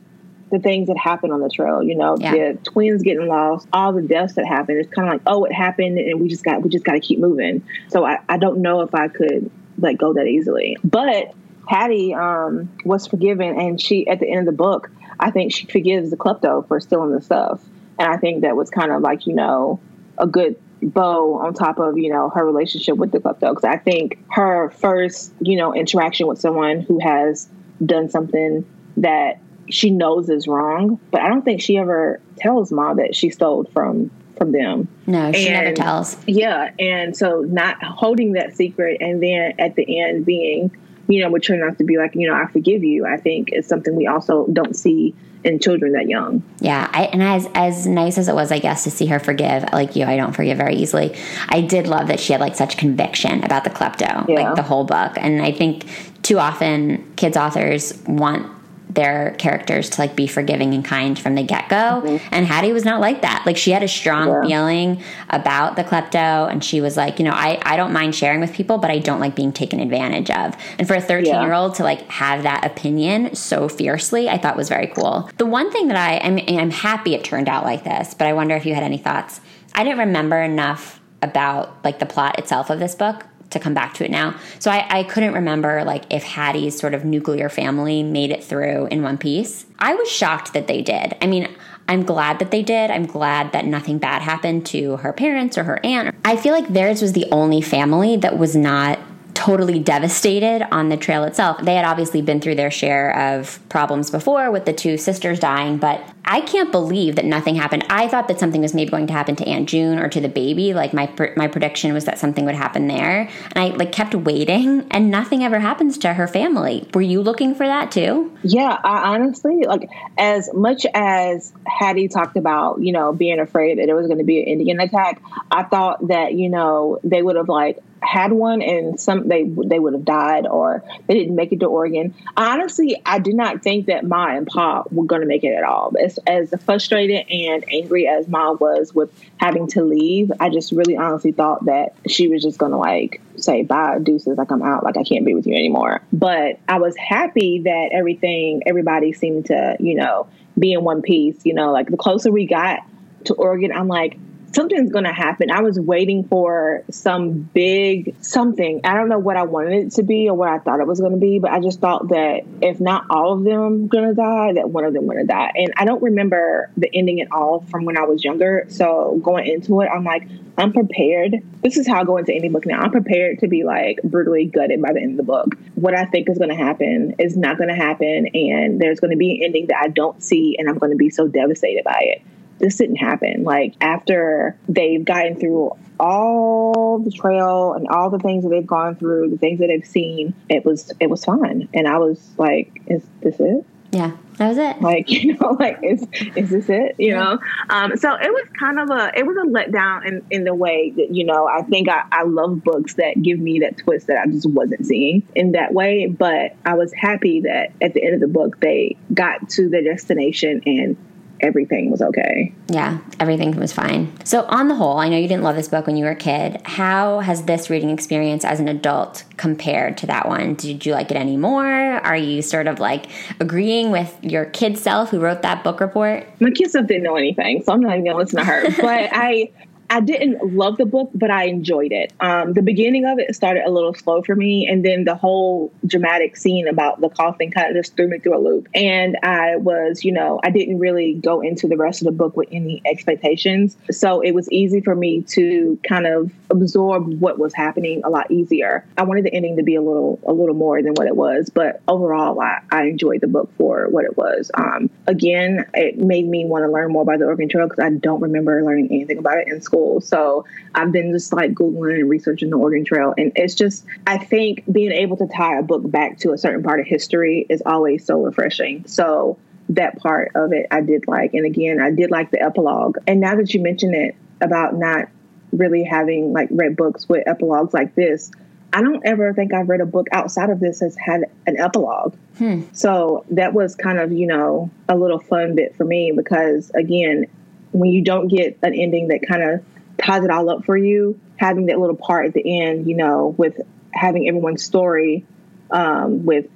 the 0.51 0.59
things 0.59 0.88
that 0.88 0.97
happen 0.97 1.32
on 1.32 1.40
the 1.40 1.49
trail. 1.49 1.82
You 1.82 1.97
know, 1.97 2.16
yeah. 2.18 2.32
the 2.32 2.59
twins 2.62 3.03
getting 3.03 3.26
lost, 3.26 3.66
all 3.72 3.92
the 3.92 4.03
deaths 4.03 4.34
that 4.34 4.47
happen. 4.47 4.76
It's 4.78 4.92
kind 4.92 5.09
of 5.09 5.14
like, 5.14 5.22
oh, 5.26 5.44
it 5.44 5.53
happened, 5.53 5.99
and 5.99 6.20
we 6.20 6.28
just 6.28 6.44
got 6.44 6.62
we 6.62 6.70
just 6.70 6.84
got 6.84 6.92
to 6.92 7.01
keep 7.01 7.18
moving. 7.18 7.64
So 7.88 8.05
I, 8.05 8.18
I 8.28 8.38
don't 8.38 8.59
know 8.59 8.80
if 8.82 8.94
I 8.94 9.09
could 9.09 9.51
let 9.78 9.99
go 9.99 10.14
that 10.14 10.26
easily. 10.26 10.76
But 10.84 11.34
Hattie 11.68 12.14
um, 12.14 12.72
was 12.84 13.07
forgiven, 13.07 13.59
and 13.59 13.80
she 13.80 14.07
at 14.07 14.20
the 14.20 14.28
end 14.28 14.40
of 14.40 14.47
the 14.47 14.53
book, 14.53 14.90
I 15.18 15.30
think 15.30 15.53
she 15.53 15.66
forgives 15.66 16.11
the 16.11 16.16
klepto 16.16 16.66
for 16.66 16.80
stealing 16.80 17.12
the 17.12 17.22
stuff, 17.22 17.62
and 17.99 18.09
I 18.09 18.16
think 18.16 18.42
that 18.42 18.57
was 18.57 18.70
kind 18.70 18.92
of 18.92 19.03
like 19.03 19.26
you 19.26 19.34
know 19.34 19.80
a 20.18 20.26
good 20.26 20.57
bow 20.82 21.34
on 21.34 21.55
top 21.55 21.78
of 21.78 21.99
you 21.99 22.12
know 22.12 22.30
her 22.30 22.44
relationship 22.44 22.97
with 22.97 23.11
the 23.11 23.18
klepto 23.18 23.51
because 23.51 23.64
I 23.64 23.78
think 23.78 24.18
her 24.30 24.70
first 24.70 25.32
you 25.40 25.57
know 25.57 25.74
interaction 25.74 26.26
with 26.26 26.40
someone 26.40 26.80
who 26.80 27.01
has 27.01 27.49
done 27.84 28.09
something 28.09 28.64
that 28.99 29.40
she 29.69 29.91
knows 29.91 30.29
is 30.29 30.47
wrong, 30.47 31.01
but 31.11 31.21
I 31.21 31.29
don't 31.29 31.45
think 31.45 31.61
she 31.61 31.77
ever 31.79 32.21
tells 32.39 32.73
mom 32.73 32.97
that 32.97 33.14
she 33.14 33.31
stole 33.31 33.64
from 33.73 34.11
from 34.37 34.53
them. 34.53 34.89
No, 35.07 35.33
she 35.33 35.49
and, 35.49 35.64
never 35.64 35.75
tells. 35.75 36.17
Yeah, 36.27 36.71
and 36.79 37.17
so 37.17 37.41
not 37.41 37.83
holding 37.83 38.33
that 38.33 38.55
secret, 38.55 38.99
and 39.01 39.23
then 39.23 39.55
at 39.59 39.77
the 39.77 40.01
end 40.01 40.27
being, 40.27 40.77
you 41.09 41.23
know, 41.23 41.31
mature 41.31 41.57
enough 41.57 41.79
to 41.79 41.85
be 41.85 41.97
like, 41.97 42.14
you 42.14 42.29
know, 42.29 42.35
I 42.35 42.47
forgive 42.47 42.85
you. 42.85 43.07
I 43.07 43.17
think 43.17 43.53
is 43.53 43.67
something 43.67 43.97
we 43.97 44.07
also 44.07 44.47
don't 44.53 44.77
see 44.77 45.14
in 45.45 45.61
children 45.61 45.93
that 45.93 46.09
young. 46.09 46.43
Yeah, 46.61 46.91
I, 46.93 47.05
and 47.05 47.23
as 47.23 47.49
as 47.55 47.87
nice 47.87 48.19
as 48.19 48.29
it 48.29 48.35
was, 48.35 48.53
I 48.53 48.59
guess, 48.59 48.85
to 48.85 48.91
see 48.91 49.07
her 49.07 49.19
forgive, 49.19 49.64
like 49.73 49.97
you, 49.97 50.05
I 50.05 50.17
don't 50.17 50.33
forgive 50.33 50.59
very 50.59 50.77
easily. 50.77 51.17
I 51.49 51.61
did 51.61 51.87
love 51.87 52.09
that 52.09 52.21
she 52.21 52.33
had 52.33 52.41
like 52.41 52.57
such 52.57 52.77
conviction 52.77 53.45
about 53.45 53.64
the 53.64 53.71
klepto, 53.71 54.29
yeah. 54.29 54.35
like 54.35 54.57
the 54.57 54.62
whole 54.62 54.85
book, 54.85 55.12
and 55.17 55.41
I 55.41 55.53
think 55.53 55.87
too 56.23 56.39
often 56.39 57.14
kids 57.14 57.37
authors 57.37 57.97
want 58.07 58.51
their 58.89 59.34
characters 59.39 59.91
to 59.91 60.01
like 60.01 60.14
be 60.14 60.26
forgiving 60.26 60.72
and 60.72 60.84
kind 60.84 61.18
from 61.18 61.34
the 61.34 61.43
get 61.43 61.68
go. 61.68 61.76
Mm-hmm. 61.76 62.28
And 62.32 62.47
Hattie 62.47 62.72
was 62.72 62.84
not 62.84 63.01
like 63.01 63.22
that. 63.22 63.43
Like 63.45 63.57
she 63.57 63.72
had 63.72 63.82
a 63.82 63.89
strong 63.89 64.28
yeah. 64.28 64.49
feeling 64.49 65.03
about 65.30 65.76
the 65.76 65.84
klepto, 65.84 66.51
and 66.51 66.62
she 66.62 66.80
was 66.80 66.97
like, 66.97 67.18
you 67.18 67.24
know, 67.24 67.32
I, 67.32 67.61
I 67.62 67.76
don't 67.76 67.93
mind 67.93 68.14
sharing 68.14 68.41
with 68.41 68.53
people, 68.53 68.78
but 68.78 68.91
I 68.91 68.99
don't 68.99 69.20
like 69.20 69.34
being 69.34 69.53
taken 69.53 69.80
advantage 69.80 70.30
of. 70.30 70.57
And 70.78 70.87
for 70.87 70.95
a 70.95 71.01
13 71.01 71.32
year 71.32 71.53
old 71.53 71.74
to 71.76 71.82
like 71.82 72.03
have 72.11 72.45
that 72.45 72.64
opinion 72.64 73.34
so 73.34 73.68
fiercely, 73.68 74.28
I 74.28 74.39
thought 74.39 74.57
was 74.57 74.68
very 74.68 74.87
cool. 74.87 75.30
The 75.39 75.47
one 75.47 75.70
thing 75.70 75.89
that 75.89 75.97
I, 75.97 76.18
I 76.18 76.30
mean, 76.30 76.59
I'm 76.59 76.70
happy 76.70 77.14
it 77.14 77.24
turned 77.24 77.49
out 77.49 77.64
like 77.64 77.84
this, 77.84 78.14
but 78.14 78.26
I 78.26 78.32
wonder 78.32 78.55
if 78.55 78.64
you 78.66 78.74
had 78.74 78.84
any 78.84 78.99
thoughts. 78.99 79.41
I 79.74 79.84
didn't 79.84 79.99
remember 79.99 80.41
enough 80.41 81.01
about 81.22 81.82
like 81.84 81.99
the 81.99 82.07
plot 82.07 82.39
itself 82.39 82.70
of 82.70 82.78
this 82.78 82.95
book 82.95 83.24
to 83.57 83.62
come 83.62 83.74
back 83.74 83.94
to 83.94 84.04
it 84.04 84.11
now. 84.11 84.34
So 84.59 84.70
I, 84.70 84.86
I 84.88 85.02
couldn't 85.04 85.34
remember 85.34 85.84
like 85.84 86.04
if 86.11 86.22
Hattie's 86.22 86.78
sort 86.78 86.94
of 86.94 87.04
nuclear 87.04 87.48
family 87.48 88.02
made 88.02 88.30
it 88.30 88.44
through 88.44 88.86
in 88.86 89.02
one 89.02 89.18
piece. 89.18 89.66
I 89.78 89.94
was 89.94 90.11
shocked 90.11 90.52
that 90.54 90.66
they 90.66 90.82
did. 90.82 91.16
I 91.20 91.26
mean, 91.26 91.48
I'm 91.88 92.02
glad 92.02 92.38
that 92.40 92.50
they 92.50 92.62
did. 92.62 92.90
I'm 92.90 93.07
glad 93.07 93.52
that 93.52 93.64
nothing 93.64 93.98
bad 93.98 94.22
happened 94.22 94.66
to 94.66 94.96
her 94.98 95.12
parents 95.12 95.57
or 95.57 95.64
her 95.64 95.84
aunt. 95.84 96.14
I 96.24 96.36
feel 96.36 96.52
like 96.52 96.68
theirs 96.68 97.00
was 97.02 97.12
the 97.12 97.26
only 97.30 97.61
family 97.61 98.16
that 98.16 98.38
was 98.38 98.57
not 98.57 98.98
totally 99.37 99.78
devastated 99.78 100.66
on 100.72 100.89
the 100.89 100.97
trail 100.97 101.22
itself. 101.22 101.59
They 101.62 101.74
had 101.74 101.84
obviously 101.84 102.22
been 102.22 102.41
through 102.41 102.55
their 102.55 102.70
share 102.70 103.34
of 103.34 103.61
problems 103.68 104.11
before 104.11 104.51
with 104.51 104.64
the 104.64 104.72
two 104.72 104.97
sisters 104.97 105.39
dying, 105.39 105.76
but 105.76 106.03
I 106.24 106.41
can't 106.41 106.72
believe 106.72 107.16
that 107.16 107.26
nothing 107.26 107.55
happened. 107.55 107.84
I 107.91 108.09
thought 108.09 108.28
that 108.28 108.41
something 108.41 108.62
was 108.62 108.72
maybe 108.72 108.91
going 108.91 109.07
to 109.09 109.12
happen 109.12 109.37
to 109.37 109.47
Aunt 109.47 109.68
June 109.68 109.99
or 109.99 110.09
to 110.09 110.20
the 110.20 110.28
baby. 110.30 110.72
Like 110.72 110.95
my 110.95 111.12
my 111.37 111.49
prediction 111.49 111.93
was 111.93 112.07
that 112.07 112.18
something 112.18 112.47
would 112.47 112.55
happen 112.55 112.89
there, 112.89 113.28
and 113.55 113.57
I 113.57 113.76
like 113.76 113.93
kept 113.93 114.14
waiting, 114.14 114.87
and 114.91 115.11
nothing 115.11 115.45
ever 115.45 115.59
happens 115.59 115.99
to 115.99 116.14
her 116.14 116.26
family. 116.26 116.89
Were 116.95 117.03
you 117.03 117.20
looking 117.20 117.55
for 117.55 117.66
that 117.66 117.93
too? 117.93 118.37
Yeah, 118.43 118.78
I 118.82 119.14
honestly 119.14 119.64
like 119.66 119.91
as 120.16 120.49
much 120.55 120.87
as 120.95 121.53
Hattie 121.66 122.09
talked 122.09 122.39
about, 122.39 122.80
you 122.80 122.93
know, 122.93 123.12
being 123.12 123.39
afraid 123.39 123.78
that 123.78 123.89
it 123.89 123.95
was 123.95 124.07
going 124.07 124.18
to 124.18 124.24
be 124.24 124.41
an 124.41 124.47
Indian 124.47 124.80
attack. 124.80 125.20
I 125.51 125.62
thought 125.64 126.09
that 126.09 126.32
you 126.32 126.49
know 126.49 126.99
they 127.05 127.20
would 127.22 127.37
have 127.37 127.51
like 127.51 127.82
had 128.07 128.32
one 128.32 128.62
and 128.62 129.00
some 129.00 129.28
they 129.28 129.44
they 129.64 129.78
would 129.78 129.92
have 129.92 130.04
died 130.04 130.46
or 130.46 130.82
they 131.07 131.14
didn't 131.14 131.34
make 131.34 131.52
it 131.52 131.61
to 131.61 131.66
Oregon. 131.66 132.14
Honestly, 132.36 133.00
I 133.04 133.18
did 133.18 133.34
not 133.34 133.62
think 133.62 133.86
that 133.86 134.04
Ma 134.04 134.28
and 134.28 134.46
Pa 134.46 134.84
were 134.90 135.04
going 135.04 135.22
to 135.22 135.26
make 135.26 135.44
it 135.44 135.54
at 135.54 135.64
all. 135.64 135.92
As 136.00 136.18
as 136.26 136.54
frustrated 136.64 137.26
and 137.28 137.64
angry 137.68 138.07
as 138.07 138.28
Ma 138.28 138.52
was 138.52 138.94
with 138.94 139.11
having 139.38 139.66
to 139.68 139.82
leave, 139.82 140.30
I 140.40 140.48
just 140.50 140.72
really 140.72 140.96
honestly 140.96 141.32
thought 141.32 141.64
that 141.66 141.94
she 142.09 142.28
was 142.28 142.42
just 142.42 142.59
gonna 142.59 142.78
like 142.78 143.20
say 143.36 143.62
bye 143.62 143.98
deuces 144.02 144.38
like 144.38 144.50
i'm 144.50 144.62
out 144.62 144.82
like 144.82 144.96
i 144.96 145.02
can't 145.02 145.24
be 145.24 145.34
with 145.34 145.46
you 145.46 145.54
anymore 145.54 146.00
but 146.12 146.59
i 146.68 146.78
was 146.78 146.96
happy 146.96 147.61
that 147.61 147.90
everything 147.92 148.62
everybody 148.66 149.12
seemed 149.12 149.46
to 149.46 149.76
you 149.78 149.94
know 149.94 150.26
be 150.59 150.72
in 150.72 150.84
one 150.84 151.02
piece 151.02 151.44
you 151.44 151.54
know 151.54 151.70
like 151.72 151.88
the 151.88 151.96
closer 151.96 152.30
we 152.30 152.46
got 152.46 152.80
to 153.24 153.34
oregon 153.34 153.72
i'm 153.72 153.88
like 153.88 154.16
something's 154.57 154.90
going 154.90 155.04
to 155.04 155.12
happen. 155.12 155.50
I 155.50 155.61
was 155.61 155.78
waiting 155.78 156.26
for 156.26 156.82
some 156.90 157.32
big 157.40 158.16
something. 158.22 158.80
I 158.84 158.94
don't 158.94 159.11
know 159.11 159.18
what 159.18 159.36
I 159.36 159.42
wanted 159.42 159.86
it 159.86 159.92
to 159.92 160.02
be 160.02 160.30
or 160.30 160.34
what 160.34 160.48
I 160.48 160.59
thought 160.59 160.80
it 160.80 160.86
was 160.86 160.98
going 160.98 161.12
to 161.12 161.18
be, 161.18 161.38
but 161.38 161.50
I 161.50 161.61
just 161.61 161.78
thought 161.78 162.09
that 162.09 162.40
if 162.62 162.80
not 162.80 163.04
all 163.11 163.34
of 163.34 163.44
them 163.44 163.86
going 163.86 164.09
to 164.09 164.14
die, 164.14 164.54
that 164.54 164.70
one 164.70 164.84
of 164.84 164.94
them 164.94 165.04
going 165.04 165.18
to 165.18 165.26
die. 165.26 165.52
And 165.54 165.74
I 165.76 165.84
don't 165.84 166.02
remember 166.02 166.70
the 166.74 166.88
ending 166.94 167.20
at 167.20 167.30
all 167.30 167.66
from 167.70 167.84
when 167.84 167.98
I 167.98 168.04
was 168.04 168.24
younger. 168.24 168.64
So 168.70 169.20
going 169.22 169.46
into 169.46 169.82
it, 169.82 169.90
I'm 169.94 170.04
like, 170.04 170.26
I'm 170.57 170.72
prepared. 170.72 171.34
This 171.62 171.76
is 171.76 171.86
how 171.86 172.00
I 172.00 172.04
go 172.04 172.16
into 172.16 172.32
any 172.32 172.48
book 172.48 172.64
now. 172.64 172.80
I'm 172.80 172.90
prepared 172.90 173.40
to 173.40 173.48
be 173.48 173.62
like 173.62 174.00
brutally 174.02 174.46
gutted 174.46 174.80
by 174.80 174.94
the 174.94 175.00
end 175.02 175.12
of 175.12 175.26
the 175.26 175.30
book. 175.30 175.54
What 175.74 175.94
I 175.94 176.07
think 176.07 176.30
is 176.30 176.38
going 176.38 176.48
to 176.48 176.57
happen 176.57 177.16
is 177.18 177.36
not 177.36 177.59
going 177.59 177.68
to 177.68 177.74
happen. 177.74 178.28
And 178.32 178.80
there's 178.80 179.00
going 179.00 179.11
to 179.11 179.18
be 179.18 179.36
an 179.36 179.44
ending 179.44 179.66
that 179.66 179.82
I 179.82 179.88
don't 179.88 180.22
see, 180.22 180.57
and 180.59 180.66
I'm 180.66 180.78
going 180.78 180.92
to 180.92 180.96
be 180.96 181.11
so 181.11 181.28
devastated 181.28 181.84
by 181.84 182.00
it 182.00 182.22
this 182.59 182.76
didn't 182.76 182.96
happen. 182.96 183.44
Like 183.44 183.74
after 183.80 184.57
they've 184.68 185.04
gotten 185.04 185.38
through 185.38 185.72
all 185.98 186.98
the 186.98 187.11
trail 187.11 187.74
and 187.74 187.88
all 187.88 188.11
the 188.11 188.18
things 188.18 188.44
that 188.44 188.50
they've 188.50 188.66
gone 188.66 188.96
through, 188.96 189.30
the 189.30 189.38
things 189.38 189.61
that 189.61 189.68
they've 189.68 189.86
seen, 189.86 190.34
it 190.48 190.64
was 190.64 190.92
it 191.00 191.09
was 191.09 191.24
fun. 191.24 191.68
And 191.74 191.88
I 191.88 191.98
was 191.98 192.34
like, 192.38 192.82
is 192.86 193.02
this 193.20 193.36
it? 193.40 193.64
Yeah, 193.92 194.16
that 194.36 194.48
was 194.48 194.59
it. 194.59 194.80
Like, 194.82 195.11
you 195.11 195.34
know, 195.34 195.57
like 195.59 195.78
is 195.82 196.07
is 196.34 196.50
this 196.50 196.68
it? 196.68 196.96
You 196.98 197.09
yeah. 197.09 197.22
know? 197.22 197.38
Um, 197.70 197.96
so 197.96 198.14
it 198.14 198.30
was 198.30 198.46
kind 198.59 198.78
of 198.78 198.90
a 198.90 199.12
it 199.16 199.26
was 199.26 199.36
a 199.36 199.48
letdown 199.48 200.07
in, 200.07 200.26
in 200.30 200.44
the 200.44 200.54
way 200.54 200.90
that, 200.90 201.14
you 201.14 201.24
know, 201.24 201.46
I 201.46 201.62
think 201.62 201.88
I, 201.88 202.04
I 202.12 202.24
love 202.24 202.62
books 202.62 202.94
that 202.94 203.22
give 203.22 203.38
me 203.38 203.61
that 203.61 203.78
twist 203.78 204.09
that 204.09 204.18
I 204.18 204.26
just 204.26 204.48
wasn't 204.50 204.84
seeing 204.86 205.26
in 205.34 205.52
that 205.52 205.72
way. 205.72 206.07
But 206.07 206.57
I 206.64 206.74
was 206.74 206.92
happy 206.92 207.40
that 207.42 207.72
at 207.80 207.94
the 207.94 208.04
end 208.04 208.14
of 208.14 208.20
the 208.20 208.28
book 208.28 208.61
they 208.61 208.96
got 209.14 209.48
to 209.50 209.68
their 209.68 209.82
destination 209.82 210.62
and 210.66 210.96
everything 211.41 211.91
was 211.91 212.03
okay. 212.03 212.53
Yeah, 212.68 212.99
everything 213.20 213.57
was 213.57 213.72
fine. 213.72 214.12
So, 214.24 214.43
on 214.45 214.68
the 214.68 214.74
whole, 214.74 214.99
I 214.99 215.09
know 215.09 215.16
you 215.16 215.28
didn't 215.28 215.43
love 215.43 215.57
this 215.57 215.68
book 215.68 215.87
when 215.87 215.97
you 215.97 216.05
were 216.05 216.12
a 216.12 216.16
kid. 216.16 216.61
How 216.64 217.20
has 217.20 217.45
this 217.45 217.70
reading 217.70 217.91
experience 217.91 218.45
as 218.45 218.61
an 218.61 218.68
adult 218.68 219.24
compared 219.37 219.99
to 219.99 220.07
that 220.07 220.28
one? 220.28 220.55
Did 220.55 220.87
you 220.87 220.93
like 220.93 221.11
it 221.11 221.16
any 221.16 221.37
more? 221.37 221.66
Are 221.66 222.16
you 222.16 222.43
sort 222.43 222.66
of 222.66 222.80
like 222.80 223.07
agreeing 223.41 223.91
with 223.91 224.16
your 224.22 224.47
kid 224.47 224.78
self 224.78 225.11
who 225.11 225.20
wrote 225.20 225.43
that 225.43 225.62
book 225.64 225.80
report? 225.80 226.26
My 226.41 226.51
kid 226.51 226.70
self 226.70 226.87
didn't 226.87 227.03
know 227.03 227.16
anything, 227.16 227.62
so 227.62 227.72
I'm 227.72 227.80
not 227.80 227.93
even 227.93 228.05
gonna 228.05 228.18
listen 228.18 228.39
to 228.39 228.45
her. 228.45 228.62
but 228.80 229.11
I 229.12 229.51
I 229.91 230.01
didn't 230.01 230.55
love 230.55 230.76
the 230.76 230.87
book, 230.87 231.11
but 231.14 231.30
I 231.30 231.45
enjoyed 231.45 231.93
it. 231.93 232.12
Um, 232.20 232.53
the 232.55 232.62
beginning 232.62 233.05
of 233.05 233.18
it 233.18 233.34
started 233.34 233.64
a 233.64 233.70
little 233.70 233.95
slow 233.95 234.22
for 234.22 234.34
me, 234.34 234.66
and 234.66 234.84
then 234.84 235.05
the 235.05 235.14
whole 235.14 235.72
dramatic 235.87 236.37
scene 236.37 236.66
about 236.66 237.01
the 237.01 237.09
coffin 237.09 237.51
kind 237.51 237.68
of 237.68 237.76
just 237.76 237.97
threw 237.97 238.09
me 238.09 238.18
through 238.18 238.37
a 238.37 238.43
loop. 238.43 238.68
And 238.74 239.16
I 239.22 239.57
was, 239.57 240.05
you 240.05 240.12
know, 240.12 240.41
I 240.43 240.51
didn't 240.51 240.78
really 240.78 241.14
go 241.14 241.41
into 241.41 241.68
the 241.68 241.76
rest 241.76 242.03
of 242.03 242.07
the 242.07 242.12
book 242.12 242.37
with 242.37 242.49
any 242.51 242.82
expectations, 242.84 243.76
so 243.91 244.20
it 244.20 244.32
was 244.32 244.51
easy 244.51 244.80
for 244.80 244.95
me 244.95 245.22
to 245.22 245.78
kind 245.89 246.07
of 246.07 246.32
absorb 246.51 247.20
what 247.20 247.39
was 247.39 247.55
happening 247.55 248.03
a 248.05 248.11
lot 248.11 248.30
easier. 248.30 248.84
I 248.99 249.05
wanted 249.05 249.24
the 249.24 249.32
ending 249.32 249.57
to 249.57 249.62
be 249.62 249.76
a 249.76 249.82
little, 249.82 250.18
a 250.26 250.32
little 250.32 250.55
more 250.55 250.82
than 250.82 250.95
what 250.95 251.07
it 251.07 251.16
was, 251.16 251.51
but 251.51 251.80
overall, 251.87 252.41
I, 252.41 252.61
I 252.70 252.82
enjoyed 252.84 253.20
the 253.20 253.28
book 253.28 253.51
for 253.57 253.89
what 253.89 254.05
it 254.05 254.16
was. 254.16 254.51
Um, 254.55 254.91
again, 255.07 255.66
it 255.74 255.99
made 255.99 256.26
me 256.26 256.45
want 256.45 256.64
to 256.64 256.70
learn 256.70 256.93
more 256.93 257.03
about 257.03 257.18
the 257.18 257.26
Oregon 257.26 257.49
Trail 257.49 257.68
because 257.68 257.84
I 257.84 257.91
don't 257.91 258.20
remember 258.20 258.64
learning 258.64 258.89
anything 258.91 259.18
about 259.18 259.39
it 259.39 259.49
in 259.49 259.61
school 259.61 259.76
So 260.01 260.45
I've 260.74 260.93
been 260.93 261.12
just 261.12 261.33
like 261.33 261.53
Googling 261.53 262.01
and 262.01 262.11
researching 262.11 262.51
the 262.51 262.57
Oregon 262.57 262.85
Trail. 262.85 263.14
And 263.16 263.33
it's 263.35 263.55
just, 263.55 263.85
I 264.07 264.18
think 264.18 264.64
being 264.70 264.93
able 264.93 265.16
to 265.18 265.27
tie 265.27 265.59
a 265.59 265.62
book 265.62 265.89
back 265.91 266.18
to 266.18 266.33
a 266.33 266.39
certain 266.39 266.62
part 266.62 266.81
of 266.81 266.87
history 266.87 267.47
is 267.49 267.62
always 267.64 268.05
so 268.05 268.20
refreshing. 268.22 268.87
So 268.87 269.39
that 269.70 269.99
part 269.99 270.33
of 270.35 270.53
it 270.53 270.66
I 270.70 270.81
did 270.81 271.09
like. 271.09 271.35
And 271.35 271.45
again, 271.45 271.81
I 271.81 271.91
did 271.91 272.11
like 272.11 272.31
the 272.31 272.43
epilogue. 272.43 272.99
And 273.07 273.20
now 273.20 273.37
that 273.37 273.53
you 273.53 273.62
mention 273.62 273.95
it 273.95 274.14
about 274.41 274.74
not 274.74 275.09
really 275.53 275.85
having 275.85 276.33
like 276.33 276.49
read 276.51 276.77
books 276.77 277.09
with 277.09 277.27
epilogues 277.27 277.74
like 277.74 277.95
this, 277.95 278.31
I 278.72 278.83
don't 278.83 279.05
ever 279.07 279.33
think 279.33 279.55
I've 279.55 279.68
read 279.68 279.81
a 279.81 279.87
book 279.87 280.07
outside 280.12 280.51
of 280.51 280.61
this 280.61 280.81
that's 280.81 280.99
had 280.99 281.24
an 281.47 281.59
epilogue. 281.59 282.14
Hmm. 282.37 282.62
So 282.72 283.24
that 283.31 283.55
was 283.55 283.74
kind 283.74 283.99
of, 283.99 284.12
you 284.12 284.27
know, 284.27 284.70
a 284.89 284.97
little 284.97 285.18
fun 285.18 285.55
bit 285.55 285.74
for 285.77 285.85
me 285.85 286.12
because, 286.14 286.70
again, 286.74 287.27
when 287.73 287.91
you 287.91 288.03
don't 288.03 288.29
get 288.29 288.59
an 288.62 288.75
ending 288.75 289.09
that 289.09 289.21
kind 289.27 289.43
of 289.43 289.64
ties 289.99 290.25
it 290.25 290.31
all 290.31 290.49
up 290.51 290.64
for 290.64 290.77
you, 290.77 291.19
having 291.37 291.67
that 291.67 291.79
little 291.79 291.97
part 291.97 292.27
at 292.27 292.35
the 292.35 292.61
end, 292.62 292.89
you 292.89 292.97
know, 292.97 293.35
with 293.37 293.61
having 293.93 294.29
everyone's 294.29 294.62
story, 294.62 295.25
um, 295.71 296.25
with 296.25 296.47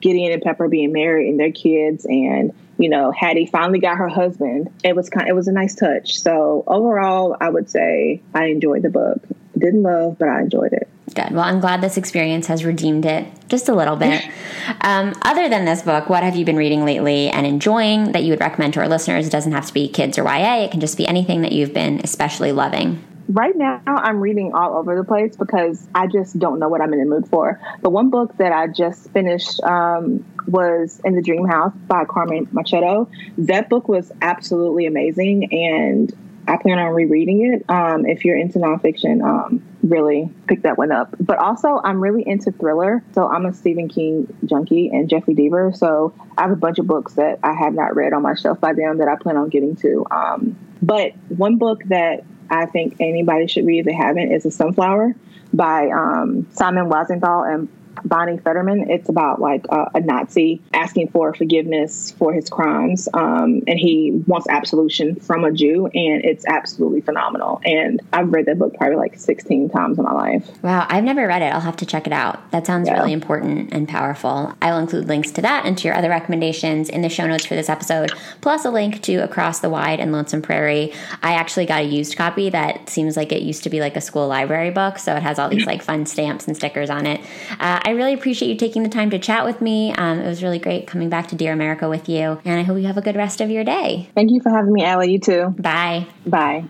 Gideon 0.00 0.32
and 0.32 0.42
Pepper 0.42 0.68
being 0.68 0.92
married 0.92 1.28
and 1.28 1.40
their 1.40 1.52
kids, 1.52 2.04
and 2.04 2.52
you 2.76 2.88
know, 2.88 3.12
Hattie 3.12 3.46
finally 3.46 3.78
got 3.78 3.96
her 3.98 4.08
husband. 4.08 4.68
It 4.82 4.96
was 4.96 5.08
kind, 5.08 5.28
it 5.28 5.34
was 5.34 5.48
a 5.48 5.52
nice 5.52 5.74
touch. 5.74 6.18
So 6.20 6.64
overall, 6.66 7.36
I 7.40 7.48
would 7.48 7.70
say 7.70 8.20
I 8.34 8.46
enjoyed 8.46 8.82
the 8.82 8.90
book. 8.90 9.22
Didn't 9.56 9.82
love, 9.82 10.18
but 10.18 10.28
I 10.28 10.40
enjoyed 10.40 10.72
it. 10.72 10.88
Good. 11.14 11.30
Well, 11.30 11.44
I'm 11.44 11.60
glad 11.60 11.80
this 11.80 11.96
experience 11.96 12.48
has 12.48 12.64
redeemed 12.64 13.06
it 13.06 13.26
just 13.48 13.68
a 13.68 13.74
little 13.74 13.94
bit. 13.94 14.24
um, 14.80 15.14
other 15.22 15.48
than 15.48 15.64
this 15.64 15.82
book, 15.82 16.08
what 16.08 16.24
have 16.24 16.34
you 16.34 16.44
been 16.44 16.56
reading 16.56 16.84
lately 16.84 17.28
and 17.28 17.46
enjoying 17.46 18.12
that 18.12 18.24
you 18.24 18.30
would 18.30 18.40
recommend 18.40 18.74
to 18.74 18.80
our 18.80 18.88
listeners? 18.88 19.26
It 19.26 19.30
doesn't 19.30 19.52
have 19.52 19.66
to 19.66 19.72
be 19.72 19.88
kids 19.88 20.18
or 20.18 20.24
YA, 20.24 20.64
it 20.64 20.72
can 20.72 20.80
just 20.80 20.96
be 20.96 21.06
anything 21.06 21.42
that 21.42 21.52
you've 21.52 21.72
been 21.72 22.00
especially 22.02 22.50
loving. 22.50 23.04
Right 23.28 23.56
now, 23.56 23.80
I'm 23.86 24.20
reading 24.20 24.52
all 24.52 24.76
over 24.76 24.96
the 24.96 25.04
place 25.04 25.34
because 25.34 25.86
I 25.94 26.08
just 26.08 26.38
don't 26.38 26.58
know 26.58 26.68
what 26.68 26.82
I'm 26.82 26.92
in 26.92 26.98
the 26.98 27.06
mood 27.06 27.26
for. 27.28 27.58
But 27.80 27.90
one 27.90 28.10
book 28.10 28.36
that 28.36 28.52
I 28.52 28.66
just 28.66 29.08
finished 29.12 29.62
um, 29.62 30.24
was 30.46 31.00
In 31.04 31.14
the 31.14 31.22
Dream 31.22 31.46
House 31.46 31.72
by 31.86 32.04
Carmen 32.04 32.48
Machado. 32.52 33.08
That 33.38 33.70
book 33.70 33.88
was 33.88 34.12
absolutely 34.20 34.84
amazing, 34.84 35.54
and 35.54 36.12
I 36.46 36.56
plan 36.56 36.78
on 36.78 36.92
rereading 36.92 37.52
it. 37.52 37.70
Um, 37.70 38.04
if 38.06 38.24
you're 38.24 38.36
into 38.36 38.58
nonfiction, 38.58 39.22
um, 39.22 39.62
really 39.82 40.30
pick 40.46 40.62
that 40.62 40.76
one 40.76 40.92
up. 40.92 41.14
But 41.18 41.38
also, 41.38 41.80
I'm 41.82 42.00
really 42.00 42.26
into 42.26 42.52
thriller. 42.52 43.02
So 43.12 43.26
I'm 43.26 43.46
a 43.46 43.54
Stephen 43.54 43.88
King 43.88 44.34
junkie 44.44 44.88
and 44.88 45.08
Jeffery 45.08 45.34
Deaver. 45.34 45.74
So 45.74 46.12
I 46.36 46.42
have 46.42 46.50
a 46.50 46.56
bunch 46.56 46.78
of 46.78 46.86
books 46.86 47.14
that 47.14 47.38
I 47.42 47.54
have 47.54 47.74
not 47.74 47.96
read 47.96 48.12
on 48.12 48.22
my 48.22 48.34
shelf 48.34 48.60
by 48.60 48.74
them 48.74 48.98
that 48.98 49.08
I 49.08 49.16
plan 49.16 49.36
on 49.36 49.48
getting 49.48 49.76
to. 49.76 50.06
Um, 50.10 50.56
but 50.82 51.12
one 51.28 51.56
book 51.56 51.82
that 51.86 52.24
I 52.50 52.66
think 52.66 52.96
anybody 53.00 53.46
should 53.46 53.66
read 53.66 53.80
if 53.80 53.86
they 53.86 53.94
haven't 53.94 54.32
is 54.32 54.42
The 54.42 54.50
Sunflower 54.50 55.14
by 55.54 55.88
um, 55.88 56.46
Simon 56.52 56.90
Wiesenthal 56.90 57.52
and 57.52 57.68
Bonnie 58.04 58.38
Federman. 58.38 58.90
It's 58.90 59.08
about 59.08 59.40
like 59.40 59.64
uh, 59.68 59.86
a 59.94 60.00
Nazi 60.00 60.60
asking 60.72 61.08
for 61.08 61.34
forgiveness 61.34 62.12
for 62.12 62.32
his 62.32 62.48
crimes, 62.48 63.08
um, 63.14 63.62
and 63.66 63.78
he 63.78 64.22
wants 64.26 64.48
absolution 64.48 65.16
from 65.16 65.44
a 65.44 65.52
Jew, 65.52 65.86
and 65.86 66.24
it's 66.24 66.44
absolutely 66.46 67.00
phenomenal. 67.00 67.60
And 67.64 68.00
I've 68.12 68.32
read 68.32 68.46
that 68.46 68.58
book 68.58 68.74
probably 68.74 68.96
like 68.96 69.18
16 69.18 69.70
times 69.70 69.98
in 69.98 70.04
my 70.04 70.12
life. 70.12 70.48
Wow, 70.62 70.86
I've 70.88 71.04
never 71.04 71.26
read 71.26 71.42
it. 71.42 71.52
I'll 71.52 71.60
have 71.60 71.76
to 71.78 71.86
check 71.86 72.06
it 72.06 72.12
out. 72.12 72.50
That 72.50 72.66
sounds 72.66 72.88
yeah. 72.88 72.98
really 72.98 73.12
important 73.12 73.72
and 73.72 73.88
powerful. 73.88 74.54
I'll 74.60 74.78
include 74.78 75.08
links 75.08 75.30
to 75.32 75.42
that 75.42 75.66
and 75.66 75.76
to 75.78 75.88
your 75.88 75.96
other 75.96 76.08
recommendations 76.08 76.88
in 76.88 77.02
the 77.02 77.08
show 77.08 77.26
notes 77.26 77.46
for 77.46 77.54
this 77.54 77.68
episode, 77.68 78.12
plus 78.40 78.64
a 78.64 78.70
link 78.70 79.02
to 79.02 79.16
Across 79.16 79.60
the 79.60 79.70
Wide 79.70 80.00
and 80.00 80.12
Lonesome 80.12 80.42
Prairie. 80.42 80.92
I 81.22 81.34
actually 81.34 81.66
got 81.66 81.82
a 81.82 81.84
used 81.84 82.16
copy 82.16 82.50
that 82.50 82.88
seems 82.88 83.16
like 83.16 83.32
it 83.32 83.42
used 83.42 83.62
to 83.64 83.70
be 83.70 83.80
like 83.80 83.96
a 83.96 84.00
school 84.00 84.28
library 84.28 84.70
book, 84.70 84.98
so 84.98 85.14
it 85.16 85.22
has 85.22 85.38
all 85.38 85.48
these 85.48 85.66
like 85.74 85.82
fun 85.82 86.06
stamps 86.06 86.46
and 86.46 86.56
stickers 86.56 86.90
on 86.90 87.06
it. 87.06 87.20
Uh, 87.52 87.80
I 87.82 87.93
really 87.94 88.14
appreciate 88.14 88.48
you 88.48 88.56
taking 88.56 88.82
the 88.82 88.88
time 88.88 89.10
to 89.10 89.18
chat 89.18 89.44
with 89.44 89.60
me. 89.60 89.92
Um, 89.92 90.20
it 90.20 90.26
was 90.26 90.42
really 90.42 90.58
great 90.58 90.86
coming 90.86 91.08
back 91.08 91.28
to 91.28 91.36
Dear 91.36 91.52
America 91.52 91.88
with 91.88 92.08
you, 92.08 92.40
and 92.44 92.58
I 92.58 92.62
hope 92.62 92.78
you 92.78 92.86
have 92.86 92.98
a 92.98 93.02
good 93.02 93.16
rest 93.16 93.40
of 93.40 93.50
your 93.50 93.64
day. 93.64 94.08
Thank 94.14 94.30
you 94.30 94.40
for 94.40 94.50
having 94.50 94.72
me, 94.72 94.84
Alli. 94.84 95.12
You 95.12 95.18
too. 95.18 95.54
Bye. 95.58 96.06
Bye. 96.26 96.64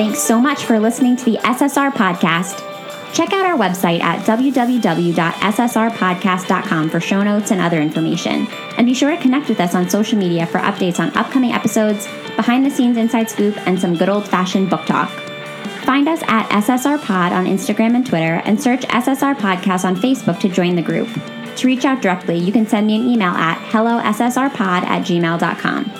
Thanks 0.00 0.20
so 0.20 0.40
much 0.40 0.64
for 0.64 0.80
listening 0.80 1.16
to 1.16 1.24
the 1.26 1.36
SSR 1.38 1.90
podcast. 1.90 2.69
Check 3.12 3.32
out 3.32 3.44
our 3.44 3.58
website 3.58 4.00
at 4.00 4.24
www.ssrpodcast.com 4.24 6.90
for 6.90 7.00
show 7.00 7.22
notes 7.22 7.50
and 7.50 7.60
other 7.60 7.80
information. 7.80 8.46
And 8.76 8.86
be 8.86 8.94
sure 8.94 9.10
to 9.10 9.20
connect 9.20 9.48
with 9.48 9.58
us 9.60 9.74
on 9.74 9.90
social 9.90 10.16
media 10.16 10.46
for 10.46 10.58
updates 10.58 11.00
on 11.00 11.16
upcoming 11.16 11.50
episodes, 11.52 12.06
behind 12.36 12.64
the 12.64 12.70
scenes 12.70 12.96
inside 12.96 13.28
scoop, 13.28 13.56
and 13.66 13.80
some 13.80 13.96
good 13.96 14.08
old 14.08 14.28
fashioned 14.28 14.70
book 14.70 14.86
talk. 14.86 15.10
Find 15.84 16.08
us 16.08 16.22
at 16.28 16.48
SSR 16.50 17.02
Pod 17.02 17.32
on 17.32 17.46
Instagram 17.46 17.96
and 17.96 18.06
Twitter, 18.06 18.40
and 18.44 18.62
search 18.62 18.82
SSR 18.82 19.34
Podcast 19.34 19.84
on 19.84 19.96
Facebook 19.96 20.38
to 20.40 20.48
join 20.48 20.76
the 20.76 20.82
group. 20.82 21.08
To 21.56 21.66
reach 21.66 21.84
out 21.84 22.00
directly, 22.00 22.38
you 22.38 22.52
can 22.52 22.64
send 22.66 22.86
me 22.86 22.94
an 22.96 23.08
email 23.08 23.32
at 23.32 23.58
hellossrpod 23.70 24.84
at 24.84 25.02
gmail.com. 25.02 25.99